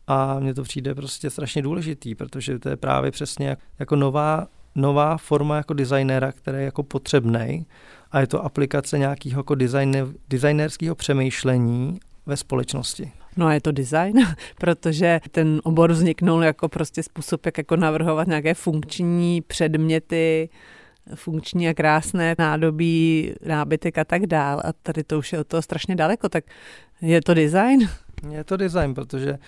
A 0.06 0.40
mně 0.40 0.54
to 0.54 0.62
přijde 0.62 0.94
prostě 0.94 1.30
strašně 1.30 1.62
důležitý, 1.62 2.14
protože 2.14 2.58
to 2.58 2.68
je 2.68 2.76
právě 2.76 3.10
přesně 3.10 3.56
jako 3.78 3.96
nová, 3.96 4.46
nová 4.74 5.16
forma 5.16 5.56
jako 5.56 5.74
designéra, 5.74 6.32
která 6.32 6.58
je 6.58 6.64
jako 6.64 6.82
potřebný 6.82 7.66
a 8.12 8.20
je 8.20 8.26
to 8.26 8.44
aplikace 8.44 8.98
nějakého 8.98 9.40
jako 9.40 9.54
designer, 9.54 10.06
designerského 10.28 10.94
přemýšlení 10.94 12.00
ve 12.26 12.36
společnosti. 12.36 13.12
No 13.36 13.46
a 13.46 13.54
je 13.54 13.60
to 13.60 13.72
design, 13.72 14.14
protože 14.58 15.20
ten 15.30 15.60
obor 15.64 15.92
vzniknul 15.92 16.44
jako 16.44 16.68
prostě 16.68 17.02
způsob, 17.02 17.46
jak 17.46 17.58
jako 17.58 17.76
navrhovat 17.76 18.26
nějaké 18.28 18.54
funkční 18.54 19.40
předměty, 19.40 20.48
funkční 21.14 21.68
a 21.68 21.74
krásné 21.74 22.34
nádobí, 22.38 23.32
nábytek 23.46 23.98
a 23.98 24.04
tak 24.04 24.26
dál. 24.26 24.60
A 24.64 24.72
tady 24.72 25.04
to 25.04 25.18
už 25.18 25.32
je 25.32 25.40
od 25.40 25.46
toho 25.46 25.62
strašně 25.62 25.96
daleko, 25.96 26.28
tak 26.28 26.44
je 27.00 27.22
to 27.22 27.34
design? 27.34 27.88
Je 28.30 28.44
to 28.44 28.56
design, 28.56 28.94
protože 28.94 29.38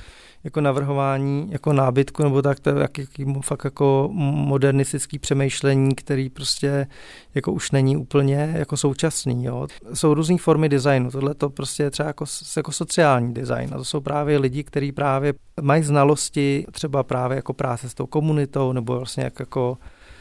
jako 0.44 0.60
navrhování 0.60 1.48
jako 1.50 1.72
nábytku 1.72 2.22
nebo 2.22 2.42
tak, 2.42 2.60
to 2.60 2.70
je 2.70 2.76
jak, 2.80 2.98
jak, 2.98 3.08
fakt 3.42 3.64
jako 3.64 4.08
modernistický 4.12 5.18
přemýšlení, 5.18 5.94
který 5.94 6.30
prostě 6.30 6.86
jako 7.34 7.52
už 7.52 7.70
není 7.70 7.96
úplně 7.96 8.54
jako 8.56 8.76
současný. 8.76 9.44
Jo. 9.44 9.66
Jsou 9.94 10.14
různé 10.14 10.38
formy 10.38 10.68
designu, 10.68 11.10
tohle 11.10 11.34
to 11.34 11.50
prostě 11.50 11.82
je 11.82 11.90
třeba 11.90 12.06
jako, 12.06 12.24
jako 12.56 12.72
sociální 12.72 13.34
design 13.34 13.70
a 13.74 13.76
to 13.76 13.84
jsou 13.84 14.00
právě 14.00 14.38
lidi, 14.38 14.64
kteří 14.64 14.92
právě 14.92 15.34
mají 15.62 15.82
znalosti 15.82 16.66
třeba 16.70 17.02
právě 17.02 17.36
jako 17.36 17.52
práce 17.52 17.88
s 17.88 17.94
tou 17.94 18.06
komunitou 18.06 18.72
nebo 18.72 18.96
vlastně 18.96 19.24
jak 19.24 19.40
jako, 19.40 19.78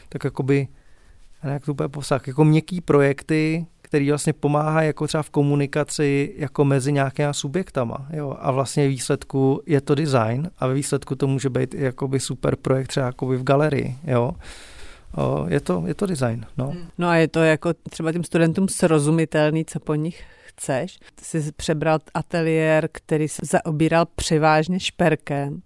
tak 0.08 0.24
jakoby 0.24 0.68
jak 1.42 1.64
to 1.64 1.72
úplně 1.72 1.88
posah, 1.88 2.26
jako 2.26 2.44
měkký 2.44 2.80
projekty, 2.80 3.66
který 3.86 4.10
vlastně 4.10 4.32
pomáhá 4.32 4.82
jako 4.82 5.06
třeba 5.06 5.22
v 5.22 5.30
komunikaci 5.30 6.34
jako 6.36 6.64
mezi 6.64 6.92
nějakými 6.92 7.28
subjektama. 7.32 8.06
Jo? 8.12 8.36
A 8.40 8.50
vlastně 8.50 8.88
výsledku 8.88 9.62
je 9.66 9.80
to 9.80 9.94
design 9.94 10.50
a 10.58 10.66
ve 10.66 10.74
výsledku 10.74 11.14
to 11.14 11.26
může 11.26 11.50
být 11.50 11.74
i 11.74 11.82
jakoby 11.82 12.20
super 12.20 12.56
projekt 12.56 12.88
třeba 12.88 13.06
jakoby 13.06 13.36
v 13.36 13.42
galerii. 13.42 13.94
Jo? 14.04 14.32
O, 15.14 15.46
je, 15.48 15.60
to, 15.60 15.82
je 15.86 15.94
to 15.94 16.06
design. 16.06 16.46
No. 16.58 16.66
Hmm. 16.66 16.86
no 16.98 17.08
a 17.08 17.16
je 17.16 17.28
to 17.28 17.40
jako 17.40 17.74
třeba 17.90 18.12
těm 18.12 18.24
studentům 18.24 18.68
srozumitelný, 18.68 19.64
co 19.64 19.80
po 19.80 19.94
nich 19.94 20.24
chceš. 20.44 20.98
Ty 21.14 21.24
jsi 21.24 21.52
přebral 21.52 21.98
ateliér, 22.14 22.88
který 22.92 23.28
se 23.28 23.42
zaobíral 23.44 24.06
převážně 24.16 24.80
šperkem 24.80 25.62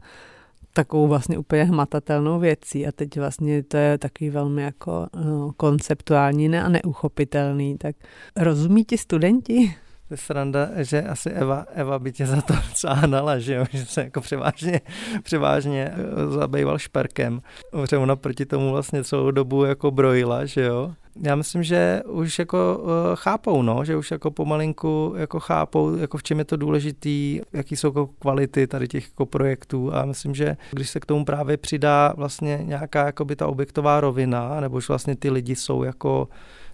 takovou 0.72 1.08
vlastně 1.08 1.38
úplně 1.38 1.64
hmatatelnou 1.64 2.38
věcí 2.38 2.86
a 2.86 2.92
teď 2.92 3.18
vlastně 3.18 3.62
to 3.62 3.76
je 3.76 3.98
takový 3.98 4.30
velmi 4.30 4.62
jako 4.62 5.06
no, 5.24 5.52
konceptuální 5.56 6.48
ne, 6.48 6.62
a 6.62 6.68
neuchopitelný. 6.68 7.78
Tak 7.78 7.96
rozumí 8.36 8.84
ti 8.84 8.98
studenti? 8.98 9.74
je 10.10 10.16
sranda, 10.16 10.68
že 10.76 11.02
asi 11.02 11.30
Eva, 11.30 11.66
Eva 11.74 11.98
by 11.98 12.12
tě 12.12 12.26
za 12.26 12.40
to 12.40 12.54
cáhnala, 12.74 13.38
že 13.38 13.54
jo, 13.54 13.64
že 13.70 13.86
se 13.86 14.00
jako 14.00 14.20
převážně, 14.20 14.80
převážně 15.22 15.92
eh, 15.94 16.26
zabýval 16.26 16.78
šperkem. 16.78 17.40
Protože 17.70 17.96
ona 17.96 18.16
proti 18.16 18.46
tomu 18.46 18.70
vlastně 18.70 19.04
celou 19.04 19.30
dobu 19.30 19.64
jako 19.64 19.90
brojila, 19.90 20.44
že 20.44 20.62
jo. 20.62 20.94
Já 21.22 21.34
myslím, 21.34 21.62
že 21.62 22.02
už 22.06 22.38
jako 22.38 22.80
uh, 22.82 22.90
chápou, 23.14 23.62
no, 23.62 23.84
že 23.84 23.96
už 23.96 24.10
jako 24.10 24.30
pomalinku 24.30 25.14
jako 25.16 25.40
chápou, 25.40 25.96
jako 25.96 26.18
v 26.18 26.22
čem 26.22 26.38
je 26.38 26.44
to 26.44 26.56
důležitý, 26.56 27.40
jaký 27.52 27.76
jsou 27.76 27.88
jako 27.88 28.06
kvality 28.06 28.66
tady 28.66 28.88
těch 28.88 29.04
jako 29.04 29.26
projektů 29.26 29.94
a 29.94 30.04
myslím, 30.04 30.34
že 30.34 30.56
když 30.70 30.90
se 30.90 31.00
k 31.00 31.06
tomu 31.06 31.24
právě 31.24 31.56
přidá 31.56 32.14
vlastně 32.16 32.60
nějaká 32.62 33.06
jako 33.06 33.24
by 33.24 33.36
ta 33.36 33.46
objektová 33.46 34.00
rovina, 34.00 34.60
nebo 34.60 34.76
už 34.76 34.88
vlastně 34.88 35.16
ty 35.16 35.30
lidi 35.30 35.56
jsou 35.56 35.82
jako 35.82 36.28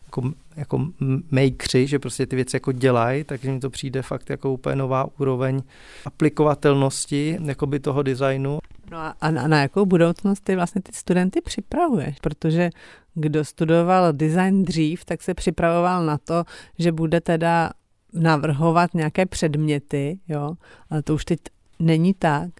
jako, 0.07 0.23
jako 0.57 0.87
makeři, 1.31 1.87
že 1.87 1.99
prostě 1.99 2.27
ty 2.27 2.37
věci 2.37 2.57
jako 2.57 2.73
dělají, 2.73 3.25
takže 3.25 3.51
mi 3.51 3.61
to 3.61 3.71
přijde 3.71 4.03
fakt 4.03 4.31
jako 4.31 4.53
úplně 4.53 4.77
nová 4.77 5.07
úroveň 5.19 5.63
aplikovatelnosti 6.05 7.39
jakoby 7.45 7.81
toho 7.81 8.03
designu. 8.03 8.59
No 8.91 8.99
a, 8.99 9.15
a 9.21 9.31
na, 9.31 9.61
jakou 9.63 9.87
budoucnost 9.87 10.41
ty 10.41 10.57
vlastně 10.57 10.83
ty 10.83 10.93
studenty 10.93 11.41
připravuješ? 11.41 12.17
Protože 12.21 12.71
kdo 13.15 13.45
studoval 13.45 14.13
design 14.13 14.63
dřív, 14.65 15.05
tak 15.05 15.23
se 15.23 15.35
připravoval 15.35 16.07
na 16.07 16.19
to, 16.19 16.45
že 16.79 16.93
bude 16.93 17.21
teda 17.21 17.71
navrhovat 18.13 18.95
nějaké 18.95 19.27
předměty, 19.27 20.19
jo, 20.29 20.55
ale 20.91 21.03
to 21.03 21.15
už 21.15 21.25
teď 21.25 21.41
není 21.79 22.15
tak, 22.15 22.51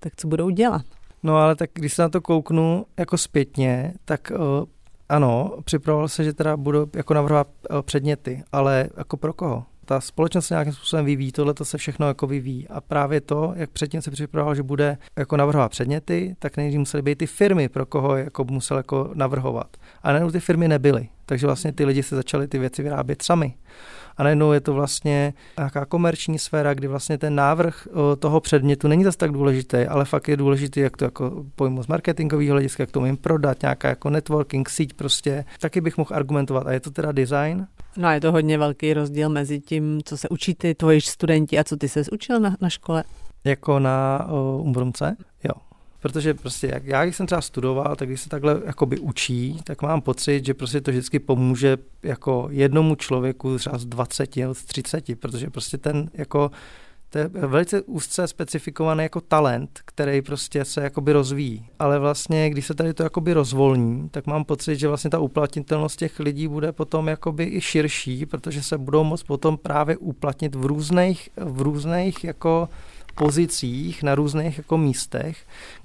tak 0.00 0.12
co 0.16 0.28
budou 0.28 0.50
dělat? 0.50 0.82
No 1.22 1.36
ale 1.36 1.56
tak 1.56 1.70
když 1.72 1.92
se 1.92 2.02
na 2.02 2.08
to 2.08 2.20
kouknu 2.20 2.86
jako 2.96 3.18
zpětně, 3.18 3.94
tak 4.04 4.32
ano, 5.08 5.58
připravoval 5.64 6.08
se, 6.08 6.24
že 6.24 6.32
teda 6.32 6.56
budu 6.56 6.90
jako 6.94 7.14
navrhovat 7.14 7.48
eh, 7.70 7.82
předměty, 7.82 8.42
ale 8.52 8.88
jako 8.96 9.16
pro 9.16 9.32
koho? 9.32 9.64
Ta 9.84 10.00
společnost 10.00 10.50
nějakým 10.50 10.72
způsobem 10.72 11.04
vyvíjí, 11.04 11.32
tohle 11.32 11.54
to 11.54 11.64
se 11.64 11.78
všechno 11.78 12.08
jako 12.08 12.26
vyvíjí. 12.26 12.68
A 12.68 12.80
právě 12.80 13.20
to, 13.20 13.52
jak 13.56 13.70
předtím 13.70 14.02
se 14.02 14.10
připravoval, 14.10 14.54
že 14.54 14.62
bude 14.62 14.98
jako 15.16 15.36
navrhovat 15.36 15.70
předměty, 15.70 16.36
tak 16.38 16.56
nejdřív 16.56 16.78
musely 16.78 17.02
být 17.02 17.18
ty 17.18 17.26
firmy, 17.26 17.68
pro 17.68 17.86
koho 17.86 18.16
jako 18.16 18.44
musel 18.44 18.76
jako 18.76 19.10
navrhovat. 19.14 19.76
A 20.02 20.08
najednou 20.12 20.30
ty 20.30 20.40
firmy 20.40 20.68
nebyly. 20.68 21.08
Takže 21.26 21.46
vlastně 21.46 21.72
ty 21.72 21.84
lidi 21.84 22.02
se 22.02 22.16
začali 22.16 22.48
ty 22.48 22.58
věci 22.58 22.82
vyrábět 22.82 23.22
sami 23.22 23.54
a 24.16 24.22
najednou 24.22 24.52
je 24.52 24.60
to 24.60 24.74
vlastně 24.74 25.34
nějaká 25.58 25.84
komerční 25.84 26.38
sféra, 26.38 26.74
kdy 26.74 26.86
vlastně 26.88 27.18
ten 27.18 27.34
návrh 27.34 27.88
toho 28.18 28.40
předmětu 28.40 28.88
není 28.88 29.04
zase 29.04 29.18
tak 29.18 29.32
důležitý, 29.32 29.76
ale 29.76 30.04
fakt 30.04 30.28
je 30.28 30.36
důležitý, 30.36 30.80
jak 30.80 30.96
to 30.96 31.04
jako 31.04 31.44
pojmu 31.54 31.82
z 31.82 31.86
marketingového 31.86 32.52
hlediska, 32.52 32.82
jak 32.82 32.90
to 32.90 33.00
umím 33.00 33.16
prodat, 33.16 33.62
nějaká 33.62 33.88
jako 33.88 34.10
networking, 34.10 34.68
síť 34.68 34.92
prostě. 34.92 35.44
Taky 35.60 35.80
bych 35.80 35.98
mohl 35.98 36.10
argumentovat. 36.14 36.66
A 36.66 36.72
je 36.72 36.80
to 36.80 36.90
teda 36.90 37.12
design? 37.12 37.66
No 37.96 38.08
a 38.08 38.12
je 38.12 38.20
to 38.20 38.32
hodně 38.32 38.58
velký 38.58 38.94
rozdíl 38.94 39.28
mezi 39.28 39.60
tím, 39.60 40.00
co 40.04 40.16
se 40.16 40.28
učí 40.28 40.54
ty 40.54 40.74
tvoji 40.74 41.00
studenti 41.00 41.58
a 41.58 41.64
co 41.64 41.76
ty 41.76 41.88
se 41.88 42.02
učil 42.12 42.40
na, 42.40 42.56
na 42.60 42.70
škole. 42.70 43.04
Jako 43.44 43.78
na 43.78 44.26
uh, 44.30 44.66
Umbrumce? 44.66 45.16
Jo. 45.44 45.54
Protože 46.00 46.34
prostě 46.34 46.66
jak 46.66 46.84
já, 46.84 47.04
když 47.04 47.16
jsem 47.16 47.26
třeba 47.26 47.40
studoval, 47.40 47.96
tak 47.96 48.08
když 48.08 48.20
se 48.20 48.28
takhle 48.28 48.60
jakoby 48.66 48.98
učí, 48.98 49.60
tak 49.64 49.82
mám 49.82 50.00
pocit, 50.00 50.46
že 50.46 50.54
prostě 50.54 50.80
to 50.80 50.90
vždycky 50.90 51.18
pomůže 51.18 51.76
jako 52.02 52.48
jednomu 52.50 52.94
člověku 52.94 53.58
třeba 53.58 53.78
z 53.78 53.84
20 53.84 54.36
nebo 54.36 54.54
z 54.54 54.64
30, 54.64 55.20
protože 55.20 55.50
prostě 55.50 55.78
ten 55.78 56.10
jako 56.14 56.50
to 57.10 57.18
je 57.18 57.28
velice 57.28 57.82
úzce 57.82 58.28
specifikovaný 58.28 59.02
jako 59.02 59.20
talent, 59.20 59.80
který 59.84 60.22
prostě 60.22 60.64
se 60.64 60.82
jakoby 60.82 61.12
rozvíjí. 61.12 61.66
Ale 61.78 61.98
vlastně, 61.98 62.50
když 62.50 62.66
se 62.66 62.74
tady 62.74 62.94
to 62.94 63.02
jakoby 63.02 63.32
rozvolní, 63.32 64.08
tak 64.08 64.26
mám 64.26 64.44
pocit, 64.44 64.76
že 64.76 64.88
vlastně 64.88 65.10
ta 65.10 65.18
uplatnitelnost 65.18 65.98
těch 65.98 66.20
lidí 66.20 66.48
bude 66.48 66.72
potom 66.72 67.08
jakoby 67.08 67.44
i 67.44 67.60
širší, 67.60 68.26
protože 68.26 68.62
se 68.62 68.78
budou 68.78 69.04
moct 69.04 69.22
potom 69.22 69.58
právě 69.58 69.96
uplatnit 69.96 70.54
v 70.54 70.64
různých, 70.64 71.28
v 71.36 71.60
různých 71.60 72.24
jako 72.24 72.68
pozicích 73.14 74.02
na 74.02 74.14
různých 74.14 74.58
jako 74.58 74.78
místech, 74.78 75.36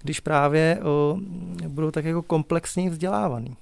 když 0.01 0.19
právě 0.19 0.79
o, 0.83 1.17
budou 1.67 1.91
tak 1.91 2.05
jako 2.05 2.21
komplexně 2.21 2.89
vzdělávaný. 2.89 3.57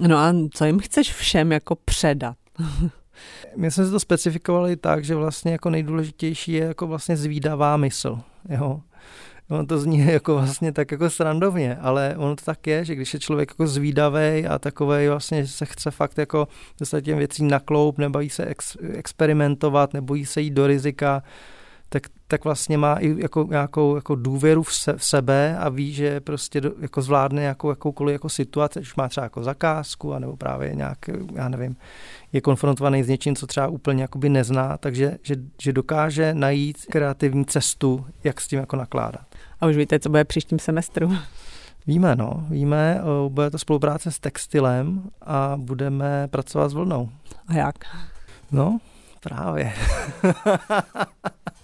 No 0.00 0.18
a 0.18 0.34
co 0.50 0.64
jim 0.64 0.78
chceš 0.78 1.12
všem 1.12 1.52
jako 1.52 1.76
předat? 1.84 2.36
My 3.56 3.70
jsme 3.70 3.84
se 3.84 3.90
to 3.90 4.00
specifikovali 4.00 4.76
tak, 4.76 5.04
že 5.04 5.14
vlastně 5.14 5.52
jako 5.52 5.70
nejdůležitější 5.70 6.52
je 6.52 6.64
jako 6.64 6.86
vlastně 6.86 7.16
zvídavá 7.16 7.76
mysl. 7.76 8.20
Jo? 8.48 8.80
No, 9.50 9.66
to 9.66 9.78
zní 9.78 9.98
jako 10.12 10.34
vlastně 10.34 10.72
tak 10.72 10.92
jako 10.92 11.10
srandovně, 11.10 11.76
ale 11.76 12.14
ono 12.18 12.36
to 12.36 12.44
tak 12.44 12.66
je, 12.66 12.84
že 12.84 12.94
když 12.94 13.14
je 13.14 13.20
člověk 13.20 13.50
jako 13.50 13.66
zvídavý 13.66 14.46
a 14.46 14.58
takový 14.58 15.08
vlastně, 15.08 15.44
že 15.44 15.52
se 15.52 15.66
chce 15.66 15.90
fakt 15.90 16.18
jako 16.18 16.48
dostat 16.80 17.00
těm 17.00 17.18
věcí 17.18 17.44
nakloup, 17.44 17.98
nebojí 17.98 18.30
se 18.30 18.44
ex, 18.44 18.76
experimentovat, 18.92 19.94
nebojí 19.94 20.26
se 20.26 20.40
jít 20.40 20.50
do 20.50 20.66
rizika, 20.66 21.22
tak, 22.28 22.44
vlastně 22.44 22.78
má 22.78 22.94
i 22.94 23.20
jako 23.20 23.46
nějakou 23.50 23.94
jako 23.94 24.14
důvěru 24.14 24.62
v, 24.62 24.74
se, 24.74 24.92
v 24.96 25.04
sebe 25.04 25.58
a 25.58 25.68
ví, 25.68 25.92
že 25.92 26.20
prostě 26.20 26.60
do, 26.60 26.72
jako 26.80 27.02
zvládne 27.02 27.40
nějakou, 27.40 27.70
jakoukoliv 27.70 28.12
jako 28.12 28.28
situaci, 28.28 28.80
už 28.80 28.96
má 28.96 29.08
třeba 29.08 29.24
jako 29.24 29.42
zakázku, 29.42 30.14
anebo 30.14 30.36
právě 30.36 30.74
nějak, 30.74 30.98
já 31.34 31.48
nevím, 31.48 31.76
je 32.32 32.40
konfrontovaný 32.40 33.02
s 33.02 33.08
něčím, 33.08 33.36
co 33.36 33.46
třeba 33.46 33.68
úplně 33.68 34.02
jakoby 34.02 34.28
nezná, 34.28 34.76
takže 34.76 35.18
že, 35.22 35.36
že 35.62 35.72
dokáže 35.72 36.34
najít 36.34 36.86
kreativní 36.90 37.44
cestu, 37.44 38.06
jak 38.24 38.40
s 38.40 38.48
tím 38.48 38.58
jako 38.58 38.76
nakládat. 38.76 39.22
A 39.60 39.66
už 39.66 39.76
víte, 39.76 39.98
co 39.98 40.08
bude 40.08 40.24
příštím 40.24 40.58
semestru? 40.58 41.12
Víme, 41.86 42.16
no, 42.16 42.46
víme, 42.50 43.00
bude 43.28 43.50
to 43.50 43.58
spolupráce 43.58 44.10
s 44.10 44.18
textilem 44.18 45.02
a 45.22 45.56
budeme 45.56 46.28
pracovat 46.28 46.68
s 46.68 46.74
vlnou. 46.74 47.08
A 47.48 47.54
jak? 47.54 47.74
No, 48.52 48.78
právě. 49.20 49.72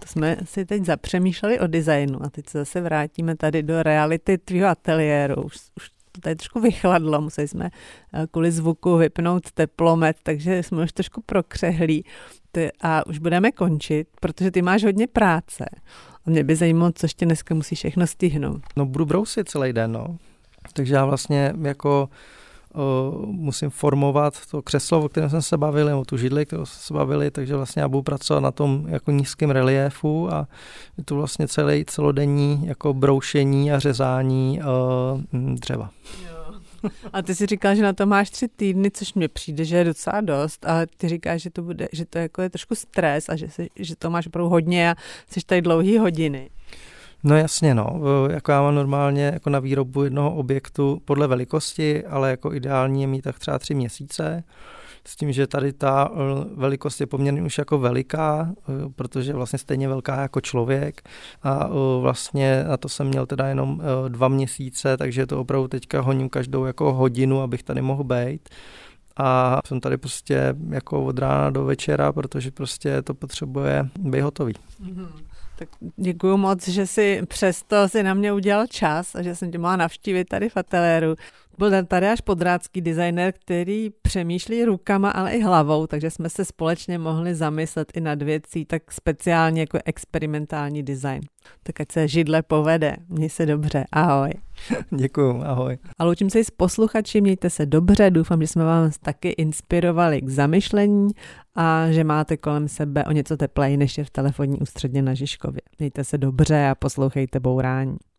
To 0.00 0.06
jsme 0.06 0.36
si 0.44 0.64
teď 0.64 0.84
zapřemýšleli 0.84 1.60
o 1.60 1.66
designu 1.66 2.22
a 2.22 2.30
teď 2.30 2.48
se 2.48 2.58
zase 2.58 2.80
vrátíme 2.80 3.36
tady 3.36 3.62
do 3.62 3.82
reality 3.82 4.38
tvýho 4.38 4.68
ateliéru. 4.68 5.42
Už, 5.42 5.56
už 5.76 5.90
to 6.12 6.20
tady 6.20 6.36
trošku 6.36 6.60
vychladlo, 6.60 7.20
museli 7.20 7.48
jsme 7.48 7.70
eh, 8.12 8.26
kvůli 8.30 8.52
zvuku 8.52 8.96
vypnout 8.96 9.50
teplomet, 9.52 10.16
takže 10.22 10.62
jsme 10.62 10.84
už 10.84 10.92
trošku 10.92 11.22
prokřehlí 11.26 12.04
a 12.80 13.06
už 13.06 13.18
budeme 13.18 13.52
končit, 13.52 14.08
protože 14.20 14.50
ty 14.50 14.62
máš 14.62 14.84
hodně 14.84 15.06
práce. 15.06 15.64
A 16.26 16.30
mě 16.30 16.44
by 16.44 16.56
zajímalo, 16.56 16.92
co 16.92 17.04
ještě 17.04 17.24
dneska 17.24 17.54
musíš 17.54 17.78
všechno 17.78 18.06
stihnout. 18.06 18.62
No 18.76 18.86
budu 18.86 19.06
brousit 19.06 19.48
celý 19.48 19.72
den, 19.72 19.92
no. 19.92 20.16
Takže 20.72 20.94
já 20.94 21.04
vlastně 21.04 21.52
jako 21.62 22.08
uh, 22.74 23.26
musím 23.26 23.70
formovat 23.70 24.46
to 24.50 24.62
křeslo, 24.62 25.04
o 25.04 25.08
kterém 25.08 25.30
jsme 25.30 25.42
se 25.42 25.56
bavili, 25.58 25.90
nebo 25.90 26.04
tu 26.04 26.16
židli, 26.16 26.46
kterou 26.46 26.66
jsme 26.66 26.80
se 26.82 26.94
bavili, 26.94 27.30
takže 27.30 27.56
vlastně 27.56 27.82
já 27.82 27.88
budu 27.88 28.02
pracovat 28.02 28.40
na 28.40 28.50
tom 28.50 28.84
jako 28.88 29.10
nízkém 29.10 29.50
reliéfu 29.50 30.32
a 30.32 30.48
je 30.98 31.04
to 31.04 31.14
vlastně 31.14 31.48
celý 31.48 31.84
celodenní 31.84 32.66
jako 32.66 32.94
broušení 32.94 33.72
a 33.72 33.78
řezání 33.78 34.60
uh, 34.60 35.54
dřeva. 35.54 35.90
A 37.12 37.22
ty 37.22 37.34
si 37.34 37.46
říkal, 37.46 37.74
že 37.74 37.82
na 37.82 37.92
to 37.92 38.06
máš 38.06 38.30
tři 38.30 38.48
týdny, 38.48 38.90
což 38.90 39.14
mně 39.14 39.28
přijde, 39.28 39.64
že 39.64 39.76
je 39.76 39.84
docela 39.84 40.20
dost, 40.20 40.66
ale 40.66 40.86
ty 40.96 41.08
říkáš, 41.08 41.42
že 41.42 41.50
to 41.50 41.62
bude, 41.62 41.88
že 41.92 42.04
to 42.04 42.18
jako 42.18 42.42
je 42.42 42.50
trošku 42.50 42.74
stres 42.74 43.28
a 43.28 43.36
že, 43.36 43.48
si, 43.48 43.68
že 43.76 43.96
to 43.96 44.10
máš 44.10 44.26
opravdu 44.26 44.48
hodně 44.48 44.90
a 44.90 44.94
jsi 45.30 45.40
tady 45.46 45.62
dlouhý 45.62 45.98
hodiny. 45.98 46.50
No 47.24 47.36
jasně, 47.36 47.74
no. 47.74 48.00
Jako 48.30 48.52
já 48.52 48.62
mám 48.62 48.74
normálně 48.74 49.24
jako 49.24 49.50
na 49.50 49.58
výrobu 49.58 50.04
jednoho 50.04 50.34
objektu 50.34 51.02
podle 51.04 51.26
velikosti, 51.26 52.06
ale 52.06 52.30
jako 52.30 52.52
ideální 52.52 53.00
je 53.00 53.06
mít 53.06 53.22
tak 53.22 53.38
třeba 53.38 53.58
tři 53.58 53.74
měsíce. 53.74 54.44
S 55.06 55.16
tím, 55.16 55.32
že 55.32 55.46
tady 55.46 55.72
ta 55.72 56.10
eh, 56.12 56.16
velikost 56.54 57.00
je 57.00 57.06
poměrně 57.06 57.42
už 57.42 57.58
jako 57.58 57.78
veliká, 57.78 58.52
eh, 58.58 58.72
protože 58.96 59.32
vlastně 59.32 59.58
stejně 59.58 59.88
velká 59.88 60.22
jako 60.22 60.40
člověk 60.40 61.02
a 61.42 61.68
vlastně 62.00 62.64
na 62.68 62.76
to 62.76 62.88
jsem 62.88 63.06
měl 63.06 63.26
teda 63.26 63.46
jenom 63.46 63.82
dva 64.08 64.28
měsíce, 64.28 64.96
takže 64.96 65.26
to 65.26 65.40
opravdu 65.40 65.68
teďka 65.68 66.00
honím 66.00 66.28
každou 66.28 66.64
jako 66.64 66.92
hodinu, 66.92 67.42
abych 67.42 67.62
tady 67.62 67.82
mohl 67.82 68.04
být 68.04 68.48
a 69.16 69.60
jsem 69.66 69.80
tady 69.80 69.96
prostě 69.96 70.54
jako 70.68 71.04
od 71.04 71.18
rána 71.18 71.50
do 71.50 71.64
večera, 71.64 72.12
protože 72.12 72.50
prostě 72.50 73.02
to 73.02 73.14
potřebuje 73.14 73.88
být 73.98 74.20
hotový. 74.20 74.54
Mm-hmm. 74.84 75.08
Tak 75.62 75.68
děkuji 75.96 76.36
moc, 76.36 76.68
že 76.68 76.86
si 76.86 77.22
přesto 77.28 77.88
si 77.88 78.02
na 78.02 78.14
mě 78.14 78.32
udělal 78.32 78.66
čas 78.66 79.14
a 79.14 79.22
že 79.22 79.34
jsem 79.34 79.50
tě 79.52 79.58
mohla 79.58 79.76
navštívit 79.76 80.24
tady 80.24 80.48
v 80.48 80.56
ateliéru. 80.56 81.14
Byl 81.58 81.84
tady 81.84 82.08
až 82.08 82.20
podrádský 82.20 82.80
designer, 82.80 83.32
který 83.32 83.90
přemýšlí 84.02 84.64
rukama, 84.64 85.10
ale 85.10 85.32
i 85.32 85.42
hlavou, 85.42 85.86
takže 85.86 86.10
jsme 86.10 86.28
se 86.30 86.44
společně 86.44 86.98
mohli 86.98 87.34
zamyslet 87.34 87.92
i 87.96 88.00
nad 88.00 88.22
věcí 88.22 88.64
tak 88.64 88.92
speciálně 88.92 89.60
jako 89.60 89.78
experimentální 89.84 90.82
design. 90.82 91.20
Tak 91.62 91.80
ať 91.80 91.92
se 91.92 92.08
židle 92.08 92.42
povede. 92.42 92.96
Měj 93.08 93.28
se 93.30 93.46
dobře. 93.46 93.84
Ahoj. 93.92 94.30
Děkuji, 94.90 95.42
ahoj. 95.42 95.78
A 95.98 96.04
loučím 96.04 96.30
se 96.30 96.40
i 96.40 96.44
s 96.44 96.50
posluchači, 96.50 97.20
mějte 97.20 97.50
se 97.50 97.66
dobře, 97.66 98.10
doufám, 98.10 98.40
že 98.40 98.46
jsme 98.46 98.64
vám 98.64 98.90
taky 99.02 99.28
inspirovali 99.28 100.20
k 100.20 100.28
zamyšlení 100.28 101.08
a 101.54 101.90
že 101.90 102.04
máte 102.04 102.36
kolem 102.36 102.68
sebe 102.68 103.04
o 103.04 103.12
něco 103.12 103.36
teplej, 103.36 103.76
než 103.76 103.98
je 103.98 104.04
v 104.04 104.10
telefonní 104.10 104.58
ústředně 104.58 105.02
na 105.02 105.14
Žižkově. 105.14 105.60
Mějte 105.78 106.04
se 106.04 106.18
dobře 106.18 106.68
a 106.68 106.74
poslouchejte 106.74 107.40
bourání. 107.40 107.96